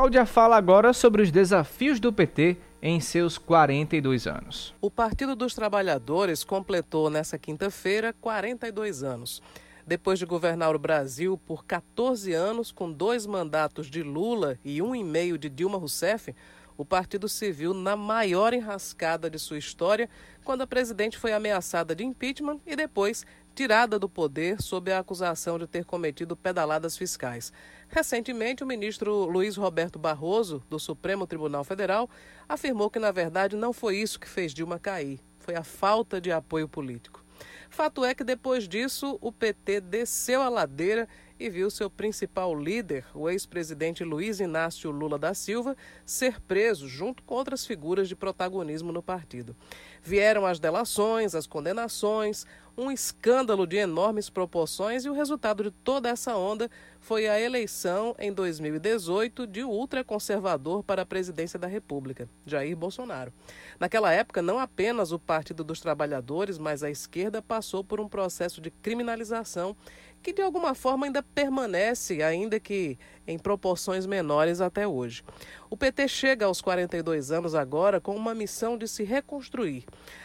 Cláudia 0.00 0.24
fala 0.24 0.56
agora 0.56 0.94
sobre 0.94 1.20
os 1.20 1.30
desafios 1.30 2.00
do 2.00 2.10
PT 2.10 2.56
em 2.80 3.00
seus 3.00 3.36
42 3.36 4.26
anos. 4.26 4.74
O 4.80 4.90
Partido 4.90 5.36
dos 5.36 5.54
Trabalhadores 5.54 6.42
completou 6.42 7.10
nesta 7.10 7.36
quinta-feira 7.36 8.14
42 8.18 9.02
anos. 9.02 9.42
Depois 9.86 10.18
de 10.18 10.24
governar 10.24 10.74
o 10.74 10.78
Brasil 10.78 11.36
por 11.36 11.66
14 11.66 12.32
anos, 12.32 12.72
com 12.72 12.90
dois 12.90 13.26
mandatos 13.26 13.88
de 13.88 14.02
Lula 14.02 14.58
e 14.64 14.80
um 14.80 14.94
e 14.94 15.04
meio 15.04 15.36
de 15.36 15.50
Dilma 15.50 15.76
Rousseff, 15.76 16.34
o 16.78 16.84
partido 16.86 17.28
se 17.28 17.52
viu 17.52 17.74
na 17.74 17.94
maior 17.94 18.54
enrascada 18.54 19.28
de 19.28 19.38
sua 19.38 19.58
história 19.58 20.08
quando 20.42 20.62
a 20.62 20.66
presidente 20.66 21.18
foi 21.18 21.34
ameaçada 21.34 21.94
de 21.94 22.02
impeachment 22.02 22.58
e 22.66 22.74
depois 22.74 23.26
tirada 23.60 23.98
do 23.98 24.08
poder 24.08 24.62
sob 24.62 24.90
a 24.90 25.00
acusação 25.00 25.58
de 25.58 25.66
ter 25.66 25.84
cometido 25.84 26.34
pedaladas 26.34 26.96
fiscais. 26.96 27.52
Recentemente, 27.90 28.64
o 28.64 28.66
ministro 28.66 29.26
Luiz 29.26 29.54
Roberto 29.54 29.98
Barroso, 29.98 30.62
do 30.70 30.78
Supremo 30.78 31.26
Tribunal 31.26 31.62
Federal, 31.62 32.08
afirmou 32.48 32.88
que, 32.88 32.98
na 32.98 33.12
verdade, 33.12 33.56
não 33.56 33.74
foi 33.74 33.98
isso 33.98 34.18
que 34.18 34.26
fez 34.26 34.54
Dilma 34.54 34.78
cair, 34.78 35.20
foi 35.40 35.56
a 35.56 35.62
falta 35.62 36.18
de 36.18 36.32
apoio 36.32 36.66
político. 36.66 37.22
Fato 37.68 38.02
é 38.02 38.14
que 38.14 38.24
depois 38.24 38.66
disso, 38.66 39.18
o 39.20 39.30
PT 39.30 39.82
desceu 39.82 40.40
a 40.40 40.48
ladeira 40.48 41.06
e 41.40 41.48
viu 41.48 41.70
seu 41.70 41.88
principal 41.88 42.54
líder, 42.54 43.06
o 43.14 43.28
ex-presidente 43.30 44.04
Luiz 44.04 44.40
Inácio 44.40 44.90
Lula 44.90 45.18
da 45.18 45.32
Silva, 45.32 45.74
ser 46.04 46.38
preso 46.42 46.86
junto 46.86 47.22
com 47.22 47.34
outras 47.34 47.66
figuras 47.66 48.08
de 48.10 48.14
protagonismo 48.14 48.92
no 48.92 49.02
partido. 49.02 49.56
Vieram 50.02 50.44
as 50.44 50.60
delações, 50.60 51.34
as 51.34 51.46
condenações, 51.46 52.44
um 52.76 52.90
escândalo 52.90 53.66
de 53.66 53.76
enormes 53.76 54.30
proporções 54.30 55.04
e 55.04 55.08
o 55.10 55.12
resultado 55.12 55.64
de 55.64 55.70
toda 55.70 56.08
essa 56.08 56.36
onda 56.36 56.70
foi 56.98 57.28
a 57.28 57.40
eleição 57.40 58.14
em 58.18 58.32
2018 58.32 59.46
de 59.46 59.62
ultraconservador 59.62 60.82
para 60.82 61.02
a 61.02 61.06
presidência 61.06 61.58
da 61.58 61.66
República, 61.66 62.28
Jair 62.46 62.76
Bolsonaro. 62.76 63.32
Naquela 63.78 64.12
época, 64.12 64.40
não 64.40 64.58
apenas 64.58 65.12
o 65.12 65.18
Partido 65.18 65.64
dos 65.64 65.80
Trabalhadores, 65.80 66.58
mas 66.58 66.82
a 66.82 66.90
esquerda 66.90 67.42
passou 67.42 67.82
por 67.84 68.00
um 68.00 68.08
processo 68.08 68.60
de 68.60 68.70
criminalização 68.70 69.76
que 70.22 70.32
de 70.32 70.42
alguma 70.42 70.74
forma 70.74 71.06
ainda 71.06 71.22
permanece, 71.22 72.22
ainda 72.22 72.60
que 72.60 72.98
em 73.30 73.38
proporções 73.38 74.06
menores 74.06 74.60
até 74.60 74.86
hoje. 74.86 75.22
O 75.70 75.76
PT 75.76 76.08
chega 76.08 76.46
aos 76.46 76.60
42 76.60 77.30
anos 77.30 77.54
agora 77.54 78.00
com 78.00 78.16
uma 78.16 78.34
missão 78.34 78.76
de 78.76 78.88
se 78.88 79.04
reconstruir. 79.04 79.84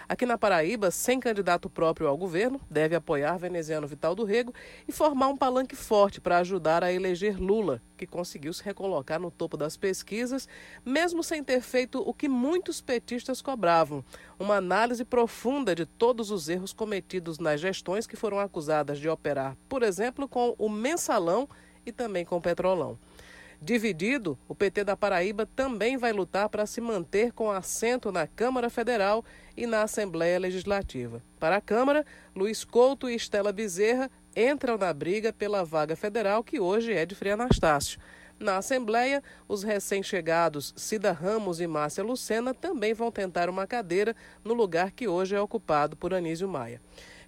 Aqui 0.09 0.25
na 0.25 0.39
Paraíba, 0.39 0.89
sem 0.89 1.19
candidato 1.19 1.69
próprio 1.69 2.07
ao 2.07 2.17
governo, 2.17 2.59
deve 2.69 2.95
apoiar 2.95 3.37
veneziano 3.37 3.87
Vital 3.87 4.15
do 4.15 4.23
Rego 4.23 4.53
e 4.87 4.91
formar 4.91 5.27
um 5.27 5.37
palanque 5.37 5.75
forte 5.75 6.19
para 6.19 6.39
ajudar 6.39 6.83
a 6.83 6.91
eleger 6.91 7.39
Lula, 7.39 7.79
que 7.95 8.07
conseguiu 8.07 8.51
se 8.53 8.63
recolocar 8.63 9.19
no 9.19 9.29
topo 9.29 9.55
das 9.55 9.77
pesquisas, 9.77 10.47
mesmo 10.83 11.23
sem 11.23 11.43
ter 11.43 11.61
feito 11.61 11.99
o 11.99 12.13
que 12.13 12.27
muitos 12.27 12.81
petistas 12.81 13.39
cobravam: 13.39 14.03
uma 14.39 14.55
análise 14.55 15.05
profunda 15.05 15.75
de 15.75 15.85
todos 15.85 16.31
os 16.31 16.49
erros 16.49 16.73
cometidos 16.73 17.37
nas 17.37 17.61
gestões 17.61 18.07
que 18.07 18.15
foram 18.15 18.39
acusadas 18.39 18.99
de 18.99 19.07
operar, 19.07 19.55
por 19.69 19.83
exemplo, 19.83 20.27
com 20.27 20.55
o 20.57 20.67
mensalão 20.67 21.47
e 21.85 21.91
também 21.91 22.25
com 22.25 22.37
o 22.37 22.41
Petrolão. 22.41 22.97
Dividido, 23.61 24.37
o 24.47 24.53
PT 24.53 24.83
da 24.83 24.97
Paraíba 24.97 25.45
também 25.45 25.97
vai 25.97 26.11
lutar 26.11 26.49
para 26.49 26.65
se 26.65 26.81
manter 26.81 27.31
com 27.31 27.49
assento 27.49 28.11
na 28.11 28.27
Câmara 28.27 28.69
Federal 28.69 29.23
e 29.55 29.65
na 29.65 29.83
Assembleia 29.83 30.37
Legislativa. 30.37 31.21
Para 31.39 31.57
a 31.57 31.61
Câmara, 31.61 32.05
Luiz 32.35 32.63
Couto 32.63 33.09
e 33.09 33.15
Estela 33.15 33.51
Bezerra 33.51 34.11
entram 34.35 34.77
na 34.77 34.93
briga 34.93 35.31
pela 35.31 35.63
vaga 35.63 35.95
federal, 35.95 36.43
que 36.43 36.59
hoje 36.59 36.93
é 36.93 37.05
de 37.05 37.15
Frei 37.15 37.31
Anastácio. 37.31 37.99
Na 38.37 38.57
Assembleia, 38.57 39.23
os 39.47 39.63
recém-chegados 39.63 40.73
Cida 40.75 41.13
Ramos 41.13 41.61
e 41.61 41.67
Márcia 41.67 42.03
Lucena 42.03 42.53
também 42.53 42.93
vão 42.93 43.09
tentar 43.09 43.49
uma 43.49 43.65
cadeira 43.65 44.13
no 44.43 44.53
lugar 44.53 44.91
que 44.91 45.07
hoje 45.07 45.35
é 45.35 45.39
ocupado 45.39 45.95
por 45.95 46.13
Anísio 46.13 46.49
Maia. 46.49 46.81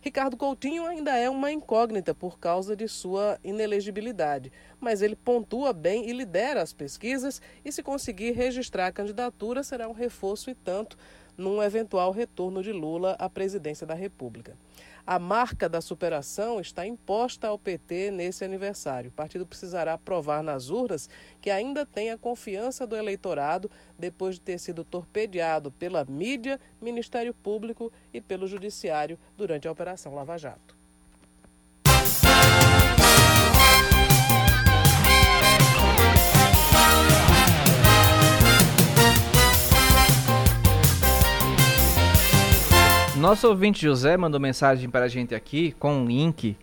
Ricardo 0.08 0.38
Coutinho 0.38 0.86
ainda 0.86 1.18
é 1.18 1.30
uma 1.30 1.52
incógnita 1.52 2.16
por 2.16 2.40
causa 2.40 2.78
de 2.78 2.88
sua 2.88 3.38
inelegibilidade, 3.44 4.54
mas 4.80 5.02
ele 5.02 5.18
pontua 5.18 5.74
bem 5.74 6.10
e 6.10 6.14
lidera 6.14 6.62
as 6.62 6.72
pesquisas 6.72 7.42
e, 7.66 7.74
se 7.74 7.84
conseguir 7.84 8.32
registrar 8.32 8.88
a 8.88 8.92
candidatura, 8.94 9.64
será 9.64 9.86
um 9.86 9.92
reforço 9.92 10.50
e 10.50 10.56
tanto 10.56 10.98
num 11.38 11.62
eventual 11.62 12.14
retorno 12.14 12.64
de 12.64 12.72
Lula 12.72 13.18
à 13.20 13.30
presidência 13.30 13.86
da 13.86 13.94
República. 13.94 14.56
A 15.10 15.18
marca 15.18 15.70
da 15.70 15.80
superação 15.80 16.60
está 16.60 16.86
imposta 16.86 17.48
ao 17.48 17.58
PT 17.58 18.12
nesse 18.12 18.44
aniversário. 18.44 19.10
O 19.10 19.14
partido 19.14 19.48
precisará 19.48 19.98
provar 19.98 20.44
nas 20.44 20.70
urnas 20.70 21.10
que 21.40 21.50
ainda 21.50 21.86
tem 21.86 22.12
a 22.12 22.18
confiança 22.18 22.86
do 22.86 22.94
eleitorado 22.94 23.72
depois 23.98 24.36
de 24.36 24.42
ter 24.42 24.60
sido 24.60 24.84
torpedeado 24.84 25.72
pela 25.72 26.04
mídia, 26.04 26.60
Ministério 26.82 27.34
Público 27.34 27.90
e 28.14 28.20
pelo 28.20 28.48
Judiciário 28.48 29.18
durante 29.38 29.66
a 29.66 29.72
Operação 29.72 30.14
Lava 30.14 30.38
Jato. 30.38 30.77
Nosso 43.18 43.48
ouvinte 43.48 43.82
José 43.82 44.16
mandou 44.16 44.40
mensagem 44.40 44.88
para 44.88 45.06
a 45.06 45.08
gente 45.08 45.34
aqui 45.34 45.72
com 45.80 46.02
um 46.02 46.06
link 46.06 46.56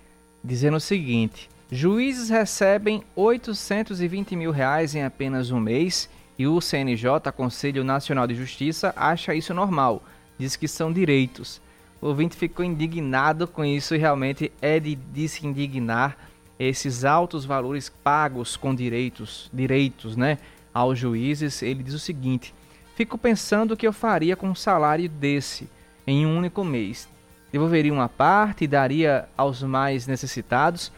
dizendo 0.43 0.77
o 0.77 0.81
seguinte: 0.81 1.49
Juízes 1.69 2.29
recebem 2.29 3.03
820 3.17 4.37
mil 4.37 4.53
reais 4.53 4.95
em 4.95 5.03
apenas 5.03 5.51
um 5.51 5.59
mês 5.59 6.09
e 6.39 6.47
o 6.47 6.61
CNJ, 6.61 7.33
Conselho 7.37 7.83
Nacional 7.83 8.29
de 8.29 8.37
Justiça, 8.37 8.95
acha 8.97 9.35
isso 9.35 9.53
normal. 9.53 10.01
Diz 10.39 10.55
que 10.55 10.69
são 10.69 10.93
direitos. 10.93 11.61
O 12.01 12.07
ouvinte 12.07 12.37
ficou 12.37 12.65
indignado 12.65 13.49
com 13.49 13.65
isso 13.65 13.93
e 13.97 13.99
realmente 13.99 14.53
é 14.63 14.79
de, 14.79 14.95
de 14.95 15.29
se 15.29 15.45
indignar 15.45 16.17
esses 16.57 17.05
altos 17.05 17.45
valores 17.45 17.89
pagos 17.89 18.57
com 18.57 18.73
direitos, 18.73 19.51
direitos, 19.53 20.17
né, 20.17 20.39
aos 20.73 21.01
juízes. 21.01 21.63
Ele 21.63 21.83
diz 21.83 21.95
o 21.95 21.99
seguinte: 21.99 22.55
Fico 22.95 23.19
pensando 23.19 23.75
o 23.75 23.77
que 23.77 23.89
eu 23.89 23.93
faria 23.93 24.37
com 24.37 24.49
um 24.49 24.55
salário 24.55 25.09
desse 25.09 25.69
em 26.07 26.27
um 26.27 26.37
único 26.37 26.65
mês. 26.65 27.09
Devolveria 27.53 27.93
uma 27.93 28.09
parte 28.09 28.65
e 28.65 28.67
daria 28.67 29.29
aos 29.37 29.63
mais 29.63 30.07
necessitados. 30.07 30.91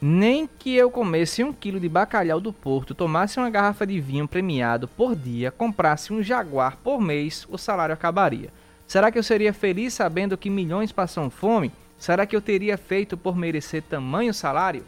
Nem 0.00 0.46
que 0.46 0.74
eu 0.74 0.90
comesse 0.90 1.42
um 1.42 1.52
quilo 1.52 1.80
de 1.80 1.88
bacalhau 1.88 2.38
do 2.38 2.52
porto, 2.52 2.94
tomasse 2.94 3.38
uma 3.38 3.48
garrafa 3.48 3.86
de 3.86 3.98
vinho 3.98 4.28
premiado 4.28 4.86
por 4.86 5.16
dia, 5.16 5.50
comprasse 5.50 6.12
um 6.12 6.22
jaguar 6.22 6.76
por 6.76 7.00
mês, 7.00 7.46
o 7.48 7.56
salário 7.56 7.94
acabaria. 7.94 8.50
Será 8.86 9.10
que 9.10 9.18
eu 9.18 9.22
seria 9.22 9.54
feliz 9.54 9.94
sabendo 9.94 10.36
que 10.36 10.50
milhões 10.50 10.92
passam 10.92 11.30
fome? 11.30 11.72
Será 11.98 12.26
que 12.26 12.36
eu 12.36 12.42
teria 12.42 12.76
feito 12.76 13.16
por 13.16 13.34
merecer 13.34 13.82
tamanho 13.82 14.34
salário? 14.34 14.84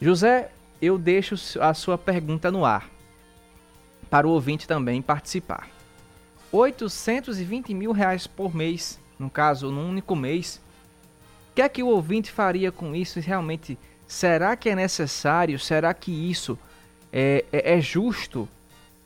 José, 0.00 0.50
eu 0.80 0.96
deixo 0.98 1.34
a 1.60 1.74
sua 1.74 1.98
pergunta 1.98 2.50
no 2.50 2.64
ar, 2.64 2.88
para 4.08 4.26
o 4.26 4.30
ouvinte 4.30 4.66
também 4.66 5.00
participar. 5.02 5.73
820 6.56 7.74
mil 7.74 7.90
reais 7.90 8.28
por 8.28 8.54
mês, 8.54 9.00
no 9.18 9.28
caso, 9.28 9.72
num 9.72 9.88
único 9.88 10.14
mês. 10.14 10.62
O 11.50 11.54
que 11.56 11.62
é 11.62 11.68
que 11.68 11.82
o 11.82 11.88
ouvinte 11.88 12.30
faria 12.30 12.70
com 12.70 12.94
isso? 12.94 13.18
Realmente, 13.18 13.76
será 14.06 14.54
que 14.54 14.68
é 14.68 14.74
necessário? 14.76 15.58
Será 15.58 15.92
que 15.92 16.12
isso 16.12 16.56
é, 17.12 17.44
é, 17.52 17.76
é 17.76 17.80
justo? 17.80 18.48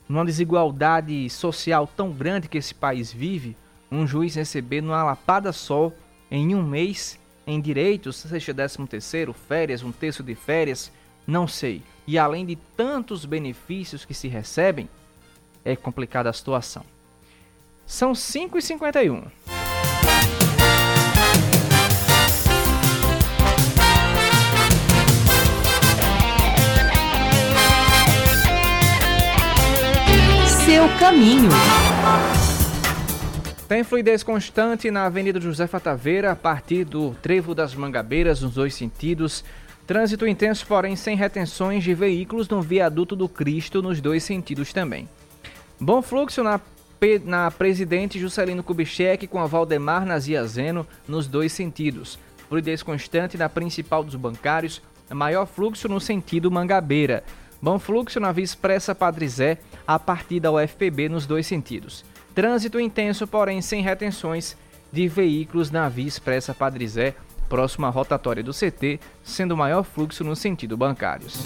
Numa 0.06 0.26
desigualdade 0.26 1.28
social 1.30 1.86
tão 1.86 2.10
grande 2.10 2.48
que 2.48 2.58
esse 2.58 2.74
país 2.74 3.10
vive, 3.10 3.56
um 3.90 4.06
juiz 4.06 4.34
receber 4.34 4.82
numa 4.82 5.02
lapada 5.02 5.50
só, 5.50 5.90
em 6.30 6.54
um 6.54 6.62
mês, 6.62 7.18
em 7.46 7.58
direitos, 7.62 8.16
seja 8.16 8.52
décimo 8.52 8.86
terceiro, 8.86 9.32
férias, 9.32 9.82
um 9.82 9.92
terço 9.92 10.22
de 10.22 10.34
férias, 10.34 10.92
não 11.26 11.48
sei. 11.48 11.82
E 12.06 12.18
além 12.18 12.44
de 12.44 12.56
tantos 12.76 13.24
benefícios 13.24 14.04
que 14.04 14.12
se 14.12 14.28
recebem, 14.28 14.86
é 15.64 15.74
complicada 15.74 16.28
a 16.28 16.32
situação. 16.32 16.84
São 17.88 18.12
5h51. 18.12 19.24
Seu 30.66 30.86
caminho. 30.98 31.48
Tem 33.66 33.82
fluidez 33.82 34.22
constante 34.22 34.90
na 34.90 35.06
Avenida 35.06 35.40
José 35.40 35.66
Fataveira, 35.66 36.32
a 36.32 36.36
partir 36.36 36.84
do 36.84 37.14
Trevo 37.22 37.54
das 37.54 37.74
Mangabeiras, 37.74 38.42
nos 38.42 38.52
dois 38.52 38.74
sentidos. 38.74 39.42
Trânsito 39.86 40.26
intenso, 40.26 40.66
porém 40.66 40.94
sem 40.94 41.16
retenções 41.16 41.82
de 41.82 41.94
veículos 41.94 42.50
no 42.50 42.60
viaduto 42.60 43.16
do 43.16 43.30
Cristo, 43.30 43.80
nos 43.80 43.98
dois 43.98 44.22
sentidos 44.22 44.74
também. 44.74 45.08
Bom 45.80 46.02
fluxo 46.02 46.42
na 46.42 46.60
na 47.24 47.50
Presidente 47.50 48.18
Juscelino 48.18 48.62
Kubitschek 48.62 49.26
com 49.28 49.38
a 49.38 49.46
Valdemar 49.46 50.04
Naziazeno 50.04 50.86
nos 51.06 51.28
dois 51.28 51.52
sentidos. 51.52 52.18
Fluidez 52.48 52.82
constante 52.82 53.36
na 53.36 53.48
principal 53.48 54.02
dos 54.02 54.16
bancários, 54.16 54.82
maior 55.10 55.46
fluxo 55.46 55.88
no 55.88 56.00
sentido 56.00 56.50
Mangabeira. 56.50 57.22
Bom 57.62 57.78
fluxo 57.78 58.18
na 58.18 58.32
Via 58.32 58.44
Expressa 58.44 58.94
Padre 58.94 59.28
Zé, 59.28 59.58
a 59.86 59.98
partir 59.98 60.40
da 60.40 60.50
UFPB 60.50 61.08
nos 61.08 61.26
dois 61.26 61.46
sentidos. 61.46 62.04
Trânsito 62.34 62.80
intenso, 62.80 63.26
porém 63.26 63.60
sem 63.60 63.82
retenções 63.82 64.56
de 64.92 65.06
veículos 65.08 65.70
na 65.70 65.88
Via 65.88 66.06
Expressa 66.06 66.54
Padre 66.54 66.86
Zé, 66.86 67.14
próximo 67.48 67.86
à 67.86 67.90
rotatória 67.90 68.42
do 68.42 68.52
CT, 68.52 69.00
sendo 69.22 69.56
maior 69.56 69.82
fluxo 69.82 70.24
no 70.24 70.34
sentido 70.36 70.76
bancários. 70.76 71.42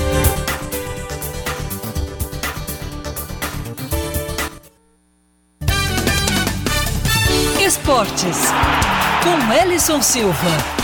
Esportes, 7.82 8.36
com 9.24 9.52
Ellison 9.52 10.00
Silva. 10.00 10.81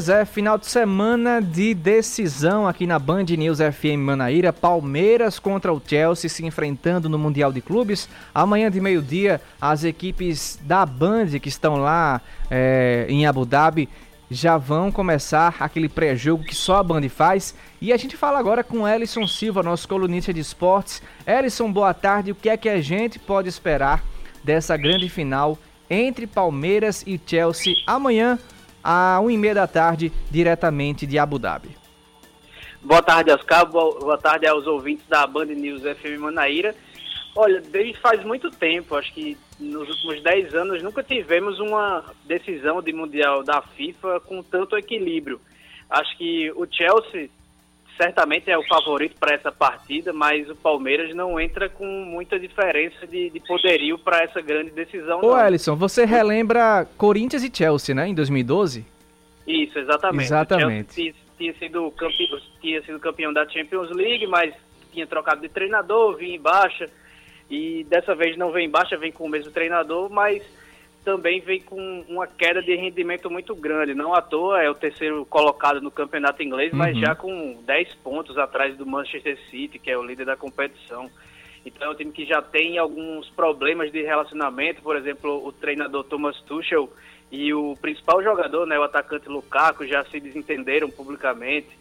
Pois 0.00 0.08
é, 0.08 0.24
final 0.24 0.56
de 0.56 0.66
semana 0.66 1.42
de 1.42 1.74
decisão 1.74 2.66
aqui 2.66 2.86
na 2.86 2.98
Band 2.98 3.24
News 3.24 3.58
FM 3.58 3.98
Manaíra. 3.98 4.50
Palmeiras 4.50 5.38
contra 5.38 5.70
o 5.74 5.82
Chelsea 5.86 6.30
se 6.30 6.42
enfrentando 6.42 7.06
no 7.06 7.18
Mundial 7.18 7.52
de 7.52 7.60
Clubes. 7.60 8.08
Amanhã 8.34 8.70
de 8.70 8.80
meio-dia, 8.80 9.42
as 9.60 9.84
equipes 9.84 10.58
da 10.62 10.86
Band 10.86 11.38
que 11.38 11.50
estão 11.50 11.76
lá 11.76 12.22
é, 12.50 13.04
em 13.10 13.26
Abu 13.26 13.44
Dhabi 13.44 13.90
já 14.30 14.56
vão 14.56 14.90
começar 14.90 15.56
aquele 15.60 15.86
pré-jogo 15.86 16.44
que 16.44 16.54
só 16.54 16.76
a 16.76 16.82
Band 16.82 17.06
faz. 17.10 17.54
E 17.78 17.92
a 17.92 17.96
gente 17.98 18.16
fala 18.16 18.38
agora 18.38 18.64
com 18.64 18.88
Ellison 18.88 19.26
Silva, 19.26 19.62
nosso 19.62 19.86
colunista 19.86 20.32
de 20.32 20.40
esportes. 20.40 21.02
Ellison, 21.26 21.70
boa 21.70 21.92
tarde. 21.92 22.32
O 22.32 22.34
que 22.34 22.48
é 22.48 22.56
que 22.56 22.70
a 22.70 22.80
gente 22.80 23.18
pode 23.18 23.50
esperar 23.50 24.02
dessa 24.42 24.78
grande 24.78 25.10
final 25.10 25.58
entre 25.90 26.26
Palmeiras 26.26 27.04
e 27.06 27.20
Chelsea 27.22 27.74
amanhã? 27.86 28.38
A 28.82 29.18
1h30 29.22 29.54
da 29.54 29.66
tarde, 29.66 30.12
diretamente 30.30 31.06
de 31.06 31.18
Abu 31.18 31.38
Dhabi. 31.38 31.70
Boa 32.82 33.02
tarde, 33.02 33.30
Oscar. 33.30 33.66
Boa 33.66 34.16
tarde 34.16 34.46
aos 34.46 34.66
ouvintes 34.66 35.06
da 35.06 35.26
Band 35.26 35.46
News 35.46 35.82
FM 35.82 36.18
Manaíra. 36.18 36.74
Olha, 37.36 37.60
desde 37.60 38.00
faz 38.00 38.24
muito 38.24 38.50
tempo, 38.50 38.96
acho 38.96 39.12
que 39.12 39.36
nos 39.58 39.88
últimos 39.88 40.22
10 40.22 40.54
anos, 40.54 40.82
nunca 40.82 41.02
tivemos 41.02 41.60
uma 41.60 42.04
decisão 42.24 42.82
de 42.82 42.92
Mundial 42.92 43.44
da 43.44 43.62
FIFA 43.62 44.20
com 44.20 44.42
tanto 44.42 44.76
equilíbrio. 44.76 45.40
Acho 45.88 46.16
que 46.16 46.50
o 46.52 46.66
Chelsea 46.70 47.28
certamente 48.00 48.50
é 48.50 48.56
o 48.56 48.66
favorito 48.66 49.16
para 49.20 49.34
essa 49.34 49.52
partida, 49.52 50.10
mas 50.10 50.48
o 50.48 50.56
Palmeiras 50.56 51.14
não 51.14 51.38
entra 51.38 51.68
com 51.68 51.84
muita 51.84 52.38
diferença 52.38 53.06
de, 53.06 53.28
de 53.28 53.40
poderio 53.40 53.98
para 53.98 54.22
essa 54.22 54.40
grande 54.40 54.70
decisão. 54.70 55.18
Ô, 55.18 55.36
não. 55.36 55.46
Ellison, 55.46 55.76
você 55.76 56.06
relembra 56.06 56.88
Corinthians 56.96 57.44
e 57.44 57.50
Chelsea, 57.54 57.94
né, 57.94 58.08
em 58.08 58.14
2012? 58.14 58.86
Isso, 59.46 59.78
exatamente. 59.78 60.24
Exatamente. 60.24 60.94
Tinha, 60.94 61.14
tinha, 61.36 61.54
sido 61.58 61.90
campeão, 61.90 62.40
tinha 62.62 62.82
sido 62.82 62.98
campeão 62.98 63.32
da 63.34 63.46
Champions 63.46 63.90
League, 63.90 64.26
mas 64.26 64.54
tinha 64.90 65.06
trocado 65.06 65.42
de 65.42 65.50
treinador, 65.50 66.16
vinha 66.16 66.36
em 66.36 66.40
baixa, 66.40 66.86
e 67.50 67.84
dessa 67.84 68.14
vez 68.14 68.34
não 68.38 68.50
vem 68.50 68.66
em 68.66 68.70
baixa, 68.70 68.96
vem 68.96 69.12
com 69.12 69.24
o 69.24 69.28
mesmo 69.28 69.50
treinador, 69.50 70.08
mas 70.10 70.42
também 71.04 71.40
vem 71.40 71.60
com 71.60 72.04
uma 72.08 72.26
queda 72.26 72.62
de 72.62 72.74
rendimento 72.74 73.30
muito 73.30 73.54
grande. 73.54 73.94
Não 73.94 74.14
à 74.14 74.20
toa 74.20 74.62
é 74.62 74.70
o 74.70 74.74
terceiro 74.74 75.24
colocado 75.26 75.80
no 75.80 75.90
campeonato 75.90 76.42
inglês, 76.42 76.72
uhum. 76.72 76.78
mas 76.78 76.98
já 76.98 77.14
com 77.14 77.60
10 77.64 77.94
pontos 77.96 78.36
atrás 78.36 78.76
do 78.76 78.86
Manchester 78.86 79.38
City, 79.50 79.78
que 79.78 79.90
é 79.90 79.96
o 79.96 80.02
líder 80.02 80.26
da 80.26 80.36
competição. 80.36 81.10
Então 81.64 81.88
é 81.88 81.90
um 81.90 81.94
time 81.94 82.12
que 82.12 82.24
já 82.24 82.40
tem 82.40 82.78
alguns 82.78 83.28
problemas 83.30 83.92
de 83.92 84.02
relacionamento, 84.02 84.82
por 84.82 84.96
exemplo, 84.96 85.46
o 85.46 85.52
treinador 85.52 86.04
Thomas 86.04 86.40
Tuchel 86.42 86.90
e 87.30 87.52
o 87.52 87.76
principal 87.80 88.22
jogador, 88.22 88.66
né, 88.66 88.78
o 88.78 88.82
atacante 88.82 89.28
Lukaku, 89.28 89.86
já 89.86 90.04
se 90.04 90.18
desentenderam 90.18 90.90
publicamente. 90.90 91.78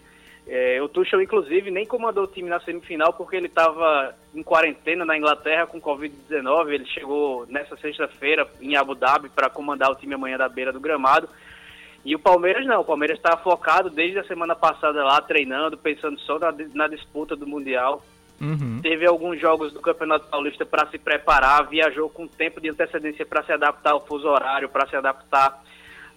É, 0.51 0.81
o 0.81 0.89
Tuchel, 0.89 1.21
inclusive, 1.21 1.69
nem 1.69 1.85
comandou 1.85 2.23
o 2.23 2.27
time 2.27 2.49
na 2.49 2.59
semifinal 2.61 3.13
porque 3.13 3.35
ele 3.35 3.45
estava 3.45 4.15
em 4.33 4.41
quarentena 4.41 5.05
na 5.05 5.15
Inglaterra 5.15 5.67
com 5.67 5.79
Covid-19. 5.79 6.73
Ele 6.73 6.85
chegou 6.87 7.45
nessa 7.47 7.77
sexta-feira 7.77 8.49
em 8.59 8.75
Abu 8.75 8.95
Dhabi 8.95 9.29
para 9.29 9.47
comandar 9.47 9.91
o 9.91 9.95
time 9.95 10.15
amanhã 10.15 10.39
da 10.39 10.49
beira 10.49 10.73
do 10.73 10.79
gramado. 10.79 11.29
E 12.03 12.15
o 12.15 12.19
Palmeiras 12.19 12.65
não, 12.65 12.81
o 12.81 12.85
Palmeiras 12.85 13.17
está 13.17 13.37
focado 13.37 13.91
desde 13.91 14.17
a 14.17 14.23
semana 14.23 14.55
passada 14.55 15.03
lá, 15.03 15.21
treinando, 15.21 15.77
pensando 15.77 16.19
só 16.21 16.39
na, 16.39 16.51
na 16.73 16.87
disputa 16.87 17.35
do 17.35 17.45
Mundial. 17.45 18.03
Uhum. 18.41 18.79
Teve 18.81 19.05
alguns 19.05 19.39
jogos 19.39 19.71
do 19.71 19.81
Campeonato 19.81 20.29
Paulista 20.29 20.65
para 20.65 20.87
se 20.87 20.97
preparar, 20.97 21.67
viajou 21.67 22.09
com 22.09 22.25
tempo 22.25 22.59
de 22.59 22.69
antecedência 22.69 23.23
para 23.23 23.43
se 23.43 23.51
adaptar 23.51 23.91
ao 23.91 24.03
fuso 24.03 24.27
horário, 24.27 24.67
para 24.67 24.87
se 24.87 24.95
adaptar 24.95 25.61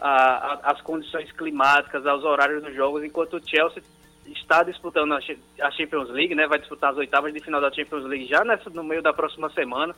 às 0.01 0.81
condições 0.81 1.31
climáticas, 1.33 2.07
aos 2.07 2.25
horários 2.25 2.63
dos 2.63 2.75
jogos, 2.75 3.05
enquanto 3.05 3.37
o 3.37 3.47
Chelsea 3.47 3.83
está 4.27 4.63
disputando 4.63 5.13
a 5.13 5.71
Champions 5.71 6.11
League, 6.11 6.35
né? 6.35 6.47
Vai 6.47 6.59
disputar 6.59 6.93
as 6.93 6.97
oitavas 6.97 7.33
de 7.33 7.41
final 7.41 7.61
da 7.61 7.73
Champions 7.73 8.05
League 8.05 8.27
já 8.27 8.45
nessa, 8.45 8.71
no 8.71 8.85
meio 8.85 9.03
da 9.03 9.13
próxima 9.13 9.51
semana. 9.51 9.95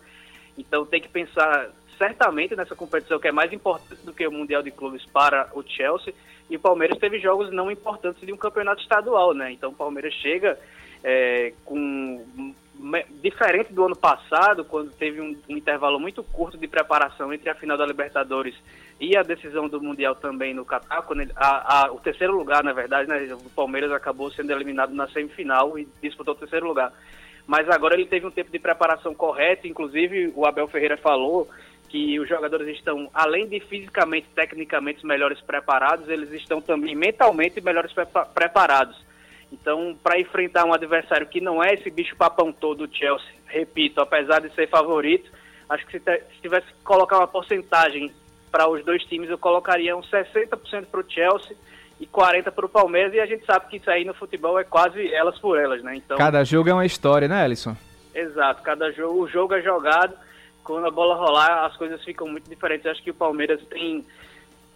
Então 0.57 0.87
tem 0.87 1.01
que 1.01 1.09
pensar 1.09 1.71
certamente 1.99 2.57
nessa 2.57 2.75
competição 2.75 3.19
que 3.19 3.29
é 3.29 3.33
mais 3.33 3.53
importante 3.53 4.05
do 4.05 4.13
que 4.13 4.27
o 4.27 4.33
Mundial 4.33 4.63
de 4.63 4.71
Clubes 4.71 5.05
para 5.07 5.49
o 5.55 5.63
Chelsea. 5.63 6.15
E 6.49 6.57
o 6.57 6.61
Palmeiras 6.61 6.99
teve 6.99 7.19
jogos 7.19 7.51
não 7.53 7.71
importantes 7.71 8.25
de 8.25 8.33
um 8.33 8.37
campeonato 8.37 8.83
estadual, 8.83 9.33
né? 9.35 9.53
Então 9.53 9.71
o 9.71 9.75
Palmeiras 9.75 10.13
chega 10.15 10.59
é, 11.03 11.53
com 11.65 12.55
diferente 13.23 13.73
do 13.73 13.85
ano 13.85 13.97
passado, 13.97 14.65
quando 14.65 14.91
teve 14.93 15.21
um, 15.21 15.37
um, 15.49 15.57
intervalo 15.57 15.99
muito 15.99 16.23
curto 16.23 16.59
de 16.59 16.69
preparação 16.69 17.33
entre 17.33 17.49
a 17.49 17.55
final 17.55 17.79
da 17.79 17.87
Libertadores 17.87 18.55
e 19.01 19.17
a 19.17 19.23
decisão 19.23 19.69
do 19.69 19.81
Mundial 19.81 20.15
também 20.15 20.53
no 20.53 20.65
Catar, 20.65 21.03
quando 21.03 21.23
ele, 21.23 21.33
a, 21.35 21.87
a, 21.87 21.93
o 21.93 21.99
terceiro 21.99 22.37
lugar, 22.37 22.63
na 22.63 22.73
verdade, 22.73 23.09
né, 23.09 23.27
o 23.33 23.51
Palmeiras 23.51 23.91
acabou 23.91 24.31
sendo 24.31 24.53
eliminado 24.53 24.93
na 24.93 25.09
semifinal 25.09 25.79
e 25.79 25.89
disputou 26.03 26.35
o 26.35 26.39
terceiro 26.39 26.67
lugar. 26.67 26.93
Mas 27.47 27.69
agora 27.69 27.95
ele 27.95 28.07
teve 28.07 28.27
um 28.27 28.31
tempo 28.31 28.51
de 28.51 28.59
preparação 28.59 29.15
correto, 29.15 29.67
inclusive 29.67 30.33
o 30.35 30.47
Abel 30.47 30.69
Ferreira 30.69 30.97
falou 30.97 31.49
que 31.89 32.19
os 32.19 32.29
jogadores 32.29 32.69
estão, 32.77 33.09
além 33.15 33.49
de 33.49 33.61
fisicamente, 33.61 34.27
tecnicamente 34.35 35.07
melhores 35.07 35.41
preparados, 35.41 36.09
eles 36.09 36.31
estão 36.33 36.61
também 36.61 36.95
mentalmente 36.95 37.61
melhores 37.61 37.93
preparados. 38.35 39.01
Então, 39.53 39.97
para 40.03 40.19
enfrentar 40.19 40.65
um 40.65 40.73
adversário 40.73 41.27
que 41.27 41.41
não 41.41 41.63
é 41.63 41.75
esse 41.75 41.91
bicho 41.91 42.17
papão 42.17 42.53
todo, 42.53 42.85
o 42.85 42.89
Chelsea, 42.93 43.27
repito, 43.47 44.01
apesar 44.01 44.41
de 44.41 44.53
ser 44.55 44.69
favorito, 44.69 45.31
acho 45.69 45.87
que 45.87 45.99
se, 45.99 46.05
se 46.05 46.41
tivesse 46.43 46.67
que 46.67 46.83
colocar 46.83 47.19
uma 47.19 47.29
porcentagem 47.29 48.13
para 48.51 48.69
os 48.69 48.85
dois 48.85 49.03
times, 49.05 49.31
eu 49.31 49.39
colocaria 49.39 49.97
uns 49.97 50.09
60% 50.11 50.87
para 50.87 51.01
o 51.01 51.11
Chelsea 51.11 51.57
e 52.01 52.07
40% 52.07 52.51
para 52.51 52.67
o 52.67 52.69
Palmeiras, 52.69 53.15
e 53.15 53.21
a 53.21 53.27
gente 53.27 53.45
sabe 53.45 53.67
que 53.69 53.77
isso 53.77 53.91
aí 53.91 54.05
no 54.05 54.15
futebol 54.15 54.59
é 54.59 54.65
quase 54.65 55.13
elas 55.13 55.39
por 55.39 55.59
elas, 55.59 55.83
né? 55.83 55.97
Então, 55.97 56.17
cada 56.17 56.45
jogo 56.45 56.69
é 56.69 56.73
uma 56.73 56.87
história, 56.87 57.29
né, 57.29 57.43
Alisson? 57.43 57.77
Exato, 58.15 58.63
cada 58.63 58.93
jogo, 58.93 59.23
o 59.23 59.29
jogo 59.29 59.55
é 59.55 59.63
jogado, 59.63 60.15
quando 60.63 60.87
a 60.87 60.91
bola 60.91 61.15
rolar, 61.15 61.67
as 61.67 61.77
coisas 61.77 62.03
ficam 62.05 62.27
muito 62.29 62.49
diferentes. 62.49 62.85
Eu 62.85 62.93
acho 62.93 63.03
que 63.03 63.11
o 63.11 63.15
Palmeiras 63.15 63.61
tem 63.69 64.05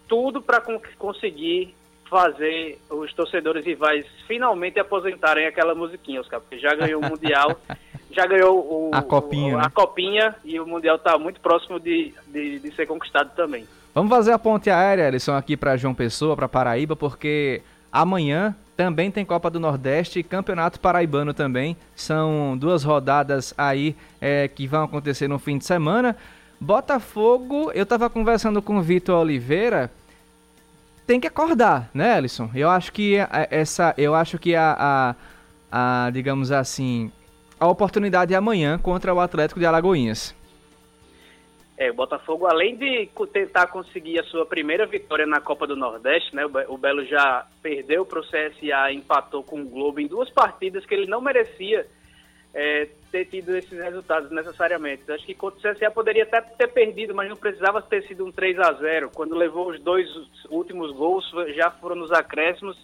tudo 0.07 0.41
para 0.41 0.61
conseguir 0.97 1.75
fazer 2.09 2.79
os 2.89 3.13
torcedores 3.13 3.63
rivais 3.63 4.05
finalmente 4.27 4.79
aposentarem 4.79 5.45
aquela 5.45 5.75
musiquinha, 5.75 6.19
Oscar, 6.19 6.41
porque 6.41 6.57
já 6.57 6.73
ganhou 6.75 7.01
o 7.01 7.07
Mundial, 7.07 7.59
já 8.11 8.25
ganhou 8.25 8.57
o, 8.57 8.89
a, 8.91 9.01
copinha, 9.01 9.55
o, 9.55 9.59
a 9.59 9.63
né? 9.63 9.69
copinha 9.73 10.35
e 10.43 10.59
o 10.59 10.65
Mundial 10.65 10.95
está 10.95 11.17
muito 11.17 11.39
próximo 11.39 11.79
de, 11.79 12.13
de, 12.27 12.59
de, 12.59 12.75
ser 12.75 12.87
conquistado 12.87 13.31
também. 13.35 13.67
Vamos 13.93 14.09
fazer 14.09 14.31
a 14.31 14.39
ponte 14.39 14.69
aérea, 14.69 15.07
Alisson, 15.07 15.35
aqui 15.35 15.55
para 15.55 15.77
João 15.77 15.93
Pessoa, 15.93 16.35
para 16.35 16.49
Paraíba, 16.49 16.95
porque 16.95 17.61
amanhã 17.91 18.55
também 18.75 19.11
tem 19.11 19.25
Copa 19.25 19.49
do 19.49 19.59
Nordeste 19.59 20.19
e 20.19 20.23
Campeonato 20.23 20.79
Paraibano 20.79 21.33
também. 21.33 21.77
São 21.95 22.57
duas 22.57 22.83
rodadas 22.83 23.53
aí 23.57 23.95
é, 24.21 24.47
que 24.47 24.65
vão 24.67 24.83
acontecer 24.83 25.27
no 25.27 25.37
fim 25.37 25.57
de 25.57 25.65
semana. 25.65 26.15
Botafogo, 26.59 27.71
eu 27.73 27.83
estava 27.83 28.09
conversando 28.09 28.61
com 28.61 28.77
o 28.77 28.81
Vitor 28.81 29.19
Oliveira 29.19 29.91
tem 31.09 31.19
que 31.19 31.25
acordar, 31.25 31.89
né, 31.91 32.13
Alisson? 32.13 32.51
Eu 32.53 32.69
acho 32.69 32.93
que 32.93 33.15
essa, 33.49 33.95
eu 33.97 34.13
acho 34.13 34.37
que 34.37 34.53
a, 34.53 35.15
a, 35.71 36.05
a, 36.05 36.11
digamos 36.11 36.51
assim, 36.51 37.11
a 37.59 37.67
oportunidade 37.67 38.31
é 38.31 38.37
amanhã 38.37 38.77
contra 38.77 39.11
o 39.11 39.19
Atlético 39.19 39.59
de 39.59 39.65
Alagoinhas. 39.65 40.35
É, 41.75 41.89
o 41.89 41.95
Botafogo, 41.95 42.45
além 42.45 42.77
de 42.77 43.09
tentar 43.33 43.65
conseguir 43.67 44.19
a 44.19 44.23
sua 44.25 44.45
primeira 44.45 44.85
vitória 44.85 45.25
na 45.25 45.41
Copa 45.41 45.65
do 45.65 45.75
Nordeste, 45.75 46.35
né, 46.35 46.43
o 46.67 46.77
Belo 46.77 47.03
já 47.03 47.47
perdeu 47.59 48.05
para 48.05 48.19
o 48.19 48.23
CSA, 48.23 48.91
empatou 48.93 49.41
com 49.41 49.61
o 49.61 49.65
Globo 49.65 49.99
em 49.99 50.05
duas 50.05 50.29
partidas 50.29 50.85
que 50.85 50.93
ele 50.93 51.07
não 51.07 51.21
merecia 51.21 51.87
é, 52.53 52.87
ter 53.11 53.25
tido 53.25 53.55
esses 53.55 53.77
resultados 53.77 54.31
necessariamente. 54.31 55.09
Acho 55.11 55.25
que 55.25 55.33
contra 55.33 55.71
o 55.71 55.75
CSA 55.75 55.91
poderia 55.91 56.23
até 56.23 56.41
ter 56.41 56.67
perdido, 56.67 57.13
mas 57.13 57.29
não 57.29 57.35
precisava 57.35 57.81
ter 57.81 58.03
sido 58.07 58.25
um 58.25 58.31
3 58.31 58.59
a 58.59 58.73
0 58.73 59.11
Quando 59.13 59.35
levou 59.35 59.69
os 59.69 59.79
dois 59.79 60.07
últimos 60.49 60.91
gols, 60.91 61.29
já 61.55 61.69
foram 61.71 61.95
nos 61.95 62.11
acréscimos, 62.11 62.77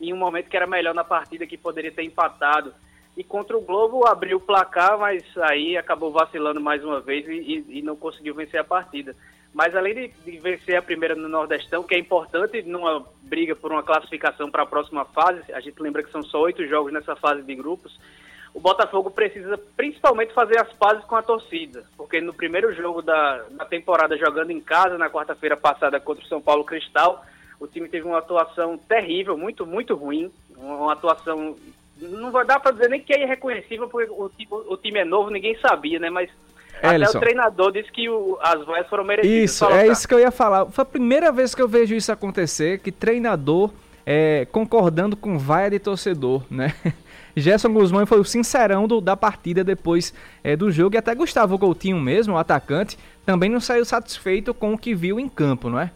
em 0.00 0.12
um 0.12 0.16
momento 0.16 0.48
que 0.48 0.56
era 0.56 0.66
melhor 0.66 0.94
na 0.94 1.04
partida, 1.04 1.46
que 1.46 1.58
poderia 1.58 1.92
ter 1.92 2.02
empatado. 2.02 2.72
E 3.16 3.24
contra 3.24 3.56
o 3.56 3.60
Globo 3.60 4.06
abriu 4.06 4.38
o 4.38 4.40
placar, 4.40 4.98
mas 4.98 5.22
aí 5.38 5.76
acabou 5.76 6.10
vacilando 6.10 6.60
mais 6.60 6.82
uma 6.84 7.00
vez 7.00 7.26
e, 7.28 7.32
e, 7.32 7.78
e 7.78 7.82
não 7.82 7.96
conseguiu 7.96 8.34
vencer 8.34 8.60
a 8.60 8.64
partida. 8.64 9.14
Mas 9.52 9.74
além 9.74 9.94
de, 9.94 10.08
de, 10.24 10.38
vencer 10.38 10.76
a 10.76 10.82
primeira 10.82 11.14
no 11.16 11.28
Nordestão, 11.28 11.82
que 11.82 11.94
é 11.94 11.98
importante 11.98 12.62
numa 12.62 13.04
briga 13.22 13.56
por 13.56 13.72
uma 13.72 13.82
classificação 13.82 14.48
para 14.48 14.62
a 14.62 14.66
próxima 14.66 15.04
fase, 15.04 15.52
a 15.52 15.60
gente 15.60 15.82
lembra 15.82 16.02
que 16.04 16.12
são 16.12 16.22
só 16.22 16.40
oito 16.42 16.64
jogos 16.66 16.92
nessa 16.92 17.16
fase 17.16 17.42
de 17.42 17.54
grupos, 17.54 17.98
o 18.52 18.60
Botafogo 18.60 19.10
precisa 19.10 19.58
principalmente 19.76 20.34
fazer 20.34 20.60
as 20.60 20.72
pazes 20.72 21.04
com 21.04 21.16
a 21.16 21.22
torcida, 21.22 21.84
porque 21.96 22.20
no 22.20 22.34
primeiro 22.34 22.74
jogo 22.74 23.00
da, 23.00 23.44
da 23.50 23.64
temporada, 23.64 24.16
jogando 24.16 24.50
em 24.50 24.60
casa, 24.60 24.98
na 24.98 25.08
quarta-feira 25.08 25.56
passada 25.56 26.00
contra 26.00 26.24
o 26.24 26.28
São 26.28 26.40
Paulo 26.40 26.64
Cristal, 26.64 27.24
o 27.60 27.66
time 27.66 27.88
teve 27.88 28.06
uma 28.06 28.18
atuação 28.18 28.76
terrível, 28.76 29.36
muito, 29.36 29.66
muito 29.66 29.94
ruim, 29.94 30.32
uma 30.56 30.92
atuação 30.92 31.56
não 32.00 32.30
vai 32.30 32.44
dar 32.44 32.58
para 32.58 32.72
dizer 32.72 32.88
nem 32.88 33.00
que 33.00 33.12
é 33.12 33.22
irreconhecível, 33.22 33.88
porque 33.88 34.10
o, 34.10 34.30
o, 34.50 34.72
o, 34.72 34.76
time 34.76 35.00
é 35.00 35.04
novo, 35.04 35.30
ninguém 35.30 35.56
sabia, 35.58 35.98
né? 35.98 36.08
Mas 36.08 36.30
Ellison. 36.82 37.10
até 37.10 37.18
o 37.18 37.20
treinador 37.20 37.72
disse 37.72 37.92
que 37.92 38.08
o, 38.08 38.38
as 38.40 38.64
vaias 38.64 38.88
foram 38.88 39.04
merecidas. 39.04 39.50
Isso, 39.50 39.66
é 39.66 39.86
isso 39.86 40.08
que 40.08 40.14
eu 40.14 40.18
ia 40.18 40.30
falar. 40.30 40.66
Foi 40.66 40.82
a 40.82 40.86
primeira 40.86 41.30
vez 41.30 41.54
que 41.54 41.60
eu 41.60 41.68
vejo 41.68 41.94
isso 41.94 42.10
acontecer, 42.10 42.78
que 42.78 42.90
treinador 42.90 43.70
é, 44.06 44.46
concordando 44.50 45.16
com 45.16 45.38
vaia 45.38 45.70
de 45.70 45.78
torcedor, 45.78 46.42
né? 46.50 46.74
Gerson 47.36 47.72
Guzmão 47.72 48.06
foi 48.06 48.18
o 48.18 48.24
sincerão 48.24 48.86
do, 48.86 49.00
da 49.00 49.16
partida 49.16 49.62
depois 49.62 50.14
é, 50.42 50.56
do 50.56 50.70
jogo 50.70 50.96
e 50.96 50.98
até 50.98 51.14
Gustavo 51.14 51.58
Coutinho 51.58 51.98
mesmo, 51.98 52.34
o 52.34 52.38
atacante, 52.38 52.98
também 53.24 53.48
não 53.50 53.60
saiu 53.60 53.84
satisfeito 53.84 54.52
com 54.52 54.74
o 54.74 54.78
que 54.78 54.94
viu 54.94 55.18
em 55.20 55.28
campo, 55.28 55.68
não 55.68 55.80
é? 55.80 55.90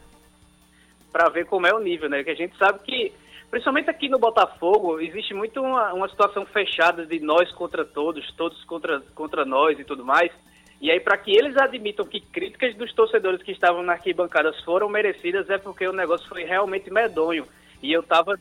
Para 1.12 1.28
ver 1.28 1.46
como 1.46 1.66
é 1.66 1.72
o 1.72 1.78
nível, 1.78 2.08
né? 2.08 2.22
Que 2.24 2.30
a 2.30 2.34
gente 2.34 2.56
sabe 2.56 2.80
que 2.80 3.12
principalmente 3.54 3.88
aqui 3.88 4.08
no 4.08 4.18
Botafogo, 4.18 5.00
existe 5.00 5.32
muito 5.32 5.62
uma, 5.62 5.92
uma 5.92 6.08
situação 6.08 6.44
fechada 6.44 7.06
de 7.06 7.20
nós 7.20 7.52
contra 7.52 7.84
todos, 7.84 8.28
todos 8.32 8.64
contra, 8.64 9.00
contra 9.14 9.44
nós 9.44 9.78
e 9.78 9.84
tudo 9.84 10.04
mais. 10.04 10.32
E 10.80 10.90
aí, 10.90 10.98
para 10.98 11.16
que 11.16 11.30
eles 11.30 11.56
admitam 11.56 12.04
que 12.04 12.20
críticas 12.20 12.74
dos 12.74 12.92
torcedores 12.92 13.42
que 13.44 13.52
estavam 13.52 13.82
na 13.82 13.92
arquibancadas 13.92 14.60
foram 14.64 14.88
merecidas, 14.88 15.48
é 15.48 15.56
porque 15.56 15.86
o 15.86 15.92
negócio 15.92 16.28
foi 16.28 16.42
realmente 16.42 16.90
medonho. 16.90 17.46
E 17.80 17.92
eu 17.92 18.02
tava. 18.02 18.36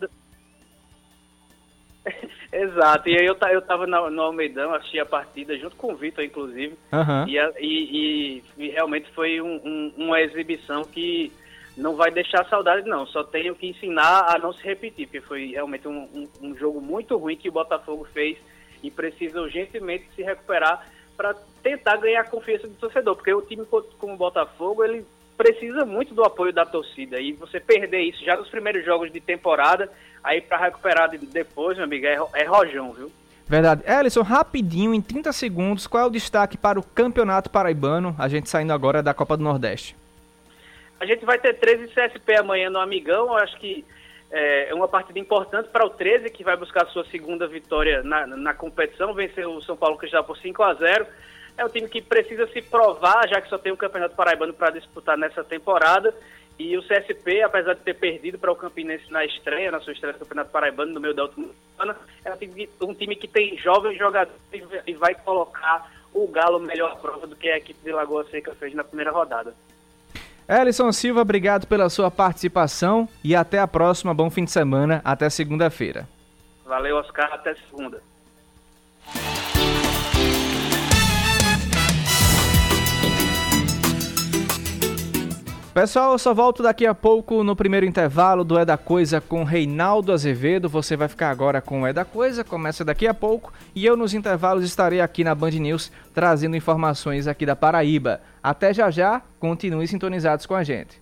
Exato, 2.52 3.10
e 3.10 3.18
aí 3.18 3.26
eu, 3.26 3.38
eu 3.52 3.62
tava 3.62 3.88
no, 3.88 4.10
no 4.10 4.22
Almeidão, 4.22 4.74
assisti 4.74 5.00
a 5.00 5.06
partida 5.06 5.58
junto 5.58 5.76
com 5.76 5.94
o 5.94 5.96
Vitor, 5.96 6.24
inclusive. 6.24 6.76
Uhum. 6.92 7.28
E, 7.28 7.38
e, 7.60 8.44
e, 8.58 8.70
realmente 8.70 9.10
foi 9.12 9.42
um, 9.42 9.56
um, 9.64 9.94
uma 9.98 10.22
exibição 10.22 10.84
que 10.84 11.32
não 11.78 11.96
vai 11.96 12.12
deixar 12.12 12.46
saudade, 12.46 12.88
não. 12.88 13.06
Só 13.08 13.24
tenho 13.24 13.56
que 13.56 13.68
ensinar 13.68 14.26
a 14.28 14.38
não 14.38 14.54
se 14.54 14.64
repetir, 14.64 15.08
porque 15.08 15.22
foi 15.22 15.52
realmente 15.52 15.88
um, 15.88 16.04
um, 16.14 16.30
um 16.42 16.56
jogo 16.56 16.82
muito 16.82 17.18
ruim 17.18 17.38
que 17.38 17.50
o 17.50 17.54
Botafogo 17.54 18.06
fez 18.14 18.38
e 18.84 18.92
precisa 18.92 19.42
urgentemente 19.42 20.06
se 20.16 20.22
recuperar 20.22 20.86
para 21.16 21.34
tentar 21.62 21.98
ganhar 21.98 22.22
a 22.22 22.30
confiança 22.30 22.68
do 22.68 22.76
torcedor, 22.76 23.16
porque 23.16 23.34
o 23.34 23.42
time 23.42 23.66
como 23.98 24.14
o 24.14 24.18
Botafogo, 24.18 24.84
ele 24.84 25.06
precisa 25.38 25.86
muito 25.86 26.14
do 26.14 26.24
apoio 26.24 26.54
da 26.54 26.66
torcida 26.66 27.20
e 27.20 27.34
você 27.34 27.60
perder 27.60 28.02
isso 28.02 28.24
já 28.24 28.36
nos 28.36 28.50
primeiros 28.50 28.86
jogos 28.86 29.12
de 29.12 29.20
temporada, 29.20 29.90
aí 30.24 30.42
para 30.42 30.58
recuperar 30.58 31.10
depois, 31.10 31.78
meu 31.78 31.86
amigo, 31.86 32.06
é, 32.06 32.18
é 32.34 32.46
rojão, 32.46 32.94
viu? 32.94 33.12
Verdade. 33.48 33.84
Ellison, 33.86 34.22
rapidinho, 34.22 34.94
em 34.94 35.02
30 35.02 35.34
segundos, 35.34 35.86
qual 35.86 36.04
é 36.04 36.08
o 36.08 36.10
destaque 36.10 36.58
para 36.58 36.80
o 36.80 36.84
Campeonato 36.84 37.50
Paraibano, 37.50 38.16
a 38.18 38.28
gente 38.28 38.50
saindo 38.50 38.72
agora 38.72 39.04
da 39.04 39.14
Copa 39.14 39.36
do 39.36 39.44
Nordeste? 39.44 39.96
A 41.00 41.06
gente 41.06 41.26
vai 41.26 41.38
ter 41.38 41.54
13 41.56 41.88
CSP 41.88 42.38
amanhã 42.38 42.70
no 42.70 42.80
Amigão. 42.80 43.28
Eu 43.28 43.38
acho 43.38 43.58
que 43.58 43.86
é, 44.32 44.70
é 44.70 44.74
uma 44.74 44.88
partida 44.88 45.20
importante 45.20 45.68
para 45.68 45.86
o 45.86 45.90
13, 45.90 46.30
que 46.30 46.44
vai 46.44 46.56
buscar 46.56 46.84
a 46.84 46.88
sua 46.88 47.06
segunda 47.06 47.46
vitória 47.46 48.02
na, 48.02 48.26
na 48.26 48.54
competição, 48.54 49.14
vencer 49.14 49.46
o 49.46 49.62
São 49.62 49.76
Paulo 49.76 49.98
Cristal 49.98 50.24
por 50.24 50.38
5 50.38 50.64
a 50.64 50.74
0 50.74 51.06
É 51.58 51.66
um 51.66 51.70
time 51.70 51.90
que 51.90 52.02
precisa 52.02 52.48
se 52.48 52.62
provar, 52.62 53.28
já 53.28 53.42
que 53.42 53.50
só 53.50 53.58
tem 53.58 53.74
o 53.74 53.78
Campeonato 53.78 54.16
Paraibano 54.16 54.54
para 54.54 54.72
disputar 54.72 55.18
nessa 55.18 55.44
temporada. 55.44 56.16
E 56.58 56.78
o 56.78 56.84
CSP, 56.84 57.42
apesar 57.42 57.74
de 57.74 57.82
ter 57.82 57.96
perdido 57.96 58.38
para 58.38 58.52
o 58.52 58.56
Campinense 58.56 59.12
na 59.12 59.26
estreia, 59.26 59.72
na 59.72 59.80
sua 59.80 59.94
estreia 59.94 60.14
do 60.14 60.20
Campeonato 60.20 60.52
Paraibano, 60.52 60.94
no 60.94 61.00
meio 61.00 61.14
da 61.14 61.24
última 61.24 61.48
semana, 61.76 61.98
é 62.24 62.32
um 62.84 62.94
time, 62.94 63.16
que 63.16 63.28
tem 63.28 63.58
jovens 63.58 63.98
jogadores 63.98 64.40
e 64.86 64.94
vai 64.94 65.16
colocar 65.16 65.92
o 66.14 66.28
Galo 66.28 66.60
melhor 66.60 66.92
à 66.92 66.96
prova 66.96 67.26
do 67.26 67.36
que 67.36 67.50
a 67.50 67.58
equipe 67.58 67.80
de 67.84 67.92
Lagoa 67.92 68.24
Seca 68.30 68.54
fez 68.54 68.74
na 68.76 68.84
primeira 68.84 69.12
rodada. 69.12 69.54
Ellison 70.48 70.92
Silva, 70.92 71.22
obrigado 71.22 71.66
pela 71.66 71.90
sua 71.90 72.12
participação 72.12 73.08
e 73.24 73.36
até 73.36 73.60
a 73.60 73.68
próxima. 73.68 74.14
Bom 74.14 74.30
fim 74.30 74.44
de 74.44 74.52
semana. 74.52 75.02
Até 75.04 75.30
segunda-feira. 75.30 76.08
Valeu, 76.66 76.98
Oscar. 76.98 77.34
Até 77.34 77.56
segunda. 77.56 78.02
Pessoal, 85.74 86.12
eu 86.12 86.20
só 86.20 86.36
volto 86.36 86.62
daqui 86.62 86.86
a 86.86 86.94
pouco 86.94 87.44
no 87.44 87.56
primeiro 87.56 87.84
intervalo 87.84 88.44
do 88.44 88.60
É 88.60 88.64
da 88.64 88.78
Coisa 88.78 89.20
com 89.20 89.44
Reinaldo 89.44 90.14
Azevedo. 90.14 90.70
Você 90.70 90.96
vai 90.96 91.08
ficar 91.08 91.32
agora 91.32 91.62
com 91.62 91.82
o 91.82 91.88
É 91.88 91.92
da 91.92 92.06
Coisa, 92.06 92.44
começa 92.44 92.86
daqui 92.86 93.08
a 93.08 93.14
pouco. 93.14 93.52
E 93.74 93.84
eu 93.84 93.98
nos 93.98 94.14
intervalos 94.14 94.64
estarei 94.64 95.02
aqui 95.02 95.24
na 95.24 95.34
Band 95.34 95.50
News 95.50 95.92
trazendo 96.14 96.56
informações 96.56 97.28
aqui 97.28 97.44
da 97.44 97.56
Paraíba. 97.56 98.22
Até 98.42 98.72
já 98.72 98.92
já, 98.92 99.24
continue 99.40 99.88
sintonizados 99.88 100.46
com 100.46 100.54
a 100.54 100.64
gente. 100.64 101.02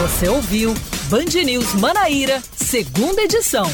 Você 0.00 0.26
ouviu 0.26 0.72
Band 1.10 1.44
News 1.44 1.74
Manaíra, 1.74 2.40
segunda 2.56 3.20
edição. 3.20 3.66